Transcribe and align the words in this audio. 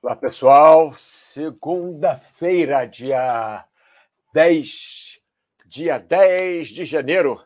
Olá, 0.00 0.14
pessoal. 0.14 0.94
Segunda-feira, 0.96 2.86
dia 2.86 3.64
10, 4.32 5.20
dia 5.66 5.98
10 5.98 6.68
de 6.68 6.84
janeiro 6.84 7.44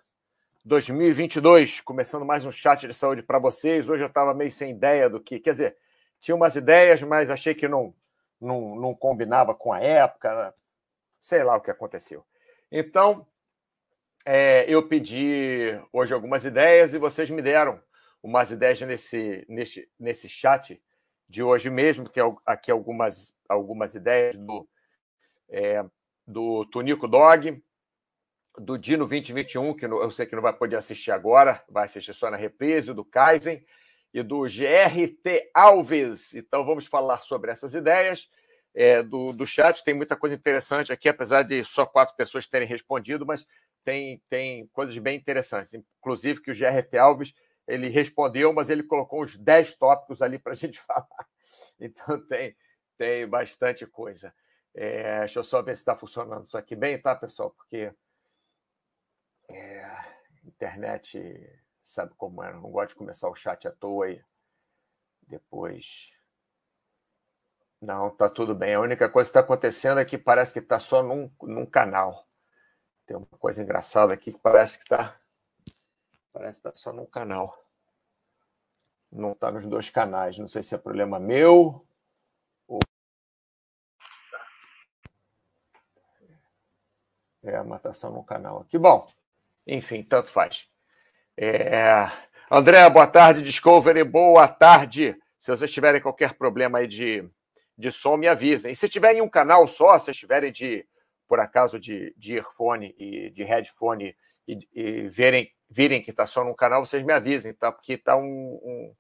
de 0.61 0.69
2022, 0.69 1.81
começando 1.81 2.27
mais 2.27 2.45
um 2.45 2.53
chat 2.53 2.87
de 2.87 2.93
saúde 2.93 3.23
para 3.23 3.39
vocês. 3.39 3.89
Hoje 3.89 4.03
eu 4.03 4.07
estava 4.07 4.35
meio 4.35 4.53
sem 4.53 4.71
ideia 4.71 5.09
do 5.09 5.19
que, 5.19 5.41
quer 5.41 5.53
dizer, 5.53 5.79
tinha 6.21 6.35
umas 6.35 6.55
ideias, 6.55 7.03
mas 7.03 7.31
achei 7.31 7.55
que 7.55 7.67
não, 7.67 7.95
não, 8.39 8.77
não 8.77 8.95
combinava 8.95 9.55
com 9.55 9.73
a 9.73 9.81
época, 9.81 10.55
sei 11.23 11.43
lá 11.43 11.57
o 11.57 11.61
que 11.63 11.71
aconteceu. 11.71 12.23
Então, 12.71 13.27
é, 14.27 14.67
eu 14.69 14.87
pedi 14.87 15.81
hoje 15.91 16.13
algumas 16.13 16.45
ideias 16.45 16.93
e 16.93 16.99
vocês 16.99 17.31
me 17.31 17.41
deram 17.41 17.81
umas 18.23 18.51
ideias 18.51 18.79
nesse, 18.83 19.43
nesse, 19.49 19.89
nesse 19.99 20.29
chat 20.29 20.79
de 21.33 21.43
hoje 21.43 21.71
mesmo, 21.71 22.11
que 22.11 22.21
é 22.21 22.25
aqui 22.45 22.71
algumas, 22.71 23.35
algumas 23.49 23.95
ideias 23.95 24.37
do, 24.37 24.69
é, 25.49 25.83
do 26.27 26.67
Tonico 26.67 27.09
Dog, 27.09 27.59
do 28.59 28.77
Dino 28.77 29.07
2021, 29.07 29.73
que 29.75 29.87
eu 29.87 30.11
sei 30.11 30.27
que 30.27 30.37
não 30.37 30.43
vai 30.43 30.53
poder 30.53 30.77
assistir 30.77 31.11
agora, 31.11 31.65
vai 31.71 31.87
assistir 31.87 32.13
só 32.13 32.31
na 32.31 32.37
reprise, 32.37 32.93
do 32.93 33.03
Kaizen, 33.03 33.65
e 34.13 34.23
do 34.23 34.43
GRT 34.43 35.51
Alves. 35.55 36.35
Então 36.35 36.67
vamos 36.67 36.85
falar 36.85 37.23
sobre 37.23 37.51
essas 37.51 37.75
ideias. 37.75 38.29
É, 38.75 39.03
do, 39.03 39.33
do 39.33 39.47
chat 39.47 39.83
tem 39.83 39.95
muita 39.95 40.15
coisa 40.17 40.35
interessante 40.35 40.93
aqui, 40.93 41.09
apesar 41.09 41.45
de 41.45 41.65
só 41.65 41.87
quatro 41.87 42.15
pessoas 42.15 42.47
terem 42.47 42.69
respondido, 42.69 43.25
mas 43.25 43.47
tem, 43.83 44.23
tem 44.29 44.67
coisas 44.67 44.97
bem 44.99 45.17
interessantes. 45.17 45.73
Inclusive 45.73 46.43
que 46.43 46.51
o 46.51 46.55
GRT 46.55 46.99
Alves 46.99 47.33
ele 47.67 47.89
respondeu, 47.89 48.53
mas 48.53 48.71
ele 48.71 48.83
colocou 48.83 49.23
uns 49.23 49.37
10 49.37 49.77
tópicos 49.77 50.23
ali 50.23 50.39
para 50.39 50.53
a 50.53 50.57
gente 50.57 50.79
falar. 50.81 51.29
Então 51.81 52.21
tem, 52.27 52.57
tem 52.97 53.27
bastante 53.27 53.87
coisa. 53.87 54.35
É, 54.75 55.21
deixa 55.21 55.39
eu 55.39 55.45
só 55.45 55.63
ver 55.63 55.77
se 55.77 55.83
está 55.83 55.97
funcionando 55.97 56.45
isso 56.45 56.57
aqui 56.57 56.75
bem, 56.75 57.01
tá, 57.01 57.15
pessoal? 57.15 57.51
Porque 57.51 57.93
é, 59.51 59.87
internet 60.45 61.61
sabe 61.85 62.15
como 62.17 62.43
é, 62.43 62.53
não 62.53 62.71
gosto 62.71 62.91
de 62.91 62.97
começar 62.97 63.29
o 63.29 63.35
chat 63.35 63.69
à 63.69 63.71
toa 63.71 64.11
e 64.11 64.23
depois. 65.29 66.13
Não, 67.81 68.11
tá 68.11 68.31
tudo 68.31 68.55
bem. 68.55 68.75
A 68.75 68.81
única 68.81 69.09
coisa 69.09 69.29
que 69.29 69.31
está 69.31 69.41
acontecendo 69.41 69.99
é 69.99 70.05
que 70.05 70.17
parece 70.17 70.53
que 70.53 70.61
está 70.61 70.79
só 70.79 71.03
num, 71.03 71.31
num 71.43 71.67
canal. 71.67 72.27
Tem 73.05 73.17
uma 73.17 73.27
coisa 73.27 73.63
engraçada 73.63 74.15
aqui 74.15 74.33
que 74.33 74.39
parece 74.39 74.79
que 74.79 74.85
está 74.85 75.21
Parece 76.33 76.61
que 76.61 76.69
está 76.69 76.81
só 76.81 76.93
num 76.93 77.05
canal. 77.05 77.55
Não 79.11 79.33
está 79.33 79.51
nos 79.51 79.67
dois 79.67 79.91
canais. 79.91 80.39
Não 80.39 80.49
sei 80.49 80.63
se 80.63 80.75
é 80.75 80.79
problema 80.79 81.21
meu 81.21 81.87
ou. 82.67 82.81
É, 87.43 87.63
mas 87.63 87.79
está 87.79 87.93
só 87.93 88.09
num 88.09 88.23
canal 88.23 88.61
aqui. 88.63 88.79
Bom, 88.79 89.07
enfim, 89.67 90.03
tanto 90.03 90.31
faz. 90.31 90.67
É... 91.37 92.11
André, 92.51 92.89
boa 92.89 93.07
tarde. 93.07 93.43
Discovery, 93.43 94.03
boa 94.05 94.49
tarde. 94.49 95.17
Se 95.39 95.51
vocês 95.51 95.71
tiverem 95.71 96.01
qualquer 96.01 96.35
problema 96.35 96.79
aí 96.79 96.87
de, 96.87 97.29
de 97.77 97.91
som, 97.91 98.17
me 98.17 98.29
avisem. 98.29 98.73
E 98.73 98.77
se 98.77 98.89
tiverem 98.89 99.21
um 99.21 99.29
canal 99.29 99.69
só, 99.69 99.99
se 99.99 100.13
tiverem 100.13 100.53
de, 100.53 100.87
por 101.29 101.41
acaso, 101.41 101.79
de, 101.79 102.15
de 102.17 102.37
earphone 102.37 102.95
e 102.99 103.29
de 103.31 103.43
headphone 103.43 104.17
e, 104.47 104.59
e 104.75 105.09
verem 105.09 105.53
virem 105.73 106.03
que 106.03 106.11
está 106.11 106.27
só 106.27 106.45
no 106.45 106.55
canal, 106.55 106.85
vocês 106.85 107.03
me 107.03 107.13
avisem, 107.13 107.55
tá? 107.55 107.73
Porque 107.73 107.95
está 107.95 108.15
um, 108.15 108.23
um... 108.23 108.95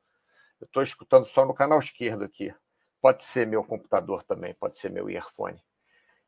Eu 0.61 0.65
estou 0.65 0.83
escutando 0.83 1.27
só 1.27 1.45
no 1.45 1.55
canal 1.55 1.79
esquerdo 1.79 2.25
aqui. 2.25 2.53
Pode 3.01 3.25
ser 3.25 3.47
meu 3.47 3.63
computador 3.63 4.23
também, 4.23 4.55
pode 4.55 4.79
ser 4.79 4.91
meu 4.91 5.11
earphone. 5.11 5.63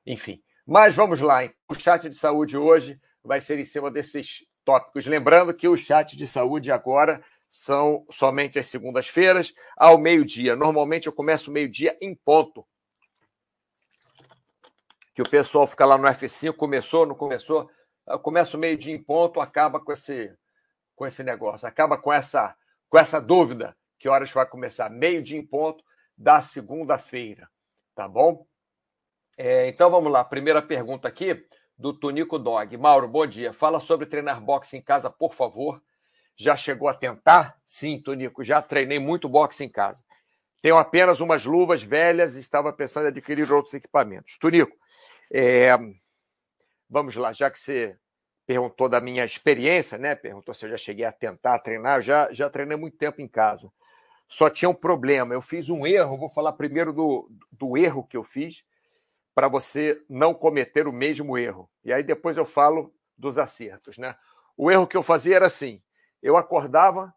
Enfim. 0.06 0.42
Mas 0.66 0.94
vamos 0.94 1.20
lá. 1.20 1.44
Hein? 1.44 1.54
O 1.68 1.74
chat 1.74 2.08
de 2.08 2.16
saúde 2.16 2.56
hoje 2.56 3.00
vai 3.22 3.40
ser 3.40 3.58
em 3.58 3.64
cima 3.64 3.90
desses 3.90 4.44
tópicos. 4.64 5.06
Lembrando 5.06 5.54
que 5.54 5.68
o 5.68 5.76
chat 5.76 6.16
de 6.16 6.26
saúde 6.26 6.70
agora 6.70 7.24
são 7.48 8.04
somente 8.10 8.58
as 8.58 8.66
segundas-feiras, 8.66 9.54
ao 9.76 9.96
meio-dia. 9.96 10.56
Normalmente 10.56 11.06
eu 11.06 11.12
começo 11.12 11.52
meio-dia 11.52 11.96
em 12.00 12.14
ponto. 12.14 12.66
Que 15.14 15.22
o 15.22 15.28
pessoal 15.28 15.66
fica 15.66 15.86
lá 15.86 15.96
no 15.96 16.08
F5, 16.08 16.54
começou, 16.54 17.06
não 17.06 17.14
começou? 17.14 17.70
Começa 18.22 18.56
o 18.56 18.60
meio-dia 18.60 18.94
em 18.94 19.02
ponto, 19.02 19.40
acaba 19.40 19.80
com 19.80 19.92
esse, 19.92 20.32
com 20.94 21.06
esse 21.06 21.22
negócio, 21.22 21.66
acaba 21.66 21.96
com 21.96 22.12
essa, 22.12 22.56
com 22.88 22.98
essa 22.98 23.20
dúvida 23.20 23.76
que 23.98 24.08
horas 24.08 24.30
vai 24.30 24.46
começar. 24.46 24.90
Meio-dia 24.90 25.38
em 25.38 25.46
ponto 25.46 25.82
da 26.16 26.40
segunda-feira, 26.40 27.48
tá 27.94 28.06
bom? 28.06 28.46
É, 29.36 29.68
então 29.68 29.90
vamos 29.90 30.12
lá, 30.12 30.22
primeira 30.24 30.62
pergunta 30.62 31.08
aqui 31.08 31.44
do 31.76 31.92
Tonico 31.92 32.38
Dog. 32.38 32.76
Mauro, 32.76 33.08
bom 33.08 33.26
dia. 33.26 33.52
Fala 33.52 33.80
sobre 33.80 34.06
treinar 34.06 34.40
boxe 34.40 34.76
em 34.76 34.82
casa, 34.82 35.10
por 35.10 35.34
favor. 35.34 35.82
Já 36.36 36.56
chegou 36.56 36.88
a 36.88 36.94
tentar? 36.94 37.56
Sim, 37.64 38.00
Tonico, 38.00 38.44
já 38.44 38.62
treinei 38.62 38.98
muito 38.98 39.28
boxe 39.28 39.64
em 39.64 39.68
casa. 39.68 40.04
Tenho 40.62 40.76
apenas 40.76 41.20
umas 41.20 41.44
luvas 41.44 41.82
velhas 41.82 42.36
e 42.36 42.40
estava 42.40 42.72
pensando 42.72 43.04
em 43.04 43.08
adquirir 43.08 43.52
outros 43.52 43.74
equipamentos. 43.74 44.38
Tonico, 44.38 44.76
é, 45.32 45.76
Vamos 46.88 47.16
lá, 47.16 47.32
já 47.32 47.50
que 47.50 47.58
você 47.58 47.96
perguntou 48.46 48.88
da 48.88 49.00
minha 49.00 49.24
experiência, 49.24 49.96
né? 49.98 50.14
Perguntou 50.14 50.54
se 50.54 50.64
eu 50.66 50.70
já 50.70 50.76
cheguei 50.76 51.04
a 51.04 51.12
tentar 51.12 51.58
treinar, 51.60 51.98
eu 51.98 52.02
já, 52.02 52.32
já 52.32 52.50
treinei 52.50 52.76
muito 52.76 52.96
tempo 52.96 53.20
em 53.20 53.28
casa. 53.28 53.72
Só 54.28 54.50
tinha 54.50 54.68
um 54.68 54.74
problema, 54.74 55.34
eu 55.34 55.40
fiz 55.40 55.70
um 55.70 55.86
erro, 55.86 56.18
vou 56.18 56.28
falar 56.28 56.52
primeiro 56.52 56.92
do, 56.92 57.30
do 57.52 57.76
erro 57.76 58.06
que 58.06 58.16
eu 58.16 58.22
fiz, 58.22 58.64
para 59.34 59.48
você 59.48 60.02
não 60.08 60.32
cometer 60.32 60.86
o 60.86 60.92
mesmo 60.92 61.36
erro. 61.36 61.70
E 61.84 61.92
aí 61.92 62.02
depois 62.02 62.36
eu 62.36 62.44
falo 62.44 62.94
dos 63.16 63.38
acertos, 63.38 63.98
né? 63.98 64.16
O 64.56 64.70
erro 64.70 64.86
que 64.86 64.96
eu 64.96 65.02
fazia 65.02 65.36
era 65.36 65.46
assim: 65.46 65.82
eu 66.22 66.36
acordava, 66.36 67.14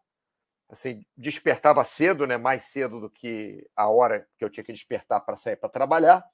assim, 0.68 1.04
despertava 1.16 1.84
cedo, 1.84 2.26
né? 2.26 2.36
Mais 2.36 2.64
cedo 2.64 3.00
do 3.00 3.10
que 3.10 3.66
a 3.76 3.88
hora 3.88 4.26
que 4.36 4.44
eu 4.44 4.50
tinha 4.50 4.64
que 4.64 4.72
despertar 4.72 5.20
para 5.20 5.36
sair 5.36 5.56
para 5.56 5.68
trabalhar. 5.68 6.24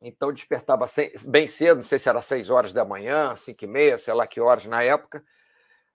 Então 0.00 0.32
despertava 0.32 0.86
bem 1.26 1.48
cedo, 1.48 1.76
não 1.76 1.82
sei 1.82 1.98
se 1.98 2.08
era 2.08 2.22
seis 2.22 2.50
horas 2.50 2.72
da 2.72 2.84
manhã, 2.84 3.34
cinco 3.34 3.64
e 3.64 3.66
meia, 3.66 3.98
sei 3.98 4.14
lá 4.14 4.26
que 4.26 4.40
horas 4.40 4.64
na 4.64 4.82
época. 4.82 5.24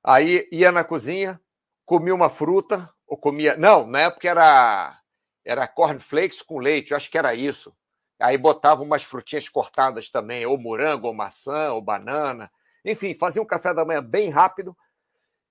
Aí 0.03 0.47
ia 0.51 0.71
na 0.71 0.83
cozinha, 0.83 1.39
comia 1.85 2.13
uma 2.13 2.29
fruta, 2.29 2.89
ou 3.07 3.17
comia. 3.17 3.55
Não, 3.55 3.87
na 3.87 4.01
época 4.01 4.29
era, 4.29 4.99
era 5.45 5.67
cornflakes 5.67 6.41
com 6.41 6.59
leite, 6.59 6.91
eu 6.91 6.97
acho 6.97 7.09
que 7.09 7.17
era 7.17 7.33
isso. 7.33 7.73
Aí 8.19 8.37
botava 8.37 8.83
umas 8.83 9.03
frutinhas 9.03 9.47
cortadas 9.47 10.09
também, 10.09 10.45
ou 10.45 10.57
morango, 10.57 11.07
ou 11.07 11.13
maçã, 11.13 11.71
ou 11.71 11.81
banana. 11.81 12.51
Enfim, 12.83 13.15
fazia 13.15 13.41
um 13.41 13.45
café 13.45 13.73
da 13.73 13.85
manhã 13.85 14.03
bem 14.03 14.29
rápido, 14.29 14.75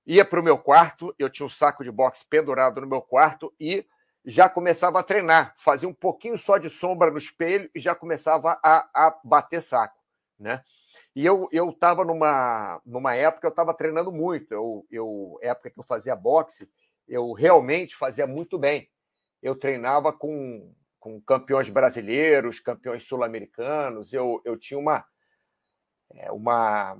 ia 0.06 0.24
para 0.24 0.40
o 0.40 0.42
meu 0.42 0.58
quarto, 0.58 1.14
eu 1.18 1.30
tinha 1.30 1.46
um 1.46 1.50
saco 1.50 1.82
de 1.82 1.90
boxe 1.90 2.26
pendurado 2.28 2.80
no 2.80 2.86
meu 2.86 3.00
quarto 3.00 3.52
e 3.58 3.86
já 4.24 4.48
começava 4.48 5.00
a 5.00 5.02
treinar, 5.02 5.54
fazia 5.58 5.88
um 5.88 5.94
pouquinho 5.94 6.38
só 6.38 6.58
de 6.58 6.70
sombra 6.70 7.10
no 7.10 7.18
espelho 7.18 7.70
e 7.74 7.80
já 7.80 7.94
começava 7.94 8.58
a, 8.62 8.88
a 8.94 9.20
bater 9.24 9.60
saco, 9.60 9.98
né? 10.38 10.62
E 11.14 11.26
eu 11.26 11.48
estava 11.52 12.04
numa 12.04 12.80
numa 12.86 13.14
época 13.14 13.46
eu 13.46 13.50
estava 13.50 13.74
treinando 13.74 14.10
muito, 14.10 14.52
eu, 14.52 14.86
eu 14.90 15.38
época 15.42 15.70
que 15.70 15.78
eu 15.78 15.84
fazia 15.84 16.16
boxe, 16.16 16.70
eu 17.06 17.32
realmente 17.32 17.94
fazia 17.94 18.26
muito 18.26 18.58
bem. 18.58 18.88
Eu 19.42 19.54
treinava 19.56 20.12
com, 20.12 20.72
com 20.98 21.20
campeões 21.20 21.68
brasileiros, 21.68 22.60
campeões 22.60 23.04
sul-americanos, 23.04 24.12
eu, 24.12 24.40
eu 24.44 24.56
tinha 24.56 24.78
uma 24.78 25.04
é, 26.14 26.30
uma 26.32 26.96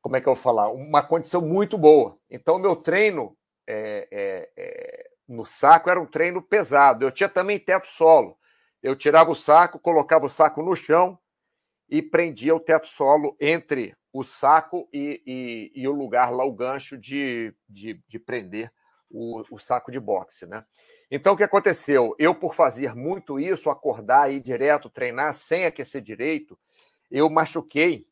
como 0.00 0.16
é 0.16 0.20
que 0.20 0.28
eu 0.28 0.34
vou 0.34 0.42
falar? 0.42 0.68
Uma 0.72 1.02
condição 1.02 1.40
muito 1.40 1.78
boa. 1.78 2.18
Então, 2.28 2.58
meu 2.58 2.74
treino 2.74 3.36
é, 3.68 4.08
é, 4.10 4.50
é 4.56 5.11
no 5.28 5.44
saco 5.44 5.90
era 5.90 6.00
um 6.00 6.06
treino 6.06 6.42
pesado. 6.42 7.04
Eu 7.04 7.10
tinha 7.10 7.28
também 7.28 7.58
teto 7.58 7.88
solo. 7.88 8.36
Eu 8.82 8.96
tirava 8.96 9.30
o 9.30 9.34
saco, 9.34 9.78
colocava 9.78 10.26
o 10.26 10.30
saco 10.30 10.62
no 10.62 10.74
chão 10.74 11.18
e 11.88 12.02
prendia 12.02 12.54
o 12.54 12.60
teto 12.60 12.88
solo 12.88 13.36
entre 13.40 13.94
o 14.12 14.22
saco 14.22 14.88
e, 14.92 15.22
e, 15.26 15.72
e 15.82 15.88
o 15.88 15.92
lugar 15.92 16.30
lá, 16.32 16.44
o 16.44 16.52
gancho 16.52 16.98
de, 16.98 17.54
de, 17.68 18.02
de 18.06 18.18
prender 18.18 18.72
o, 19.08 19.42
o, 19.50 19.58
saco 19.58 19.90
de 19.90 20.00
boxe, 20.00 20.46
né? 20.46 20.64
Então, 21.10 21.34
o 21.34 21.36
que 21.36 21.42
aconteceu? 21.42 22.14
Eu, 22.18 22.34
por 22.34 22.54
fazer 22.54 22.94
muito 22.94 23.38
isso, 23.38 23.70
acordar, 23.70 24.32
ir 24.32 24.40
direto, 24.40 24.88
treinar 24.88 25.34
sem 25.34 25.66
aquecer 25.66 26.00
direito, 26.00 26.58
eu 27.10 27.28
machuquei 27.28 28.06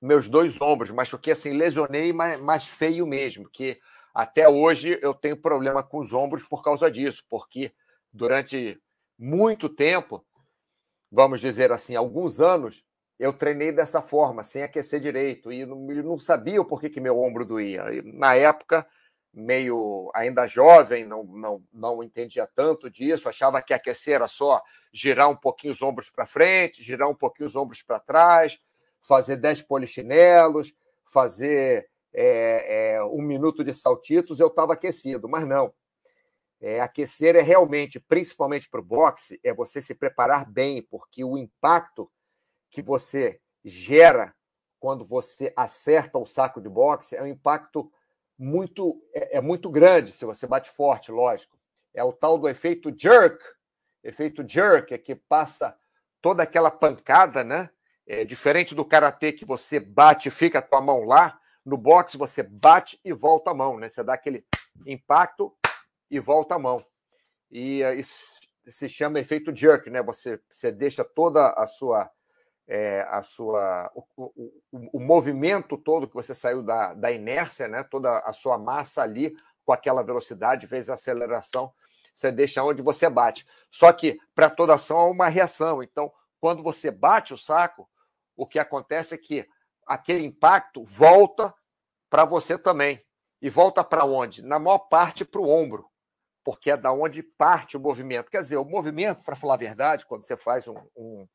meus 0.00 0.28
dois 0.28 0.60
ombros, 0.60 0.90
machuquei 0.90 1.32
assim, 1.32 1.52
lesionei, 1.52 2.12
mas, 2.12 2.40
mas 2.40 2.66
feio 2.66 3.06
mesmo, 3.06 3.48
que 3.48 3.78
até 4.16 4.48
hoje 4.48 4.98
eu 5.02 5.12
tenho 5.12 5.36
problema 5.36 5.82
com 5.82 5.98
os 5.98 6.14
ombros 6.14 6.42
por 6.42 6.64
causa 6.64 6.90
disso, 6.90 7.22
porque 7.28 7.70
durante 8.10 8.80
muito 9.18 9.68
tempo, 9.68 10.24
vamos 11.12 11.38
dizer 11.38 11.70
assim, 11.70 11.94
alguns 11.94 12.40
anos, 12.40 12.82
eu 13.18 13.30
treinei 13.34 13.72
dessa 13.72 14.00
forma, 14.00 14.42
sem 14.42 14.62
aquecer 14.62 15.00
direito, 15.00 15.52
e 15.52 15.66
não, 15.66 15.76
não 15.76 16.18
sabia 16.18 16.58
o 16.58 16.64
porquê 16.64 16.88
que 16.88 16.98
meu 16.98 17.18
ombro 17.18 17.44
doía. 17.44 17.92
E, 17.92 18.00
na 18.00 18.34
época, 18.34 18.86
meio 19.34 20.10
ainda 20.14 20.46
jovem, 20.46 21.04
não, 21.04 21.22
não, 21.22 21.62
não 21.70 22.02
entendia 22.02 22.46
tanto 22.46 22.88
disso, 22.88 23.28
achava 23.28 23.60
que 23.60 23.74
aquecer 23.74 24.14
era 24.14 24.28
só 24.28 24.62
girar 24.94 25.28
um 25.28 25.36
pouquinho 25.36 25.74
os 25.74 25.82
ombros 25.82 26.08
para 26.08 26.24
frente, 26.24 26.82
girar 26.82 27.10
um 27.10 27.14
pouquinho 27.14 27.46
os 27.46 27.54
ombros 27.54 27.82
para 27.82 28.00
trás, 28.00 28.58
fazer 28.98 29.36
10 29.36 29.60
polichinelos, 29.60 30.72
fazer 31.12 31.86
é, 32.18 32.94
é, 32.94 33.04
um 33.04 33.20
minuto 33.20 33.62
de 33.62 33.74
saltitos, 33.74 34.40
eu 34.40 34.46
estava 34.46 34.72
aquecido, 34.72 35.28
mas 35.28 35.46
não. 35.46 35.74
É, 36.58 36.80
aquecer 36.80 37.36
é 37.36 37.42
realmente, 37.42 38.00
principalmente 38.00 38.70
para 38.70 38.80
o 38.80 38.84
boxe, 38.84 39.38
é 39.44 39.52
você 39.52 39.82
se 39.82 39.94
preparar 39.94 40.50
bem, 40.50 40.80
porque 40.80 41.22
o 41.22 41.36
impacto 41.36 42.10
que 42.70 42.80
você 42.80 43.38
gera 43.62 44.34
quando 44.80 45.04
você 45.04 45.52
acerta 45.54 46.18
o 46.18 46.24
saco 46.24 46.60
de 46.60 46.70
boxe 46.70 47.14
é 47.14 47.22
um 47.22 47.26
impacto 47.26 47.92
muito 48.38 49.02
é, 49.12 49.36
é, 49.36 49.40
muito 49.40 49.68
grande 49.70 50.12
se 50.12 50.24
você 50.24 50.46
bate 50.46 50.70
forte, 50.70 51.12
lógico. 51.12 51.58
É 51.92 52.02
o 52.02 52.12
tal 52.12 52.38
do 52.38 52.48
efeito 52.48 52.94
jerk. 52.96 53.42
Efeito 54.02 54.46
jerk 54.46 54.94
é 54.94 54.98
que 54.98 55.14
passa 55.14 55.76
toda 56.22 56.42
aquela 56.42 56.70
pancada, 56.70 57.44
né? 57.44 57.68
É 58.06 58.24
diferente 58.24 58.74
do 58.74 58.84
karatê 58.84 59.32
que 59.32 59.44
você 59.44 59.80
bate 59.80 60.28
e 60.28 60.30
fica 60.30 60.62
com 60.62 60.76
a 60.76 60.80
mão 60.80 61.04
lá. 61.04 61.38
No 61.66 61.76
boxe 61.76 62.16
você 62.16 62.44
bate 62.44 63.00
e 63.04 63.12
volta 63.12 63.50
a 63.50 63.54
mão, 63.54 63.76
né? 63.76 63.88
Você 63.88 64.04
dá 64.04 64.14
aquele 64.14 64.46
impacto 64.86 65.52
e 66.08 66.20
volta 66.20 66.54
a 66.54 66.58
mão. 66.60 66.86
E 67.50 67.82
uh, 67.82 67.92
isso 67.94 68.46
se 68.68 68.88
chama 68.88 69.18
efeito 69.18 69.54
jerk, 69.54 69.90
né? 69.90 70.00
Você, 70.02 70.40
você 70.48 70.70
deixa 70.70 71.04
toda 71.04 71.50
a 71.50 71.66
sua 71.66 72.08
é, 72.68 73.06
a 73.10 73.22
sua 73.22 73.90
o, 73.94 74.04
o, 74.16 74.52
o, 74.94 75.00
movimento 75.00 75.76
todo 75.76 76.08
que 76.08 76.14
você 76.14 76.34
saiu 76.34 76.62
da, 76.62 76.94
da 76.94 77.12
inércia, 77.12 77.68
né? 77.68 77.84
toda 77.84 78.18
a 78.18 78.32
sua 78.32 78.58
massa 78.58 79.02
ali 79.02 79.36
com 79.64 79.72
aquela 79.72 80.02
velocidade, 80.02 80.66
vezes 80.66 80.90
a 80.90 80.94
aceleração, 80.94 81.72
você 82.12 82.32
deixa 82.32 82.64
onde 82.64 82.82
você 82.82 83.08
bate. 83.08 83.46
Só 83.70 83.92
que 83.92 84.18
para 84.34 84.50
toda 84.50 84.74
ação 84.74 84.98
há 84.98 85.06
uma 85.06 85.28
reação. 85.28 85.80
Então, 85.82 86.12
quando 86.40 86.62
você 86.62 86.90
bate 86.90 87.34
o 87.34 87.38
saco, 87.38 87.88
o 88.36 88.46
que 88.46 88.58
acontece 88.58 89.14
é 89.14 89.18
que 89.18 89.46
aquele 89.86 90.24
impacto 90.24 90.84
volta 90.84 91.54
para 92.10 92.24
você 92.24 92.58
também. 92.58 93.02
E 93.40 93.50
volta 93.50 93.84
para 93.84 94.04
onde? 94.04 94.42
Na 94.42 94.58
maior 94.58 94.78
parte 94.78 95.24
para 95.24 95.40
o 95.40 95.48
ombro, 95.48 95.86
porque 96.42 96.70
é 96.70 96.76
da 96.76 96.92
onde 96.92 97.22
parte 97.22 97.76
o 97.76 97.80
movimento. 97.80 98.30
Quer 98.30 98.42
dizer, 98.42 98.56
o 98.56 98.64
movimento, 98.64 99.22
para 99.22 99.36
falar 99.36 99.54
a 99.54 99.58
verdade, 99.58 100.06
quando 100.06 100.24
você 100.24 100.36
faz 100.36 100.66
um, 100.66 100.76
um 100.96 101.26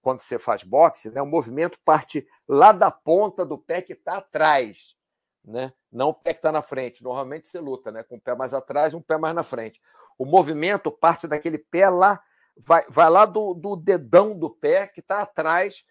quando 0.00 0.20
você 0.20 0.38
faz 0.38 0.64
boxe, 0.64 1.10
né, 1.10 1.22
o 1.22 1.26
movimento 1.26 1.78
parte 1.84 2.26
lá 2.48 2.72
da 2.72 2.90
ponta 2.90 3.46
do 3.46 3.56
pé 3.56 3.80
que 3.80 3.92
está 3.92 4.18
atrás, 4.18 4.96
né? 5.44 5.72
não 5.92 6.08
o 6.08 6.14
pé 6.14 6.32
que 6.32 6.40
está 6.40 6.50
na 6.50 6.60
frente. 6.60 7.04
Normalmente 7.04 7.46
você 7.46 7.60
luta 7.60 7.92
né, 7.92 8.02
com 8.02 8.16
o 8.16 8.20
pé 8.20 8.34
mais 8.34 8.52
atrás 8.52 8.92
e 8.92 8.96
um 8.96 9.00
pé 9.00 9.16
mais 9.16 9.34
na 9.34 9.44
frente. 9.44 9.80
O 10.18 10.24
movimento 10.24 10.90
parte 10.90 11.28
daquele 11.28 11.58
pé 11.58 11.88
lá, 11.88 12.20
vai, 12.56 12.84
vai 12.88 13.08
lá 13.08 13.24
do, 13.24 13.54
do 13.54 13.76
dedão 13.76 14.36
do 14.36 14.50
pé 14.50 14.88
que 14.88 15.00
está 15.00 15.20
atrás, 15.20 15.84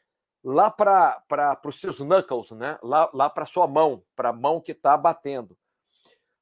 lá 0.43 0.69
para 0.69 1.59
os 1.65 1.79
seus 1.79 1.99
knuckles, 1.99 2.51
né? 2.51 2.77
lá, 2.81 3.09
lá 3.13 3.29
para 3.29 3.43
a 3.43 3.47
sua 3.47 3.67
mão, 3.67 4.03
para 4.15 4.29
a 4.29 4.33
mão 4.33 4.59
que 4.59 4.71
está 4.71 4.97
batendo. 4.97 5.57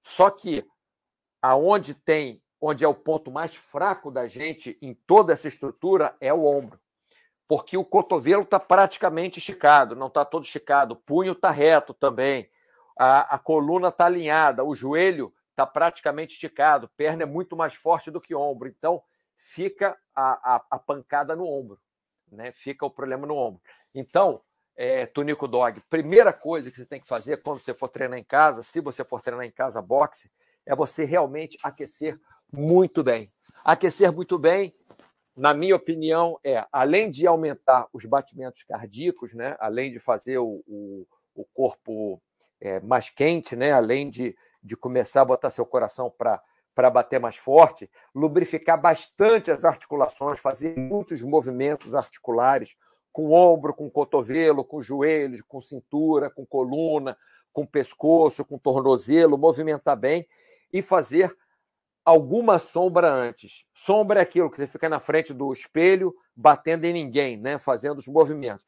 Só 0.03 0.29
que 0.29 0.65
aonde 1.41 1.93
tem, 1.93 2.41
onde 2.59 2.83
é 2.83 2.87
o 2.87 2.93
ponto 2.93 3.31
mais 3.31 3.55
fraco 3.55 4.11
da 4.11 4.27
gente 4.27 4.77
em 4.81 4.93
toda 4.93 5.33
essa 5.33 5.47
estrutura 5.47 6.15
é 6.19 6.33
o 6.33 6.45
ombro 6.45 6.79
porque 7.49 7.75
o 7.75 7.83
cotovelo 7.83 8.43
está 8.43 8.59
praticamente 8.59 9.39
esticado, 9.39 9.95
não 9.95 10.05
está 10.05 10.23
todo 10.23 10.45
esticado, 10.45 10.93
o 10.93 10.95
punho 10.95 11.31
está 11.31 11.49
reto 11.49 11.95
também, 11.95 12.47
a, 12.95 13.33
a 13.35 13.39
coluna 13.39 13.87
está 13.87 14.05
alinhada, 14.05 14.63
o 14.63 14.75
joelho 14.75 15.33
está 15.49 15.65
praticamente 15.65 16.35
esticado, 16.35 16.87
perna 16.95 17.23
é 17.23 17.25
muito 17.25 17.57
mais 17.57 17.73
forte 17.73 18.11
do 18.11 18.21
que 18.21 18.35
ombro, 18.35 18.69
então 18.69 19.01
fica 19.35 19.97
a, 20.15 20.57
a, 20.57 20.65
a 20.69 20.77
pancada 20.77 21.35
no 21.35 21.43
ombro, 21.43 21.79
né? 22.31 22.51
fica 22.51 22.85
o 22.85 22.89
problema 22.89 23.25
no 23.25 23.35
ombro. 23.35 23.61
Então, 23.93 24.41
é, 24.75 25.05
Tunico 25.05 25.47
Dog, 25.47 25.81
primeira 25.89 26.31
coisa 26.31 26.71
que 26.71 26.77
você 26.77 26.85
tem 26.85 27.01
que 27.01 27.07
fazer 27.07 27.41
quando 27.41 27.59
você 27.59 27.73
for 27.73 27.89
treinar 27.89 28.17
em 28.17 28.23
casa, 28.23 28.63
se 28.63 28.79
você 28.79 29.03
for 29.03 29.21
treinar 29.21 29.45
em 29.45 29.51
casa 29.51 29.81
boxe, 29.81 30.31
é 30.65 30.75
você 30.75 31.03
realmente 31.03 31.57
aquecer 31.63 32.19
muito 32.51 33.03
bem. 33.03 33.31
Aquecer 33.63 34.11
muito 34.11 34.39
bem 34.39 34.73
na 35.39 35.53
minha 35.53 35.75
opinião, 35.75 36.37
é, 36.43 36.65
além 36.69 37.09
de 37.09 37.25
aumentar 37.25 37.87
os 37.93 38.03
batimentos 38.03 38.61
cardíacos, 38.63 39.33
né, 39.33 39.55
além 39.57 39.89
de 39.89 39.97
fazer 39.97 40.37
o, 40.37 40.61
o, 40.67 41.07
o 41.33 41.45
corpo 41.53 42.21
é, 42.59 42.81
mais 42.81 43.09
quente, 43.09 43.55
né, 43.55 43.71
além 43.71 44.09
de, 44.09 44.35
de 44.61 44.75
começar 44.75 45.21
a 45.21 45.25
botar 45.25 45.49
seu 45.49 45.65
coração 45.65 46.13
para 46.15 46.43
bater 46.87 47.19
mais 47.19 47.35
forte, 47.35 47.89
lubrificar 48.13 48.79
bastante 48.79 49.49
as 49.49 49.65
articulações, 49.65 50.39
fazer 50.39 50.77
muitos 50.77 51.23
movimentos 51.23 51.95
articulares, 51.95 52.77
com 53.11 53.31
ombro, 53.31 53.73
com 53.73 53.89
cotovelo, 53.89 54.63
com 54.63 54.79
joelhos, 54.79 55.41
com 55.41 55.59
cintura, 55.59 56.29
com 56.29 56.45
coluna, 56.45 57.17
com 57.51 57.65
pescoço, 57.65 58.45
com 58.45 58.59
tornozelo, 58.59 59.35
movimentar 59.35 59.97
bem 59.97 60.27
e 60.71 60.83
fazer 60.83 61.35
alguma 62.05 62.59
sombra 62.59 63.11
antes. 63.11 63.65
Sombra 63.73 64.19
é 64.19 64.23
aquilo 64.23 64.49
que 64.49 64.57
você 64.57 64.67
fica 64.67 64.87
na 64.87 64.99
frente 64.99 65.33
do 65.33 65.51
espelho, 65.51 66.15
batendo 66.35 66.85
em 66.85 66.93
ninguém, 66.93 67.35
né? 67.35 67.57
fazendo 67.57 67.97
os 67.97 68.07
movimentos. 68.07 68.67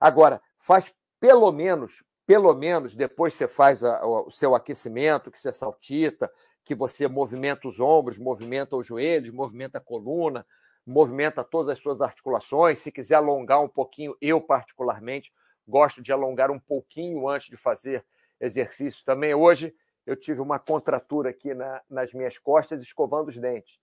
Agora, 0.00 0.40
faz 0.58 0.94
pelo 1.20 1.52
menos, 1.52 2.02
pelo 2.26 2.54
menos, 2.54 2.94
depois 2.94 3.34
você 3.34 3.48
faz 3.48 3.82
a, 3.82 4.04
o 4.04 4.30
seu 4.30 4.54
aquecimento, 4.54 5.30
que 5.30 5.38
você 5.38 5.52
saltita, 5.52 6.30
que 6.64 6.74
você 6.74 7.08
movimenta 7.08 7.66
os 7.66 7.80
ombros, 7.80 8.18
movimenta 8.18 8.76
os 8.76 8.86
joelhos, 8.86 9.30
movimenta 9.30 9.78
a 9.78 9.80
coluna, 9.80 10.46
movimenta 10.86 11.42
todas 11.42 11.70
as 11.70 11.78
suas 11.82 12.00
articulações. 12.00 12.80
Se 12.80 12.92
quiser 12.92 13.16
alongar 13.16 13.62
um 13.62 13.68
pouquinho, 13.68 14.16
eu 14.20 14.40
particularmente 14.40 15.32
gosto 15.66 16.02
de 16.02 16.12
alongar 16.12 16.50
um 16.50 16.58
pouquinho 16.58 17.28
antes 17.28 17.48
de 17.48 17.56
fazer 17.56 18.04
exercício 18.40 19.04
também. 19.04 19.34
Hoje 19.34 19.74
eu 20.06 20.16
tive 20.16 20.40
uma 20.40 20.58
contratura 20.58 21.30
aqui 21.30 21.54
na, 21.54 21.80
nas 21.88 22.12
minhas 22.12 22.38
costas, 22.38 22.82
escovando 22.82 23.28
os 23.28 23.36
dentes. 23.36 23.78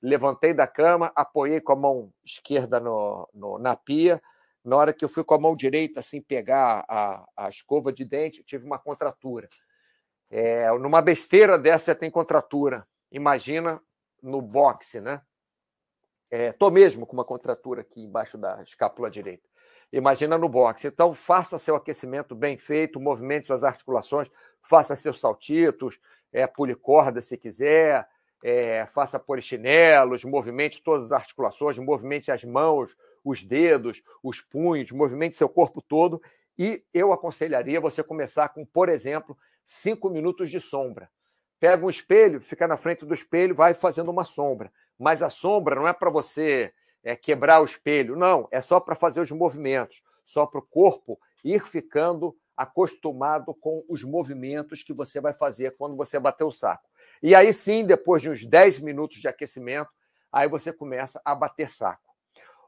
Levantei 0.00 0.54
da 0.54 0.66
cama, 0.66 1.10
apoiei 1.14 1.60
com 1.60 1.72
a 1.72 1.76
mão 1.76 2.12
esquerda 2.24 2.78
no, 2.78 3.28
no, 3.34 3.58
na 3.58 3.74
pia. 3.74 4.22
Na 4.66 4.76
hora 4.76 4.92
que 4.92 5.04
eu 5.04 5.08
fui 5.08 5.22
com 5.22 5.32
a 5.32 5.38
mão 5.38 5.54
direita, 5.54 6.00
assim, 6.00 6.20
pegar 6.20 6.84
a, 6.88 7.24
a 7.36 7.48
escova 7.48 7.92
de 7.92 8.04
dente, 8.04 8.42
tive 8.42 8.66
uma 8.66 8.80
contratura. 8.80 9.48
É, 10.28 10.68
numa 10.78 11.00
besteira 11.00 11.56
dessa, 11.56 11.94
tem 11.94 12.10
contratura. 12.10 12.84
Imagina 13.12 13.80
no 14.20 14.42
boxe, 14.42 15.00
né? 15.00 15.22
É, 16.32 16.52
mesmo 16.72 17.06
com 17.06 17.12
uma 17.12 17.24
contratura 17.24 17.82
aqui 17.82 18.02
embaixo 18.02 18.36
da 18.36 18.60
escápula 18.60 19.08
direita. 19.08 19.48
Imagina 19.92 20.36
no 20.36 20.48
boxe. 20.48 20.88
Então, 20.88 21.14
faça 21.14 21.58
seu 21.58 21.76
aquecimento 21.76 22.34
bem 22.34 22.58
feito, 22.58 22.98
movimente 22.98 23.46
suas 23.46 23.62
articulações, 23.62 24.28
faça 24.60 24.96
seus 24.96 25.20
saltitos, 25.20 25.96
é, 26.32 26.44
pule 26.44 26.74
corda 26.74 27.20
se 27.20 27.38
quiser, 27.38 28.04
é, 28.42 28.86
faça 28.86 29.18
polichinelos, 29.18 30.24
movimente 30.24 30.82
todas 30.82 31.04
as 31.04 31.12
articulações, 31.12 31.78
movimente 31.78 32.30
as 32.30 32.44
mãos, 32.44 32.96
os 33.24 33.42
dedos, 33.42 34.02
os 34.22 34.40
punhos, 34.40 34.92
movimente 34.92 35.36
seu 35.36 35.48
corpo 35.48 35.82
todo. 35.82 36.20
E 36.58 36.82
eu 36.92 37.12
aconselharia 37.12 37.80
você 37.80 38.02
começar 38.02 38.48
com, 38.50 38.64
por 38.64 38.88
exemplo, 38.88 39.36
cinco 39.66 40.08
minutos 40.08 40.50
de 40.50 40.60
sombra. 40.60 41.10
Pega 41.58 41.84
um 41.84 41.90
espelho, 41.90 42.40
fica 42.40 42.68
na 42.68 42.76
frente 42.76 43.04
do 43.04 43.14
espelho, 43.14 43.54
vai 43.54 43.74
fazendo 43.74 44.10
uma 44.10 44.24
sombra. 44.24 44.70
Mas 44.98 45.22
a 45.22 45.30
sombra 45.30 45.74
não 45.74 45.88
é 45.88 45.92
para 45.92 46.10
você 46.10 46.72
é, 47.02 47.16
quebrar 47.16 47.60
o 47.60 47.64
espelho. 47.64 48.16
Não, 48.16 48.48
é 48.50 48.60
só 48.60 48.78
para 48.78 48.94
fazer 48.94 49.20
os 49.20 49.30
movimentos, 49.30 50.02
só 50.24 50.46
para 50.46 50.60
o 50.60 50.66
corpo 50.66 51.18
ir 51.42 51.62
ficando 51.62 52.36
acostumado 52.56 53.54
com 53.54 53.84
os 53.88 54.02
movimentos 54.02 54.82
que 54.82 54.92
você 54.92 55.20
vai 55.20 55.34
fazer 55.34 55.76
quando 55.76 55.96
você 55.96 56.18
bater 56.18 56.44
o 56.44 56.52
saco. 56.52 56.88
E 57.22 57.34
aí 57.34 57.52
sim, 57.52 57.84
depois 57.84 58.22
de 58.22 58.30
uns 58.30 58.44
10 58.44 58.80
minutos 58.80 59.18
de 59.18 59.28
aquecimento, 59.28 59.90
aí 60.32 60.48
você 60.48 60.72
começa 60.72 61.20
a 61.24 61.34
bater 61.34 61.70
saco. 61.70 62.02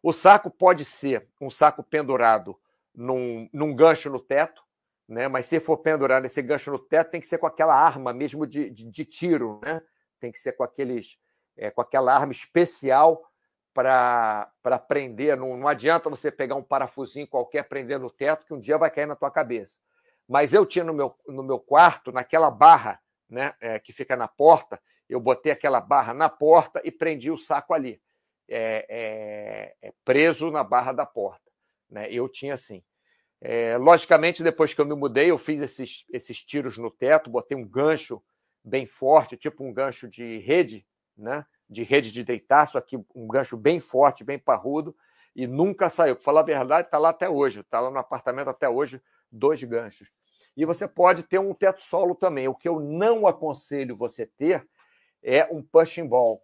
O 0.02 0.12
saco 0.12 0.50
pode 0.50 0.84
ser 0.84 1.28
um 1.40 1.50
saco 1.50 1.82
pendurado 1.82 2.58
num, 2.94 3.48
num 3.52 3.74
gancho 3.74 4.10
no 4.10 4.20
teto, 4.20 4.62
né? 5.08 5.28
mas 5.28 5.46
se 5.46 5.60
for 5.60 5.78
pendurar 5.78 6.20
nesse 6.20 6.40
gancho 6.42 6.70
no 6.70 6.78
teto, 6.78 7.10
tem 7.10 7.20
que 7.20 7.26
ser 7.26 7.38
com 7.38 7.46
aquela 7.46 7.74
arma 7.74 8.12
mesmo 8.12 8.46
de, 8.46 8.70
de, 8.70 8.84
de 8.84 9.04
tiro, 9.04 9.60
né? 9.62 9.82
tem 10.20 10.32
que 10.32 10.38
ser 10.38 10.52
com, 10.52 10.62
aqueles, 10.62 11.18
é, 11.56 11.70
com 11.70 11.80
aquela 11.80 12.14
arma 12.14 12.32
especial 12.32 13.24
para 13.72 14.78
prender. 14.88 15.36
Não, 15.36 15.56
não 15.56 15.68
adianta 15.68 16.10
você 16.10 16.30
pegar 16.30 16.56
um 16.56 16.62
parafusinho 16.62 17.26
qualquer, 17.26 17.68
prender 17.68 17.98
no 17.98 18.10
teto, 18.10 18.44
que 18.44 18.54
um 18.54 18.58
dia 18.58 18.76
vai 18.76 18.90
cair 18.90 19.06
na 19.06 19.16
tua 19.16 19.30
cabeça. 19.30 19.78
Mas 20.28 20.52
eu 20.52 20.66
tinha 20.66 20.84
no 20.84 20.92
meu, 20.92 21.14
no 21.26 21.42
meu 21.42 21.58
quarto, 21.58 22.12
naquela 22.12 22.50
barra 22.50 23.00
né, 23.28 23.54
é, 23.60 23.78
que 23.78 23.92
fica 23.92 24.16
na 24.16 24.28
porta, 24.28 24.80
eu 25.08 25.20
botei 25.20 25.52
aquela 25.52 25.80
barra 25.80 26.12
na 26.12 26.28
porta 26.28 26.80
e 26.84 26.90
prendi 26.90 27.30
o 27.30 27.38
saco 27.38 27.72
ali, 27.72 28.00
é, 28.48 28.86
é, 29.82 29.88
é 29.88 29.92
preso 30.04 30.50
na 30.50 30.62
barra 30.62 30.92
da 30.92 31.06
porta. 31.06 31.50
Né? 31.90 32.10
Eu 32.10 32.28
tinha 32.28 32.54
assim. 32.54 32.82
É, 33.40 33.76
logicamente, 33.76 34.42
depois 34.42 34.74
que 34.74 34.80
eu 34.80 34.86
me 34.86 34.94
mudei, 34.94 35.30
eu 35.30 35.38
fiz 35.38 35.60
esses, 35.60 36.04
esses 36.12 36.42
tiros 36.42 36.76
no 36.76 36.90
teto, 36.90 37.30
botei 37.30 37.56
um 37.56 37.66
gancho 37.66 38.22
bem 38.64 38.86
forte, 38.86 39.36
tipo 39.36 39.64
um 39.64 39.72
gancho 39.72 40.08
de 40.08 40.38
rede, 40.38 40.84
né? 41.16 41.46
De 41.68 41.82
rede 41.82 42.10
de 42.10 42.24
deitar, 42.24 42.66
só 42.66 42.80
que 42.80 42.96
um 43.14 43.28
gancho 43.28 43.56
bem 43.56 43.78
forte, 43.78 44.24
bem 44.24 44.38
parrudo, 44.38 44.96
e 45.36 45.46
nunca 45.46 45.88
saiu. 45.88 46.16
Para 46.16 46.24
falar 46.24 46.40
a 46.40 46.44
verdade, 46.44 46.88
está 46.88 46.98
lá 46.98 47.10
até 47.10 47.28
hoje, 47.28 47.60
está 47.60 47.78
lá 47.80 47.90
no 47.90 47.98
apartamento 47.98 48.48
até 48.48 48.68
hoje, 48.68 49.00
dois 49.30 49.62
ganchos. 49.62 50.10
E 50.58 50.64
você 50.64 50.88
pode 50.88 51.22
ter 51.22 51.38
um 51.38 51.54
teto 51.54 51.80
solo 51.80 52.16
também. 52.16 52.48
O 52.48 52.54
que 52.54 52.68
eu 52.68 52.80
não 52.80 53.28
aconselho 53.28 53.94
você 53.94 54.26
ter 54.26 54.66
é 55.22 55.44
um 55.44 55.62
pushing 55.62 56.04
ball. 56.04 56.42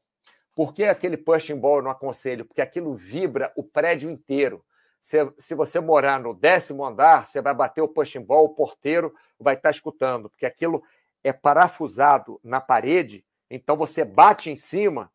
Por 0.54 0.72
que 0.72 0.84
aquele 0.84 1.16
pushing 1.16 1.58
ball 1.58 1.78
eu 1.78 1.82
não 1.82 1.90
aconselho? 1.90 2.44
Porque 2.44 2.62
aquilo 2.62 2.94
vibra 2.94 3.52
o 3.56 3.64
prédio 3.64 4.08
inteiro. 4.08 4.64
Se, 5.00 5.18
se 5.36 5.56
você 5.56 5.80
morar 5.80 6.20
no 6.20 6.32
décimo 6.32 6.84
andar, 6.84 7.26
você 7.26 7.42
vai 7.42 7.52
bater 7.52 7.82
o 7.82 7.88
pushing 7.88 8.20
ball, 8.20 8.44
o 8.44 8.54
porteiro 8.54 9.12
vai 9.36 9.56
estar 9.56 9.70
escutando, 9.70 10.30
porque 10.30 10.46
aquilo 10.46 10.80
é 11.24 11.32
parafusado 11.32 12.38
na 12.44 12.60
parede, 12.60 13.24
então 13.50 13.76
você 13.76 14.04
bate 14.04 14.48
em 14.48 14.54
cima 14.54 15.10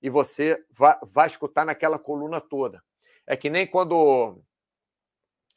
e 0.00 0.08
você 0.08 0.64
vai, 0.70 0.96
vai 1.02 1.26
escutar 1.26 1.66
naquela 1.66 1.98
coluna 1.98 2.40
toda. 2.40 2.80
É 3.26 3.36
que 3.36 3.50
nem 3.50 3.66
quando 3.66 4.40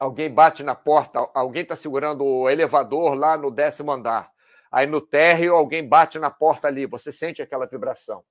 alguém 0.02 0.34
bate 0.34 0.64
na 0.64 0.74
porta, 0.74 1.30
alguém 1.32 1.62
está 1.62 1.76
segurando 1.76 2.26
o 2.26 2.50
elevador 2.50 3.14
lá 3.14 3.38
no 3.38 3.52
décimo 3.52 3.92
andar. 3.92 4.32
Aí 4.72 4.88
no 4.88 5.00
térreo 5.00 5.56
alguém 5.56 5.88
bate 5.88 6.18
na 6.18 6.32
porta 6.32 6.68
ali, 6.68 6.88
você 6.88 7.14
sente 7.14 7.40
aquela 7.40 7.68
vibração, 7.68 8.24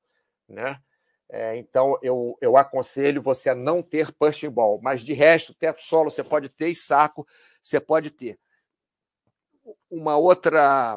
né? 0.48 0.80
É, 1.28 1.56
então 1.56 1.96
eu, 2.02 2.36
eu 2.40 2.56
aconselho 2.56 3.22
você 3.22 3.50
a 3.50 3.54
não 3.54 3.84
ter 3.84 4.10
punching 4.10 4.50
ball, 4.50 4.80
mas 4.82 5.02
de 5.02 5.12
resto, 5.12 5.54
teto 5.54 5.80
solo 5.80 6.10
você 6.10 6.24
pode 6.24 6.48
ter 6.48 6.70
e 6.70 6.74
saco 6.74 7.24
você 7.62 7.78
pode 7.78 8.10
ter. 8.10 8.36
Uma 9.88 10.16
outra 10.16 10.96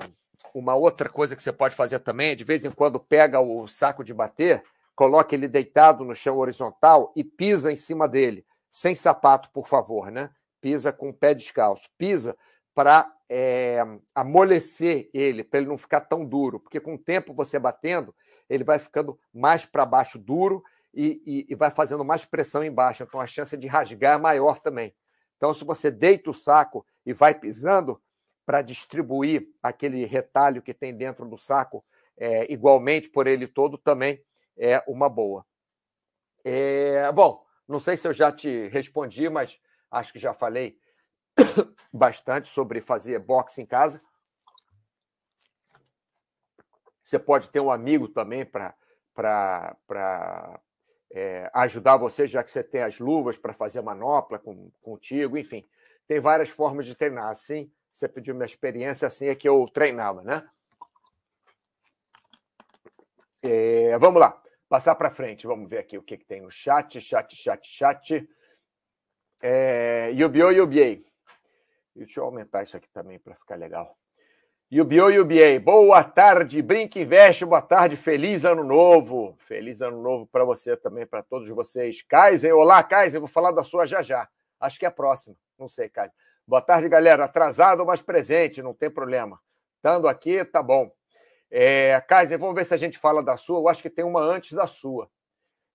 uma 0.56 0.74
outra 0.74 1.08
coisa 1.08 1.36
que 1.36 1.44
você 1.44 1.54
pode 1.54 1.76
fazer 1.76 2.00
também, 2.00 2.36
de 2.36 2.44
vez 2.44 2.66
em 2.66 2.72
quando 2.72 3.00
pega 3.00 3.40
o 3.40 3.68
saco 3.68 4.04
de 4.04 4.12
bater, 4.12 4.64
coloca 4.96 5.36
ele 5.36 5.48
deitado 5.48 6.04
no 6.04 6.16
chão 6.16 6.36
horizontal 6.38 7.14
e 7.16 7.24
pisa 7.24 7.72
em 7.72 7.76
cima 7.76 8.08
dele, 8.08 8.44
sem 8.72 8.96
sapato, 8.96 9.52
por 9.52 9.68
favor, 9.68 10.10
né? 10.10 10.32
Pisa 10.64 10.94
com 10.94 11.10
o 11.10 11.14
pé 11.14 11.34
descalço, 11.34 11.90
pisa 11.98 12.38
para 12.74 13.14
é, 13.30 13.84
amolecer 14.16 15.10
ele, 15.14 15.44
para 15.44 15.60
ele 15.60 15.68
não 15.68 15.78
ficar 15.78 16.00
tão 16.00 16.26
duro, 16.26 16.58
porque 16.58 16.80
com 16.80 16.96
o 16.96 16.98
tempo 16.98 17.34
você 17.34 17.60
batendo, 17.60 18.16
ele 18.50 18.64
vai 18.64 18.80
ficando 18.80 19.20
mais 19.34 19.66
para 19.66 19.86
baixo 19.86 20.18
duro 20.18 20.64
e, 20.94 21.22
e, 21.26 21.46
e, 21.50 21.56
vai 21.56 21.70
fazendo 21.70 22.06
mais 22.06 22.24
pressão 22.24 22.64
embaixo, 22.64 23.04
então 23.04 23.20
a 23.20 23.28
chance 23.28 23.58
de 23.58 23.68
rasgar 23.68 24.16
é 24.16 24.22
maior 24.22 24.60
também. 24.60 24.96
Então, 25.36 25.54
se 25.54 25.66
você 25.66 25.92
deita 25.92 26.30
o 26.30 26.34
saco 26.34 26.86
e 27.06 27.12
vai 27.12 27.38
pisando 27.38 28.02
para 28.46 28.62
distribuir 28.62 29.50
aquele 29.62 30.06
retalho 30.06 30.62
que 30.62 30.74
tem 30.74 30.96
dentro 30.96 31.26
do 31.26 31.38
saco 31.38 31.84
é, 32.18 32.50
igualmente 32.52 33.10
por 33.10 33.28
ele 33.28 33.48
todo, 33.48 33.78
também 33.78 34.24
é 34.58 34.82
uma 34.88 35.10
boa. 35.10 35.46
É, 36.46 37.12
bom, 37.12 37.44
não 37.68 37.82
sei 37.82 37.98
se 37.98 38.08
eu 38.08 38.14
já 38.14 38.32
te 38.32 38.70
respondi, 38.70 39.28
mas 39.28 39.60
Acho 39.94 40.12
que 40.12 40.20
já 40.20 40.34
falei 40.34 40.78
bastante 41.94 42.50
sobre 42.50 42.82
fazer 42.82 43.20
boxe 43.20 43.62
em 43.62 43.66
casa. 43.66 44.02
Você 47.04 47.20
pode 47.20 47.50
ter 47.50 47.60
um 47.60 47.70
amigo 47.70 48.08
também 48.08 48.44
para 48.46 48.76
é, 51.12 51.52
ajudar 51.54 51.98
você, 51.98 52.26
já 52.26 52.44
que 52.44 52.50
você 52.50 52.64
tem 52.64 52.82
as 52.82 52.98
luvas 52.98 53.38
para 53.38 53.54
fazer 53.54 53.82
manopla 53.82 54.40
com, 54.40 54.72
contigo, 54.82 55.38
enfim. 55.38 55.68
Tem 56.08 56.20
várias 56.20 56.50
formas 56.50 56.88
de 56.88 56.96
treinar. 56.96 57.30
Assim, 57.30 57.72
você 57.92 58.08
pediu 58.08 58.34
minha 58.34 58.48
experiência, 58.48 59.08
assim 59.08 59.28
é 59.28 59.36
que 59.36 59.48
eu 59.48 59.68
treinava, 59.72 60.24
né? 60.24 60.44
É, 63.44 63.96
vamos 64.00 64.20
lá, 64.20 64.42
passar 64.68 64.96
para 64.96 65.12
frente. 65.12 65.46
Vamos 65.46 65.70
ver 65.70 65.78
aqui 65.78 65.98
o 65.98 66.04
que, 66.04 66.18
que 66.18 66.26
tem 66.26 66.42
no 66.42 66.50
chat, 66.50 67.00
chat, 67.00 67.36
chat, 67.36 67.68
chat. 67.68 68.30
É, 69.46 70.10
Yubio 70.14 70.52
Yubiei. 70.52 71.06
Deixa 71.94 72.22
eu 72.22 72.24
aumentar 72.24 72.64
isso 72.64 72.78
aqui 72.78 72.88
também 72.94 73.20
para 73.20 73.36
ficar 73.36 73.56
legal. 73.56 73.98
Yubio 74.72 75.10
Yubiei. 75.10 75.60
Boa 75.60 76.02
tarde, 76.02 76.62
Brinque 76.62 77.02
Investe. 77.02 77.46
Boa 77.46 77.62
tarde, 77.62 77.98
feliz 77.98 78.46
ano 78.46 78.64
novo. 78.64 79.36
Feliz 79.40 79.82
ano 79.82 80.02
novo 80.02 80.26
para 80.28 80.46
você 80.46 80.78
também, 80.78 81.06
para 81.06 81.22
todos 81.22 81.50
vocês. 81.50 82.02
Kaiser, 82.04 82.56
olá, 82.56 82.82
Kaiser. 82.82 83.20
Vou 83.20 83.28
falar 83.28 83.52
da 83.52 83.66
sua 83.66 83.86
já 83.86 84.02
já. 84.02 84.30
Acho 84.62 84.80
que 84.80 84.86
é 84.86 84.88
a 84.88 84.92
próxima. 84.92 85.36
Não 85.60 85.68
sei, 85.68 85.90
Kaiser. 85.90 86.16
Boa 86.48 86.62
tarde, 86.62 86.88
galera. 86.88 87.26
Atrasado, 87.26 87.86
mas 87.86 88.02
presente, 88.02 88.62
não 88.62 88.74
tem 88.74 88.90
problema. 88.90 89.38
Estando 89.76 90.08
aqui, 90.08 90.46
tá 90.46 90.64
bom. 90.64 90.90
É, 91.52 92.00
Kaiser, 92.08 92.40
vamos 92.40 92.56
ver 92.56 92.66
se 92.66 92.74
a 92.74 92.78
gente 92.78 92.98
fala 92.98 93.22
da 93.22 93.36
sua. 93.36 93.60
Eu 93.60 93.68
acho 93.68 93.82
que 93.82 93.90
tem 93.90 94.06
uma 94.06 94.22
antes 94.22 94.54
da 94.54 94.68
sua. 94.68 95.10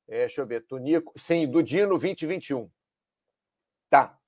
É, 0.09 0.21
deixa 0.21 0.41
eu 0.41 0.47
ver. 0.47 0.63
Tunico. 0.63 1.13
Sim, 1.19 1.47
do 1.47 1.63
Dino 1.63 1.99
2021. 1.99 2.71
Tá. 3.91 4.19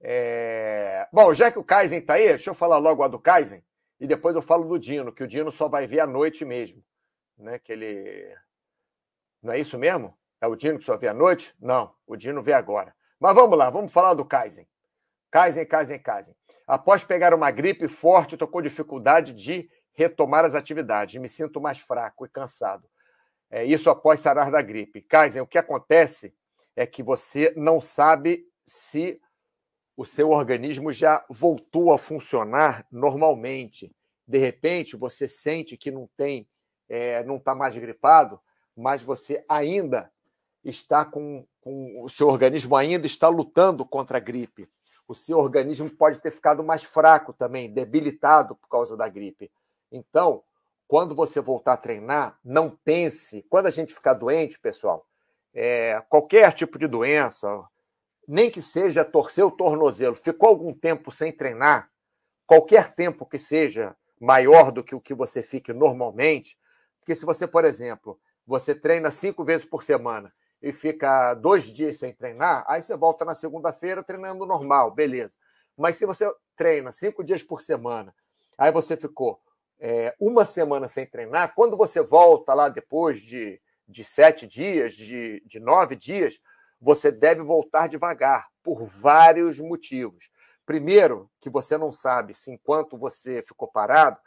É... 0.00 1.08
Bom, 1.12 1.32
já 1.32 1.50
que 1.50 1.58
o 1.58 1.64
Kaizen 1.64 1.98
está 1.98 2.14
aí, 2.14 2.28
deixa 2.28 2.50
eu 2.50 2.54
falar 2.54 2.78
logo 2.78 3.02
a 3.02 3.08
do 3.08 3.18
Kaizen 3.18 3.64
e 3.98 4.06
depois 4.06 4.36
eu 4.36 4.42
falo 4.42 4.64
do 4.64 4.78
Dino, 4.78 5.12
que 5.12 5.24
o 5.24 5.26
Dino 5.26 5.50
só 5.50 5.68
vai 5.68 5.86
ver 5.86 6.00
à 6.00 6.06
noite 6.06 6.44
mesmo. 6.44 6.82
Né? 7.38 7.58
Que 7.58 7.72
ele. 7.72 8.34
Não 9.42 9.52
é 9.52 9.58
isso 9.58 9.78
mesmo? 9.78 10.16
É 10.40 10.46
o 10.46 10.56
Dino 10.56 10.78
que 10.78 10.84
só 10.84 10.96
vê 10.96 11.08
à 11.08 11.14
noite? 11.14 11.54
Não, 11.60 11.94
o 12.06 12.16
Dino 12.16 12.42
vê 12.42 12.52
agora. 12.52 12.94
Mas 13.18 13.34
vamos 13.34 13.56
lá, 13.56 13.70
vamos 13.70 13.92
falar 13.92 14.14
do 14.14 14.24
Kaizen. 14.24 14.68
Kaizen, 15.30 15.64
Kaizen, 15.64 15.98
Kaizen. 15.98 16.36
Após 16.66 17.04
pegar 17.04 17.32
uma 17.32 17.50
gripe 17.50 17.88
forte, 17.88 18.34
estou 18.34 18.48
com 18.48 18.60
dificuldade 18.60 19.32
de 19.32 19.70
retomar 19.92 20.44
as 20.44 20.54
atividades. 20.54 21.20
Me 21.20 21.28
sinto 21.28 21.60
mais 21.60 21.78
fraco 21.78 22.26
e 22.26 22.28
cansado. 22.28 22.88
É 23.50 23.64
isso 23.64 23.88
após 23.88 24.20
sarar 24.20 24.50
da 24.50 24.60
gripe. 24.60 25.00
Kaizen, 25.00 25.40
o 25.40 25.46
que 25.46 25.58
acontece 25.58 26.34
é 26.74 26.84
que 26.84 27.02
você 27.02 27.54
não 27.56 27.80
sabe 27.80 28.44
se 28.66 29.20
o 29.96 30.04
seu 30.04 30.30
organismo 30.30 30.92
já 30.92 31.24
voltou 31.30 31.92
a 31.92 31.98
funcionar 31.98 32.86
normalmente. 32.90 33.94
De 34.26 34.38
repente, 34.38 34.96
você 34.96 35.26
sente 35.26 35.76
que 35.76 35.90
não 35.90 36.08
tem, 36.16 36.46
é, 36.88 37.24
não 37.24 37.36
está 37.36 37.54
mais 37.54 37.76
gripado, 37.76 38.40
mas 38.76 39.02
você 39.02 39.44
ainda 39.48 40.12
está 40.62 41.04
com, 41.04 41.46
com 41.60 42.02
o 42.02 42.08
seu 42.08 42.28
organismo 42.28 42.76
ainda 42.76 43.06
está 43.06 43.28
lutando 43.28 43.86
contra 43.86 44.18
a 44.18 44.20
gripe. 44.20 44.68
O 45.08 45.14
seu 45.14 45.38
organismo 45.38 45.88
pode 45.88 46.18
ter 46.18 46.32
ficado 46.32 46.64
mais 46.64 46.82
fraco 46.82 47.32
também, 47.32 47.72
debilitado 47.72 48.56
por 48.56 48.68
causa 48.68 48.96
da 48.96 49.08
gripe. 49.08 49.50
Então, 49.90 50.42
quando 50.88 51.14
você 51.14 51.40
voltar 51.40 51.74
a 51.74 51.76
treinar, 51.76 52.38
não 52.44 52.70
pense. 52.84 53.42
Quando 53.48 53.66
a 53.66 53.70
gente 53.70 53.94
ficar 53.94 54.14
doente, 54.14 54.58
pessoal, 54.58 55.06
é, 55.54 56.02
qualquer 56.08 56.52
tipo 56.52 56.78
de 56.78 56.88
doença, 56.88 57.64
nem 58.26 58.50
que 58.50 58.60
seja 58.60 59.04
torcer 59.04 59.44
o 59.44 59.50
tornozelo, 59.50 60.14
ficou 60.14 60.48
algum 60.48 60.72
tempo 60.74 61.12
sem 61.12 61.32
treinar, 61.32 61.90
qualquer 62.46 62.94
tempo 62.94 63.26
que 63.26 63.38
seja 63.38 63.96
maior 64.20 64.72
do 64.72 64.82
que 64.82 64.94
o 64.94 65.00
que 65.00 65.14
você 65.14 65.42
fique 65.42 65.72
normalmente, 65.72 66.58
porque 66.98 67.14
se 67.14 67.24
você, 67.24 67.46
por 67.46 67.64
exemplo, 67.64 68.18
você 68.46 68.74
treina 68.74 69.10
cinco 69.10 69.44
vezes 69.44 69.64
por 69.64 69.82
semana 69.82 70.32
e 70.60 70.72
fica 70.72 71.34
dois 71.34 71.64
dias 71.64 71.98
sem 71.98 72.12
treinar, 72.12 72.64
aí 72.66 72.82
você 72.82 72.96
volta 72.96 73.24
na 73.24 73.34
segunda-feira 73.34 74.02
treinando 74.02 74.46
normal, 74.46 74.90
beleza. 74.90 75.36
Mas 75.76 75.96
se 75.96 76.06
você 76.06 76.28
treina 76.56 76.90
cinco 76.90 77.22
dias 77.22 77.42
por 77.42 77.60
semana, 77.60 78.14
aí 78.56 78.72
você 78.72 78.96
ficou 78.96 79.40
é, 79.78 80.14
uma 80.18 80.44
semana 80.44 80.88
sem 80.88 81.06
treinar, 81.06 81.54
quando 81.54 81.76
você 81.76 82.00
volta 82.00 82.54
lá 82.54 82.68
depois 82.68 83.20
de, 83.20 83.60
de 83.86 84.02
sete 84.02 84.46
dias, 84.46 84.94
de, 84.94 85.42
de 85.44 85.60
nove 85.60 85.94
dias, 85.94 86.40
você 86.80 87.10
deve 87.10 87.42
voltar 87.42 87.88
devagar, 87.88 88.48
por 88.62 88.84
vários 88.84 89.58
motivos. 89.58 90.30
Primeiro, 90.64 91.30
que 91.40 91.48
você 91.48 91.78
não 91.78 91.92
sabe 91.92 92.34
se 92.34 92.50
enquanto 92.50 92.98
você 92.98 93.42
ficou 93.42 93.68
parado, 93.68 94.18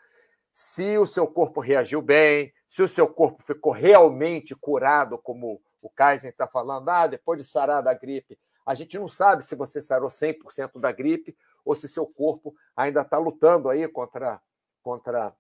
se 0.54 0.98
o 0.98 1.06
seu 1.06 1.28
corpo 1.28 1.60
reagiu 1.60 2.02
bem, 2.02 2.54
se 2.68 2.82
o 2.82 2.88
seu 2.88 3.08
corpo 3.08 3.44
ficou 3.44 3.72
realmente 3.72 4.56
curado, 4.56 5.18
como 5.18 5.62
o 5.82 5.90
Kaiser 5.90 6.32
está 6.32 6.48
falando, 6.48 6.90
ah, 6.90 7.08
depois 7.08 7.40
de 7.40 7.46
sarar 7.46 7.82
da 7.82 7.94
gripe. 7.94 8.40
A 8.66 8.74
gente 8.74 8.98
não 9.00 9.08
sabe 9.08 9.46
se 9.46 9.56
você 9.56 9.82
sarou 9.82 10.10
100% 10.10 10.80
da 10.80 10.92
gripe 10.92 11.36
ou 11.66 11.76
se 11.76 11.88
seu 11.88 12.06
corpo 12.06 12.56
ainda 12.76 13.02
está 13.02 13.18
lutando 13.18 13.70
aí 13.70 13.88
contra, 13.88 14.42
contra 14.82 15.34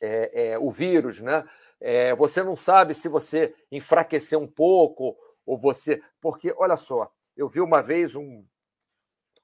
é, 0.00 0.50
é, 0.50 0.58
o 0.58 0.70
vírus, 0.70 1.20
né? 1.20 1.48
É, 1.80 2.14
você 2.14 2.42
não 2.42 2.54
sabe 2.54 2.94
se 2.94 3.08
você 3.08 3.54
enfraqueceu 3.70 4.40
um 4.40 4.46
pouco 4.46 5.16
ou 5.46 5.58
você. 5.58 6.02
Porque, 6.20 6.54
olha 6.56 6.76
só, 6.76 7.10
eu 7.36 7.48
vi 7.48 7.60
uma 7.60 7.82
vez 7.82 8.14
um, 8.14 8.44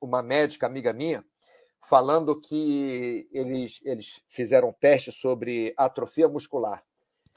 uma 0.01 0.23
médica 0.23 0.67
amiga 0.67 0.93
minha 0.93 1.25
falando 1.81 2.41
que 2.41 3.29
eles, 3.33 3.81
eles 3.85 4.21
fizeram 4.27 4.69
um 4.69 4.73
teste 4.73 5.13
sobre 5.13 5.73
atrofia 5.77 6.29
muscular. 6.29 6.83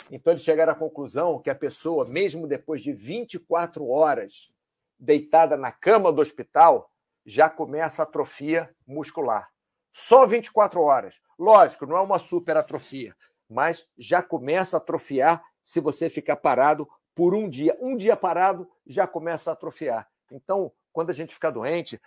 Então, 0.09 0.33
eles 0.33 0.43
chegaram 0.43 0.73
à 0.73 0.75
conclusão 0.75 1.39
que 1.39 1.49
a 1.49 1.55
pessoa, 1.55 2.05
mesmo 2.05 2.47
depois 2.47 2.81
de 2.81 2.91
24 2.91 3.87
horas 3.87 4.51
deitada 4.97 5.55
na 5.55 5.71
cama 5.71 6.11
do 6.11 6.21
hospital, 6.21 6.91
já 7.25 7.49
começa 7.49 8.01
a 8.01 8.05
atrofia 8.05 8.73
muscular. 8.85 9.49
Só 9.93 10.25
24 10.25 10.81
horas. 10.81 11.21
Lógico, 11.37 11.85
não 11.85 11.97
é 11.97 12.01
uma 12.01 12.19
super 12.19 12.57
atrofia, 12.57 13.15
mas 13.49 13.85
já 13.97 14.23
começa 14.23 14.77
a 14.77 14.79
atrofiar 14.79 15.43
se 15.61 15.79
você 15.79 16.09
ficar 16.09 16.37
parado 16.37 16.87
por 17.21 17.35
um 17.35 17.47
dia. 17.47 17.77
Um 17.79 17.95
dia 17.95 18.17
parado 18.17 18.67
já 18.83 19.05
começa 19.05 19.51
a 19.51 19.53
atrofiar. 19.53 20.09
Então, 20.31 20.71
quando 20.91 21.11
a 21.11 21.13
gente 21.13 21.35
ficar 21.35 21.51
doente, 21.51 22.01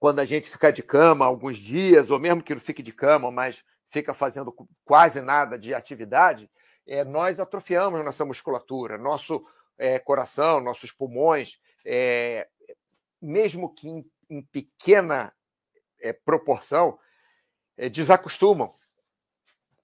quando 0.00 0.20
a 0.20 0.24
gente 0.24 0.48
ficar 0.48 0.70
de 0.70 0.82
cama 0.82 1.26
alguns 1.26 1.58
dias, 1.58 2.10
ou 2.10 2.18
mesmo 2.18 2.42
que 2.42 2.54
não 2.54 2.62
fique 2.62 2.82
de 2.82 2.94
cama, 2.94 3.30
mas 3.30 3.62
fica 3.90 4.14
fazendo 4.14 4.56
quase 4.86 5.20
nada 5.20 5.58
de 5.58 5.74
atividade, 5.74 6.50
é, 6.86 7.04
nós 7.04 7.38
atrofiamos 7.38 8.02
nossa 8.02 8.24
musculatura, 8.24 8.96
nosso 8.96 9.46
é, 9.76 9.98
coração, 9.98 10.58
nossos 10.58 10.90
pulmões, 10.90 11.60
é, 11.84 12.48
mesmo 13.20 13.68
que 13.74 13.86
em, 13.86 14.10
em 14.30 14.40
pequena 14.40 15.30
proporção, 16.24 16.98
desacostumam 17.90 18.74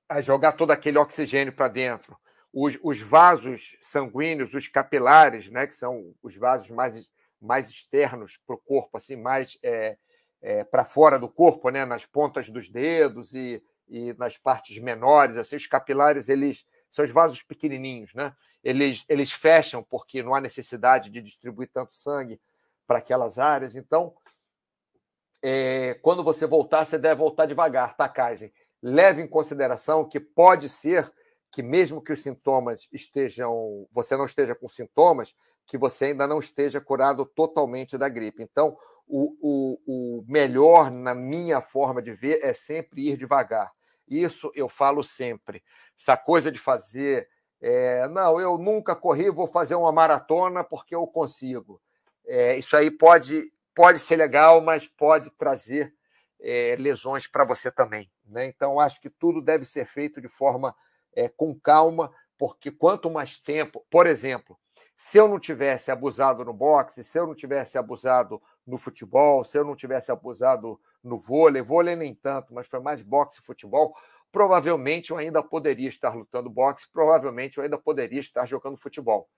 a 0.09 0.23
jogar 0.23 0.53
todo 0.53 0.71
aquele 0.71 0.97
oxigênio 0.97 1.53
para 1.53 1.69
dentro. 1.69 2.17
Os, 2.53 2.79
os, 2.83 3.01
vasos 3.01 3.77
sanguíneos, 3.81 4.55
os 4.55 4.69
capilares, 4.69 5.49
né, 5.49 5.67
que 5.67 5.75
são 5.75 6.15
os 6.23 6.37
vasos 6.37 6.71
mais, 6.71 7.11
mais 7.41 7.71
externos 7.71 8.39
para 8.47 8.57
o 8.57 8.59
corpo, 8.59 8.99
assim, 8.99 9.17
mais 9.17 9.59
é, 9.63 9.97
é, 10.43 10.65
para 10.65 10.85
fora 10.85 11.19
do 11.19 11.29
corpo, 11.29 11.71
né, 11.71 11.85
nas 11.85 12.05
pontas 12.05 12.51
dos 12.51 12.69
dedos 12.69 13.35
e, 13.35 13.63
e 13.89 14.13
nas 14.15 14.37
partes 14.37 14.77
menores, 14.79 15.39
assim, 15.39 15.57
os 15.57 15.67
capilares 15.67 16.29
eles 16.29 16.67
são 16.91 17.05
os 17.05 17.11
vasos 17.11 17.43
pequenininhos, 17.43 18.13
né? 18.13 18.35
Eles, 18.63 19.03
eles 19.09 19.33
fecham 19.33 19.83
porque 19.83 20.23
não 20.23 20.35
há 20.35 20.41
necessidade 20.41 21.09
de 21.09 21.23
distribuir 21.23 21.71
tanto 21.73 21.95
sangue 21.95 22.39
para 22.87 22.99
aquelas 22.99 23.39
áreas. 23.39 23.75
Então, 23.75 24.15
é, 25.43 25.99
quando 26.03 26.23
você 26.23 26.47
voltar, 26.47 26.85
você 26.85 26.99
deve 26.99 27.17
voltar 27.17 27.47
devagar, 27.47 27.97
tá, 27.97 28.09
Kaiser? 28.09 28.53
Leve 28.83 29.23
em 29.23 29.27
consideração 29.27 30.09
que 30.09 30.21
pode 30.21 30.69
ser 30.69 31.11
que 31.53 31.63
mesmo 31.63 32.01
que 32.01 32.13
os 32.13 32.23
sintomas 32.23 32.89
estejam, 32.91 33.87
você 33.93 34.17
não 34.17 34.25
esteja 34.25 34.55
com 34.55 34.69
sintomas, 34.71 35.37
que 35.67 35.77
você 35.77 36.07
ainda 36.07 36.27
não 36.27 36.39
esteja 36.39 36.81
curado 36.81 37.27
totalmente 37.27 37.99
da 37.99 38.09
gripe. 38.09 38.43
Então, 38.43 38.77
o, 39.07 39.37
o, 39.41 39.79
o 39.87 40.25
melhor, 40.27 40.91
na 40.91 41.15
minha 41.15 41.61
forma 41.61 42.01
de 42.01 42.15
ver, 42.15 42.41
é 42.43 42.55
sempre 42.55 43.07
ir 43.11 43.19
devagar. 43.19 43.71
Isso 44.09 44.51
eu 44.55 44.67
falo 44.67 45.05
sempre. 45.05 45.63
Essa 45.99 46.17
coisa 46.17 46.51
de 46.51 46.59
fazer, 46.59 47.29
é, 47.61 48.09
não, 48.09 48.41
eu 48.41 48.57
nunca 48.57 48.97
corri, 48.97 49.31
vou 49.31 49.47
fazer 49.47 49.75
uma 49.75 49.93
maratona 49.93 50.65
porque 50.65 50.95
eu 50.95 51.07
consigo. 51.07 51.83
É, 52.27 52.57
isso 52.57 52.75
aí 52.75 52.91
pode, 52.91 53.53
pode 53.75 54.01
ser 54.01 54.17
legal, 54.17 54.63
mas 54.63 54.87
pode 54.87 55.31
trazer 55.33 55.93
é, 56.41 56.77
lesões 56.79 57.27
para 57.27 57.45
você 57.45 57.71
também. 57.71 58.11
Né? 58.25 58.47
Então, 58.47 58.81
acho 58.81 58.99
que 59.03 59.11
tudo 59.11 59.43
deve 59.43 59.67
ser 59.67 59.85
feito 59.85 60.19
de 60.19 60.29
forma 60.29 60.75
é, 61.15 61.29
com 61.29 61.55
calma, 61.59 62.13
porque 62.39 62.71
quanto 62.71 63.11
mais 63.11 63.39
tempo, 63.39 63.85
por 63.91 64.07
exemplo, 64.07 64.59
se 64.97 65.19
eu 65.19 65.27
não 65.27 65.41
tivesse 65.41 65.91
abusado 65.91 66.45
no 66.45 66.53
boxe, 66.53 67.03
se 67.03 67.19
eu 67.19 67.27
não 67.27 67.35
tivesse 67.35 67.77
abusado 67.77 68.41
no 68.67 68.79
futebol, 68.79 69.43
se 69.43 69.59
eu 69.59 69.65
não 69.65 69.75
tivesse 69.75 70.13
abusado 70.13 70.81
no 71.03 71.17
vôlei, 71.17 71.61
vôlei 71.61 71.97
nem 71.97 72.15
tanto, 72.15 72.55
mas 72.55 72.69
foi 72.69 72.81
mais 72.81 73.03
boxe 73.03 73.41
e 73.41 73.45
futebol, 73.45 73.97
provavelmente 74.31 75.11
eu 75.11 75.19
ainda 75.19 75.43
poderia 75.43 75.89
estar 75.89 76.15
lutando 76.15 76.49
boxe, 76.49 76.89
provavelmente 76.93 77.59
eu 77.59 77.65
ainda 77.65 77.77
poderia 77.77 78.21
estar 78.21 78.47
jogando 78.47 78.77
futebol. 78.77 79.29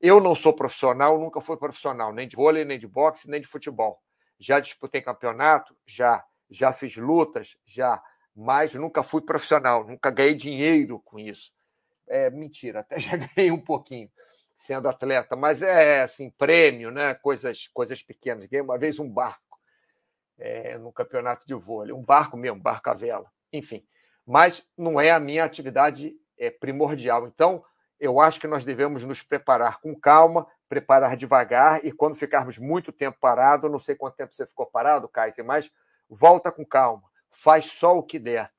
Eu 0.00 0.20
não 0.20 0.34
sou 0.34 0.52
profissional, 0.52 1.18
nunca 1.18 1.40
fui 1.40 1.56
profissional, 1.56 2.12
nem 2.12 2.26
de 2.26 2.36
vôlei, 2.36 2.64
nem 2.64 2.78
de 2.78 2.86
boxe, 2.86 3.28
nem 3.30 3.40
de 3.40 3.46
futebol. 3.46 4.00
Já 4.38 4.58
disputei 4.58 5.00
campeonato, 5.00 5.76
já, 5.86 6.24
já 6.50 6.72
fiz 6.72 6.96
lutas, 6.96 7.56
já, 7.64 8.02
mas 8.34 8.74
nunca 8.74 9.02
fui 9.02 9.20
profissional, 9.20 9.86
nunca 9.86 10.10
ganhei 10.10 10.34
dinheiro 10.34 10.98
com 11.00 11.18
isso. 11.18 11.52
É 12.06 12.30
mentira, 12.30 12.80
até 12.80 12.98
já 13.00 13.16
ganhei 13.16 13.50
um 13.50 13.60
pouquinho 13.60 14.10
sendo 14.56 14.88
atleta, 14.88 15.36
mas 15.36 15.62
é 15.62 16.02
assim, 16.02 16.30
prêmio, 16.30 16.90
né? 16.90 17.14
Coisas, 17.14 17.68
coisas 17.68 18.02
pequenas. 18.02 18.46
Ganhei 18.46 18.62
uma 18.62 18.78
vez 18.78 18.98
um 18.98 19.08
barco 19.08 19.58
é, 20.38 20.78
no 20.78 20.92
campeonato 20.92 21.46
de 21.46 21.54
vôlei, 21.54 21.92
um 21.92 22.02
barco 22.02 22.36
mesmo, 22.36 22.60
barco 22.60 22.90
à 22.90 22.94
vela, 22.94 23.30
enfim. 23.52 23.86
Mas 24.26 24.64
não 24.76 25.00
é 25.00 25.10
a 25.10 25.20
minha 25.20 25.44
atividade 25.44 26.16
é, 26.38 26.50
primordial. 26.50 27.26
Então, 27.26 27.64
eu 28.00 28.20
acho 28.20 28.40
que 28.40 28.46
nós 28.46 28.64
devemos 28.64 29.04
nos 29.04 29.22
preparar 29.22 29.80
com 29.80 29.94
calma, 29.94 30.46
preparar 30.68 31.16
devagar, 31.16 31.84
e 31.84 31.92
quando 31.92 32.14
ficarmos 32.14 32.58
muito 32.58 32.90
tempo 32.90 33.18
parado, 33.20 33.68
não 33.68 33.78
sei 33.78 33.94
quanto 33.94 34.16
tempo 34.16 34.34
você 34.34 34.46
ficou 34.46 34.66
parado, 34.66 35.08
Kaiser, 35.08 35.44
mas 35.44 35.70
volta 36.08 36.50
com 36.50 36.64
calma, 36.64 37.04
faz 37.34 37.66
só 37.66 37.96
o 37.96 38.02
que 38.02 38.18
der 38.18 38.54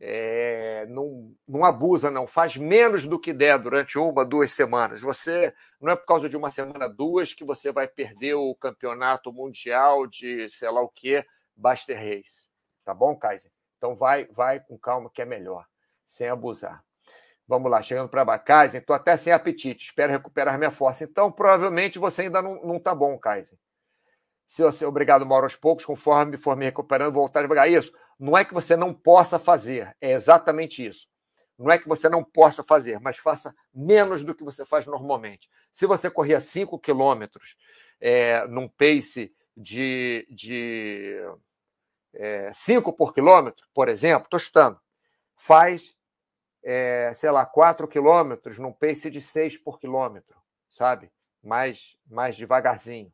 é, 0.00 0.86
não, 0.86 1.34
não 1.46 1.64
abusa, 1.64 2.10
não. 2.10 2.26
Faz 2.26 2.56
menos 2.56 3.06
do 3.06 3.18
que 3.18 3.32
der 3.32 3.58
durante 3.58 3.98
uma, 3.98 4.24
duas 4.24 4.52
semanas. 4.52 5.00
Você 5.00 5.52
não 5.80 5.92
é 5.92 5.96
por 5.96 6.06
causa 6.06 6.28
de 6.28 6.36
uma 6.36 6.50
semana, 6.50 6.88
duas, 6.88 7.32
que 7.32 7.44
você 7.44 7.72
vai 7.72 7.88
perder 7.88 8.34
o 8.34 8.54
campeonato 8.54 9.32
mundial 9.32 10.06
de 10.06 10.48
sei 10.48 10.70
lá 10.70 10.80
o 10.80 10.88
que, 10.88 11.24
Baster 11.56 11.98
Race. 11.98 12.48
Tá 12.84 12.94
bom, 12.94 13.16
Kaiser? 13.16 13.50
Então 13.76 13.96
vai, 13.96 14.26
vai 14.26 14.60
com 14.60 14.78
calma 14.78 15.10
que 15.12 15.20
é 15.20 15.24
melhor, 15.24 15.66
sem 16.06 16.28
abusar. 16.28 16.82
Vamos 17.46 17.70
lá, 17.70 17.82
chegando 17.82 18.08
para 18.08 18.22
a 18.22 18.38
Kaiser, 18.38 18.80
estou 18.80 18.94
até 18.94 19.16
sem 19.16 19.32
apetite, 19.32 19.86
espero 19.86 20.12
recuperar 20.12 20.58
minha 20.58 20.70
força. 20.70 21.04
Então, 21.04 21.32
provavelmente 21.32 21.98
você 21.98 22.22
ainda 22.22 22.42
não 22.42 22.76
está 22.76 22.94
bom, 22.94 23.18
Kaiser. 23.18 23.58
Se 24.46 24.62
você, 24.62 24.84
obrigado, 24.84 25.26
Mauro, 25.26 25.44
aos 25.44 25.56
poucos, 25.56 25.84
conforme 25.84 26.36
for 26.36 26.56
me 26.56 26.66
recuperando, 26.66 27.12
voltar 27.12 27.42
devagar. 27.42 27.70
Isso 27.70 27.92
não 28.18 28.36
é 28.36 28.44
que 28.44 28.52
você 28.54 28.76
não 28.76 28.92
possa 28.92 29.38
fazer, 29.38 29.96
é 30.00 30.12
exatamente 30.12 30.84
isso. 30.84 31.06
Não 31.58 31.70
é 31.70 31.78
que 31.78 31.88
você 31.88 32.08
não 32.08 32.22
possa 32.22 32.62
fazer, 32.62 33.00
mas 33.00 33.16
faça 33.16 33.54
menos 33.74 34.22
do 34.22 34.34
que 34.34 34.44
você 34.44 34.64
faz 34.64 34.86
normalmente. 34.86 35.48
Se 35.72 35.86
você 35.86 36.08
corria 36.08 36.40
5 36.40 36.78
quilômetros 36.78 37.56
é, 38.00 38.46
num 38.46 38.68
pace 38.68 39.34
de 39.56 40.24
5 40.28 40.34
de, 40.34 41.16
é, 42.14 42.52
cinco 42.52 42.92
por 42.92 43.12
quilômetro, 43.12 43.66
por 43.74 43.88
exemplo, 43.88 44.24
estou 44.24 44.38
chutando, 44.38 44.80
faz, 45.36 45.96
é, 46.62 47.12
sei 47.14 47.30
lá, 47.30 47.44
4 47.44 47.88
quilômetros 47.88 48.58
num 48.58 48.72
pace 48.72 49.10
de 49.10 49.20
6 49.20 49.58
por 49.58 49.80
quilômetro, 49.80 50.36
sabe? 50.70 51.10
Mais, 51.42 51.96
mais 52.06 52.36
devagarzinho. 52.36 53.12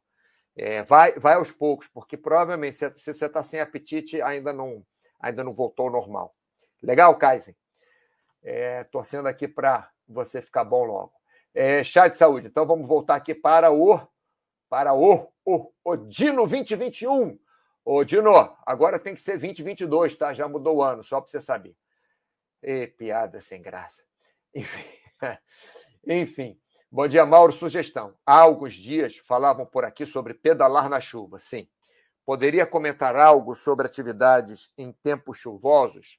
É, 0.56 0.82
vai, 0.84 1.18
vai 1.18 1.34
aos 1.34 1.50
poucos, 1.50 1.88
porque 1.88 2.16
provavelmente 2.16 2.76
se 2.76 2.90
você 2.90 3.26
está 3.26 3.42
sem 3.42 3.60
apetite, 3.60 4.22
ainda 4.22 4.52
não, 4.52 4.84
ainda 5.24 5.42
não 5.42 5.54
voltou 5.54 5.86
ao 5.86 5.92
normal. 5.92 6.36
Legal, 6.82 7.16
Kaizen? 7.16 7.56
É, 8.42 8.84
torcendo 8.84 9.26
aqui 9.26 9.48
para 9.48 9.90
você 10.06 10.42
ficar 10.42 10.64
bom 10.64 10.84
logo. 10.84 11.12
É, 11.54 11.82
chá 11.82 12.08
de 12.08 12.16
saúde. 12.16 12.48
Então 12.48 12.66
vamos 12.66 12.86
voltar 12.86 13.14
aqui 13.14 13.34
para 13.34 13.72
o 13.72 13.98
para 14.68 14.92
o, 14.92 15.32
o, 15.44 15.72
o 15.84 15.96
Dino 15.96 16.46
2021. 16.46 17.38
Ô, 17.84 18.02
Dino, 18.02 18.32
agora 18.66 18.98
tem 18.98 19.14
que 19.14 19.20
ser 19.20 19.38
2022, 19.38 20.16
tá? 20.16 20.32
Já 20.32 20.48
mudou 20.48 20.76
o 20.76 20.82
ano, 20.82 21.04
só 21.04 21.20
para 21.20 21.30
você 21.30 21.40
saber. 21.40 21.76
E, 22.62 22.88
piada 22.88 23.40
sem 23.40 23.62
graça. 23.62 24.02
Enfim. 24.54 24.84
Enfim. 26.06 26.60
Bom 26.90 27.06
dia, 27.06 27.24
Mauro. 27.24 27.52
Sugestão. 27.52 28.14
Há 28.26 28.40
alguns 28.40 28.74
dias 28.74 29.16
falavam 29.18 29.64
por 29.64 29.84
aqui 29.84 30.06
sobre 30.06 30.34
pedalar 30.34 30.88
na 30.88 31.00
chuva. 31.00 31.38
Sim. 31.38 31.68
Poderia 32.24 32.66
comentar 32.66 33.16
algo 33.16 33.54
sobre 33.54 33.86
atividades 33.86 34.72
em 34.78 34.92
tempos 34.92 35.38
chuvosos? 35.38 36.18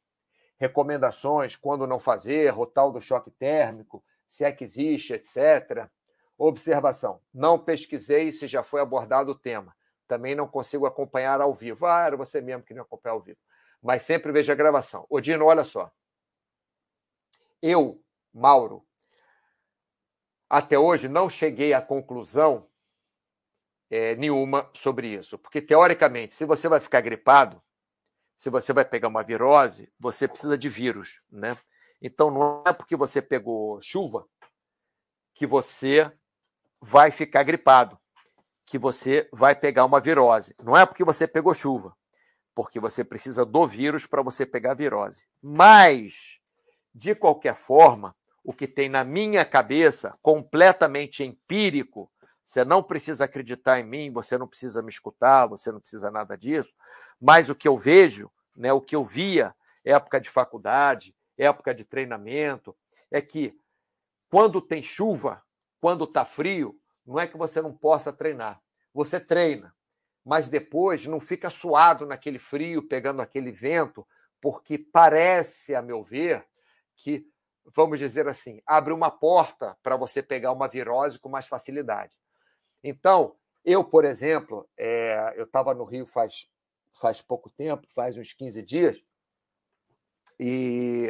Recomendações, 0.58 1.56
quando 1.56 1.88
não 1.88 2.00
fazer, 2.00 2.58
o 2.58 2.66
tal 2.66 2.92
do 2.92 3.02
choque 3.02 3.32
térmico, 3.32 4.04
se 4.28 4.46
é 4.46 4.52
que 4.52 4.64
existe, 4.64 5.14
etc. 5.14 5.90
Observação: 6.38 7.22
não 7.34 7.58
pesquisei 7.58 8.32
se 8.32 8.46
já 8.46 8.64
foi 8.64 8.82
abordado 8.82 9.32
o 9.32 9.36
tema. 9.36 9.76
Também 10.08 10.36
não 10.36 10.48
consigo 10.48 10.86
acompanhar 10.86 11.42
ao 11.42 11.54
vivo. 11.54 11.88
Ah, 11.88 12.06
era 12.06 12.16
você 12.18 12.40
mesmo 12.40 12.64
que 12.64 12.74
não 12.74 12.84
acompanha 12.84 13.14
ao 13.14 13.22
vivo. 13.22 13.40
Mas 13.82 14.04
sempre 14.04 14.32
vejo 14.32 14.52
a 14.52 14.56
gravação. 14.56 15.06
Odino, 15.10 15.46
olha 15.46 15.64
só. 15.64 15.92
Eu, 17.62 18.00
Mauro, 18.32 18.86
até 20.48 20.78
hoje 20.78 21.10
não 21.10 21.28
cheguei 21.30 21.74
à 21.74 21.82
conclusão 21.82 22.68
é, 23.90 24.16
nenhuma 24.16 24.70
sobre 24.74 25.08
isso. 25.08 25.38
Porque, 25.38 25.62
teoricamente, 25.62 26.34
se 26.34 26.46
você 26.46 26.68
vai 26.68 26.80
ficar 26.80 27.02
gripado, 27.02 27.62
se 28.38 28.50
você 28.50 28.74
vai 28.74 28.86
pegar 28.86 29.08
uma 29.08 29.24
virose, 29.24 29.92
você 30.00 30.28
precisa 30.28 30.58
de 30.58 30.70
vírus, 30.70 31.22
né? 31.32 31.58
Então, 32.02 32.30
não 32.30 32.64
é 32.66 32.74
porque 32.74 32.96
você 32.96 33.22
pegou 33.22 33.80
chuva 33.82 34.28
que 35.34 35.46
você 35.46 36.12
vai 36.82 37.12
ficar 37.12 37.44
gripado, 37.44 38.00
que 38.66 38.78
você 38.78 39.28
vai 39.32 39.56
pegar 39.56 39.86
uma 39.86 40.00
virose. 40.00 40.56
Não 40.62 40.76
é 40.78 40.86
porque 40.86 41.04
você 41.04 41.28
pegou 41.28 41.54
chuva, 41.54 41.96
porque 42.54 42.80
você 42.80 43.04
precisa 43.04 43.46
do 43.46 43.68
vírus 43.68 44.06
para 44.06 44.22
você 44.22 44.46
pegar 44.46 44.72
a 44.72 44.76
virose. 44.76 45.28
Mas, 45.42 46.40
de 46.94 47.16
qualquer 47.16 47.56
forma, 47.56 48.16
o 48.44 48.54
que 48.54 48.68
tem 48.68 48.88
na 48.88 49.04
minha 49.04 49.44
cabeça, 49.44 50.18
completamente 50.22 51.24
empírico, 51.24 52.12
você 52.46 52.64
não 52.64 52.84
precisa 52.84 53.26
acreditar 53.26 53.80
em 53.80 53.84
mim, 53.84 54.12
você 54.12 54.38
não 54.38 54.48
precisa 54.48 54.84
me 54.84 54.90
escutar, 54.90 55.48
você 55.48 55.72
não 55.72 55.80
precisa 55.80 56.12
nada 56.12 56.38
disso. 56.38 56.76
Mas 57.20 57.50
o 57.50 57.56
que 57.56 57.68
eu 57.68 57.76
vejo, 57.76 58.32
né, 58.56 58.72
o 58.72 58.80
que 58.80 58.96
eu 58.96 59.04
via 59.04 59.54
época 59.84 60.22
de 60.22 60.30
faculdade, 60.30 61.16
época 61.36 61.74
de 61.74 61.84
treinamento, 61.84 62.76
é 63.12 63.20
que 63.20 63.60
quando 64.30 64.62
tem 64.62 64.84
chuva, 64.84 65.42
quando 65.82 66.04
está 66.04 66.24
frio, 66.24 66.80
não 67.06 67.20
é 67.20 67.28
que 67.28 67.36
você 67.36 67.62
não 67.62 67.74
possa 67.74 68.14
treinar. 68.14 68.62
Você 68.94 69.20
treina, 69.20 69.76
mas 70.24 70.48
depois 70.48 71.06
não 71.08 71.20
fica 71.20 71.50
suado 71.50 72.06
naquele 72.06 72.40
frio, 72.40 72.88
pegando 72.88 73.22
aquele 73.22 73.52
vento, 73.52 74.08
porque 74.40 74.78
parece, 74.78 75.74
a 75.74 75.82
meu 75.82 76.04
ver, 76.04 76.46
que, 76.96 77.28
vamos 77.66 77.98
dizer 77.98 78.28
assim, 78.28 78.62
abre 78.66 78.94
uma 78.94 79.10
porta 79.10 79.76
para 79.82 79.96
você 79.96 80.22
pegar 80.22 80.52
uma 80.52 80.68
virose 80.68 81.18
com 81.20 81.28
mais 81.28 81.48
facilidade. 81.48 82.16
Então, 82.88 83.36
eu, 83.66 83.84
por 83.84 84.06
exemplo, 84.06 84.70
é, 84.78 85.34
eu 85.36 85.46
estava 85.46 85.74
no 85.74 85.84
Rio 85.84 86.06
faz, 86.06 86.48
faz 86.94 87.20
pouco 87.20 87.50
tempo, 87.50 87.88
faz 87.96 88.16
uns 88.16 88.32
15 88.32 88.62
dias, 88.62 89.02
e, 90.40 91.08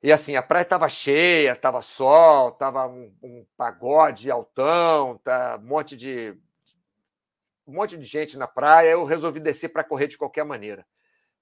e 0.00 0.12
assim, 0.12 0.36
a 0.36 0.42
praia 0.42 0.62
estava 0.62 0.88
cheia, 0.88 1.50
estava 1.50 1.82
sol, 1.82 2.50
estava 2.50 2.86
um, 2.86 3.12
um, 3.20 3.44
pagode 3.56 4.30
altão, 4.30 5.18
tá, 5.18 5.58
um 5.60 5.66
monte 5.66 5.96
de 5.96 6.38
um 7.66 7.72
monte 7.74 7.98
de 7.98 8.04
gente 8.04 8.38
na 8.38 8.46
praia, 8.46 8.90
eu 8.90 9.04
resolvi 9.04 9.40
descer 9.40 9.70
para 9.70 9.82
correr 9.82 10.06
de 10.06 10.16
qualquer 10.16 10.44
maneira. 10.44 10.86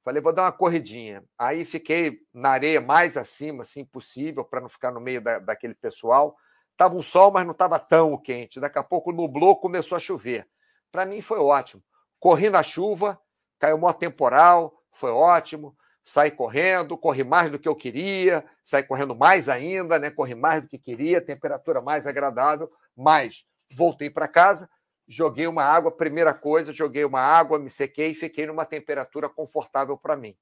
Falei, 0.03 0.23
vou 0.23 0.33
dar 0.33 0.45
uma 0.45 0.53
corridinha. 0.53 1.23
Aí 1.39 1.67
fiquei 1.67 2.23
na 2.33 2.49
areia 2.49 2.81
mais 2.81 3.19
acima, 3.19 3.61
assim, 3.61 3.85
possível, 3.85 4.43
para 4.43 4.63
não 4.63 4.71
ficar 4.71 4.91
no 4.91 5.01
meio 5.01 5.21
da, 5.21 5.39
daquele 5.39 5.75
pessoal. 5.75 6.35
Tava 6.77 6.97
um 6.97 7.03
sol, 7.03 7.31
mas 7.31 7.45
não 7.45 7.53
estava 7.53 7.79
tão 7.79 8.17
quente. 8.17 8.61
Daqui 8.61 8.79
a 8.79 8.83
pouco 8.83 9.13
nublou, 9.13 9.57
começou 9.57 9.97
a 9.97 10.01
chover. 10.01 10.49
Para 10.91 11.07
mim 11.07 11.21
foi 11.21 11.39
ótimo. 11.39 11.83
Corri 12.19 12.51
na 12.51 12.63
chuva, 12.63 13.21
caiu 13.59 13.79
maior 13.79 13.93
temporal, 13.95 14.75
foi 14.91 15.11
ótimo. 15.11 15.77
Saí 16.05 16.31
correndo, 16.31 16.99
corri 16.99 17.25
mais 17.25 17.51
do 17.51 17.59
que 17.59 17.67
eu 17.67 17.75
queria, 17.75 18.45
saí 18.63 18.83
correndo 18.83 19.17
mais 19.17 19.49
ainda, 19.49 19.99
né? 19.99 20.11
Corri 20.11 20.35
mais 20.35 20.63
do 20.63 20.69
que 20.69 20.79
queria, 20.79 21.19
temperatura 21.19 21.81
mais 21.81 22.07
agradável, 22.07 22.71
mas 22.95 23.47
voltei 23.75 24.11
para 24.11 24.29
casa, 24.29 24.69
joguei 25.09 25.47
uma 25.47 25.65
água, 25.65 25.91
primeira 25.91 26.35
coisa, 26.35 26.75
joguei 26.75 27.07
uma 27.07 27.21
água, 27.21 27.59
me 27.59 27.71
sequei 27.71 28.11
e 28.11 28.15
fiquei 28.15 28.47
numa 28.47 28.67
temperatura 28.67 29.31
confortável 29.31 29.97
para 29.97 30.15
mim. 30.15 30.37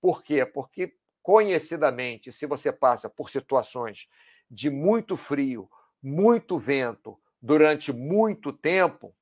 Por 0.00 0.24
quê? 0.24 0.44
Porque 0.44 0.92
conhecidamente, 1.22 2.32
se 2.32 2.44
você 2.44 2.72
passa 2.72 3.08
por 3.08 3.30
situações 3.30 4.08
de 4.50 4.70
muito 4.70 5.16
frio, 5.16 5.68
muito 6.02 6.58
vento 6.58 7.18
durante 7.40 7.92
muito 7.92 8.52
tempo, 8.52 9.14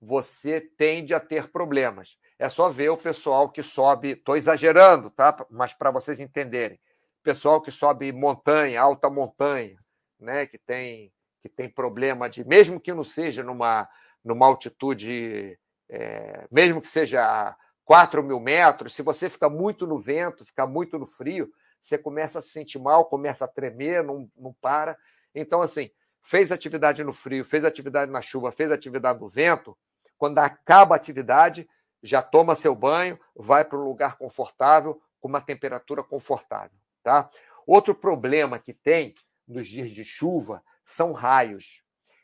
você 0.00 0.60
tende 0.60 1.14
a 1.14 1.20
ter 1.20 1.50
problemas. 1.50 2.16
É 2.38 2.48
só 2.48 2.68
ver 2.68 2.90
o 2.90 2.96
pessoal 2.96 3.50
que 3.50 3.62
sobe, 3.62 4.10
estou 4.10 4.36
exagerando, 4.36 5.10
tá? 5.10 5.46
Mas 5.50 5.72
para 5.72 5.90
vocês 5.90 6.20
entenderem, 6.20 6.80
pessoal 7.22 7.60
que 7.60 7.70
sobe 7.70 8.10
montanha, 8.12 8.80
alta 8.80 9.08
montanha, 9.08 9.78
né? 10.18 10.46
Que 10.46 10.58
tem 10.58 11.12
que 11.40 11.48
tem 11.48 11.68
problema 11.68 12.30
de, 12.30 12.44
mesmo 12.46 12.78
que 12.78 12.92
não 12.92 13.02
seja 13.02 13.42
numa 13.42 13.88
numa 14.24 14.46
altitude, 14.46 15.58
é, 15.88 16.46
mesmo 16.50 16.80
que 16.80 16.86
seja 16.86 17.56
4 17.84 18.22
mil 18.22 18.38
metros, 18.38 18.94
se 18.94 19.02
você 19.02 19.28
fica 19.28 19.48
muito 19.48 19.84
no 19.86 19.98
vento, 19.98 20.44
fica 20.44 20.64
muito 20.64 20.96
no 20.98 21.04
frio, 21.04 21.50
você 21.82 21.98
começa 21.98 22.38
a 22.38 22.42
se 22.42 22.48
sentir 22.48 22.78
mal, 22.78 23.04
começa 23.06 23.44
a 23.44 23.48
tremer, 23.48 24.02
não, 24.02 24.30
não 24.36 24.54
para. 24.54 24.96
Então, 25.34 25.60
assim, 25.60 25.90
fez 26.22 26.52
atividade 26.52 27.02
no 27.02 27.12
frio, 27.12 27.44
fez 27.44 27.64
atividade 27.64 28.10
na 28.10 28.22
chuva, 28.22 28.52
fez 28.52 28.70
atividade 28.70 29.20
no 29.20 29.28
vento, 29.28 29.76
quando 30.16 30.38
acaba 30.38 30.94
a 30.94 30.96
atividade, 30.96 31.68
já 32.00 32.22
toma 32.22 32.54
seu 32.54 32.74
banho, 32.76 33.18
vai 33.34 33.64
para 33.64 33.76
um 33.76 33.84
lugar 33.84 34.16
confortável, 34.16 35.02
com 35.20 35.28
uma 35.28 35.40
temperatura 35.40 36.02
confortável. 36.02 36.78
Tá? 37.02 37.28
Outro 37.66 37.94
problema 37.94 38.58
que 38.58 38.72
tem 38.72 39.14
nos 39.46 39.66
dias 39.66 39.90
de 39.90 40.04
chuva 40.04 40.62
são 40.84 41.12
raios. 41.12 41.82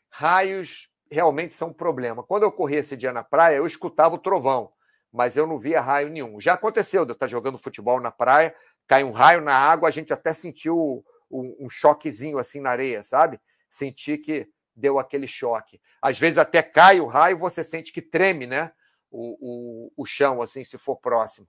Raios 0.09 0.89
realmente 1.11 1.53
são 1.53 1.69
um 1.69 1.73
problema. 1.73 2.23
Quando 2.23 2.43
eu 2.43 2.51
corri 2.51 2.77
esse 2.77 2.95
dia 2.95 3.11
na 3.11 3.23
praia, 3.23 3.57
eu 3.57 3.67
escutava 3.67 4.15
o 4.15 4.19
trovão, 4.19 4.71
mas 5.11 5.35
eu 5.35 5.45
não 5.45 5.57
via 5.57 5.81
raio 5.81 6.09
nenhum. 6.09 6.39
Já 6.39 6.53
aconteceu 6.53 7.05
de 7.05 7.11
eu 7.11 7.13
estar 7.13 7.27
jogando 7.27 7.57
futebol 7.57 7.99
na 7.99 8.11
praia, 8.11 8.55
cai 8.89 9.03
um 9.03 9.11
raio 9.11 9.41
na 9.41 9.53
água, 9.53 9.87
a 9.87 9.91
gente 9.91 10.11
até 10.11 10.33
sentiu 10.33 11.05
um, 11.29 11.55
um 11.59 11.69
choquezinho 11.69 12.39
assim 12.39 12.59
na 12.59 12.71
areia, 12.71 13.03
sabe? 13.03 13.39
Senti 13.69 14.17
que 14.17 14.49
deu 14.75 14.97
aquele 14.97 15.27
choque. 15.27 15.79
Às 16.01 16.17
vezes 16.17 16.39
até 16.39 16.63
cai 16.63 16.99
o 16.99 17.05
raio, 17.05 17.37
você 17.37 17.63
sente 17.63 17.93
que 17.93 18.01
treme, 18.01 18.47
né? 18.47 18.71
O, 19.11 19.37
o, 19.39 20.03
o 20.03 20.05
chão, 20.07 20.41
assim, 20.41 20.63
se 20.63 20.75
for 20.79 20.95
próximo. 20.95 21.47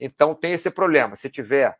Então 0.00 0.34
tem 0.34 0.52
esse 0.52 0.70
problema. 0.70 1.14
Se 1.14 1.28
tiver 1.28 1.76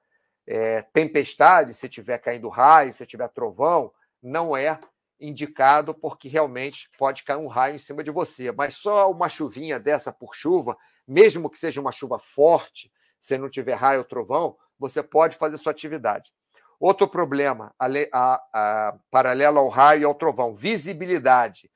é, 0.46 0.82
tempestade, 0.92 1.72
se 1.72 1.88
tiver 1.88 2.18
caindo 2.18 2.50
raio, 2.50 2.92
se 2.92 3.06
tiver 3.06 3.28
trovão, 3.28 3.90
não 4.22 4.54
é 4.54 4.78
indicado 5.18 5.94
porque 5.94 6.28
realmente 6.28 6.90
pode 6.98 7.24
cair 7.24 7.38
um 7.38 7.46
raio 7.46 7.76
em 7.76 7.78
cima 7.78 8.04
de 8.04 8.10
você. 8.10 8.52
Mas 8.52 8.76
só 8.76 9.10
uma 9.10 9.30
chuvinha 9.30 9.80
dessa 9.80 10.12
por 10.12 10.34
chuva, 10.34 10.76
mesmo 11.06 11.48
que 11.48 11.58
seja 11.58 11.80
uma 11.80 11.92
chuva 11.92 12.18
forte, 12.18 12.92
se 13.18 13.38
não 13.38 13.48
tiver 13.48 13.74
raio 13.74 14.00
ou 14.00 14.04
trovão, 14.04 14.56
você 14.78 15.02
pode 15.02 15.36
fazer 15.36 15.56
sua 15.56 15.72
atividade. 15.72 16.32
Outro 16.78 17.08
problema, 17.08 17.74
a, 17.78 17.86
a, 18.12 18.34
a, 18.52 18.98
paralelo 19.10 19.58
ao 19.58 19.68
raio 19.68 20.02
e 20.02 20.04
ao 20.04 20.14
trovão, 20.14 20.54
visibilidade. 20.54 21.70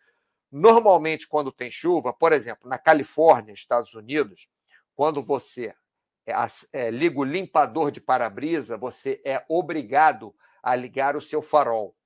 Normalmente, 0.51 1.27
quando 1.27 1.51
tem 1.51 1.71
chuva, 1.71 2.13
por 2.13 2.33
exemplo, 2.33 2.69
na 2.69 2.79
Califórnia, 2.79 3.53
Estados 3.53 3.95
Unidos, 3.95 4.49
quando 4.95 5.23
você 5.23 5.75
é, 6.27 6.35
é, 6.73 6.91
liga 6.91 7.19
o 7.19 7.25
limpador 7.25 7.91
de 7.91 8.01
para-brisa, 8.01 8.77
você 8.77 9.21
é 9.25 9.45
obrigado 9.49 10.35
a 10.63 10.77
ligar 10.77 11.17
o 11.17 11.21
seu 11.21 11.43
farol. 11.43 11.97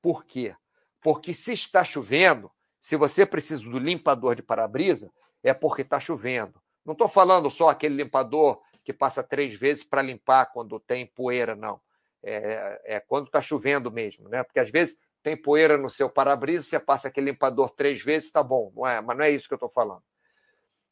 Por 0.00 0.24
quê? 0.24 0.54
Porque 1.02 1.34
se 1.34 1.52
está 1.52 1.84
chovendo, 1.84 2.50
se 2.80 2.96
você 2.96 3.26
precisa 3.26 3.62
do 3.64 3.78
limpador 3.78 4.34
de 4.34 4.42
para-brisa, 4.42 5.12
é 5.42 5.52
porque 5.52 5.82
está 5.82 6.00
chovendo. 6.00 6.60
Não 6.84 6.92
estou 6.92 7.08
falando 7.08 7.50
só 7.50 7.68
aquele 7.68 7.96
limpador 7.96 8.62
que 8.86 8.92
passa 8.92 9.20
três 9.20 9.56
vezes 9.56 9.82
para 9.82 10.00
limpar 10.00 10.46
quando 10.52 10.78
tem 10.78 11.04
poeira, 11.04 11.56
não. 11.56 11.80
É, 12.22 12.80
é 12.84 13.00
quando 13.00 13.26
está 13.26 13.40
chovendo 13.40 13.90
mesmo, 13.90 14.28
né? 14.28 14.44
Porque 14.44 14.60
às 14.60 14.70
vezes 14.70 14.96
tem 15.24 15.36
poeira 15.36 15.76
no 15.76 15.90
seu 15.90 16.08
para-brisa, 16.08 16.64
você 16.64 16.78
passa 16.78 17.08
aquele 17.08 17.32
limpador 17.32 17.70
três 17.70 18.00
vezes, 18.00 18.28
está 18.28 18.44
bom, 18.44 18.72
não 18.76 18.86
é? 18.86 19.00
Mas 19.00 19.16
não 19.16 19.24
é 19.24 19.30
isso 19.30 19.48
que 19.48 19.54
eu 19.54 19.56
estou 19.56 19.68
falando. 19.68 20.04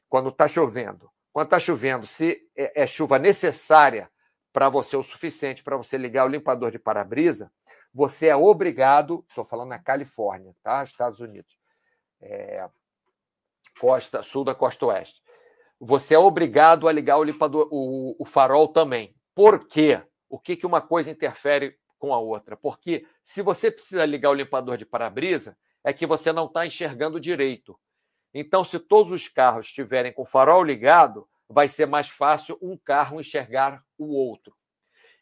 Quando 0.09 0.27
está 0.27 0.45
chovendo. 0.45 1.09
Quando 1.31 1.45
está 1.45 1.57
chovendo, 1.57 2.05
se 2.05 2.45
é, 2.53 2.83
é 2.83 2.85
chuva 2.85 3.17
necessária 3.17 4.11
para 4.51 4.67
você 4.67 4.97
o 4.97 5.03
suficiente 5.03 5.63
para 5.63 5.77
você 5.77 5.97
ligar 5.97 6.25
o 6.25 6.29
limpador 6.29 6.71
de 6.71 6.79
para-brisa, 6.79 7.49
você 7.93 8.27
é 8.27 8.35
obrigado, 8.35 9.25
estou 9.29 9.45
falando 9.45 9.69
na 9.69 9.79
Califórnia, 9.79 10.53
tá? 10.61 10.83
Estados 10.83 11.21
Unidos, 11.21 11.57
é, 12.19 12.67
costa 13.79 14.21
sul 14.21 14.43
da 14.43 14.53
costa 14.53 14.85
oeste 14.85 15.24
você 15.79 16.15
é 16.15 16.19
obrigado 16.19 16.87
a 16.87 16.91
ligar 16.91 17.17
o 17.17 17.23
limpador, 17.23 17.67
o, 17.71 18.15
o 18.19 18.25
farol 18.25 18.67
também. 18.67 19.15
Por 19.33 19.67
quê? 19.67 20.01
O 20.29 20.39
que, 20.39 20.55
que 20.55 20.65
uma 20.65 20.81
coisa 20.81 21.11
interfere 21.11 21.77
com 21.99 22.13
a 22.13 22.19
outra? 22.19 22.55
Porque 22.55 23.05
se 23.23 23.41
você 23.41 23.69
precisa 23.69 24.05
ligar 24.05 24.29
o 24.29 24.33
limpador 24.35 24.77
de 24.77 24.85
para-brisa, 24.85 25.57
é 25.83 25.93
que 25.93 26.05
você 26.05 26.31
não 26.31 26.45
está 26.45 26.65
enxergando 26.65 27.19
direito. 27.19 27.79
Então, 28.33 28.63
se 28.63 28.79
todos 28.79 29.11
os 29.11 29.27
carros 29.27 29.67
estiverem 29.67 30.11
com 30.11 30.23
o 30.23 30.25
farol 30.25 30.63
ligado, 30.63 31.27
vai 31.47 31.69
ser 31.69 31.85
mais 31.85 32.09
fácil 32.09 32.57
um 32.61 32.77
carro 32.77 33.19
enxergar 33.19 33.83
o 33.97 34.13
outro. 34.13 34.55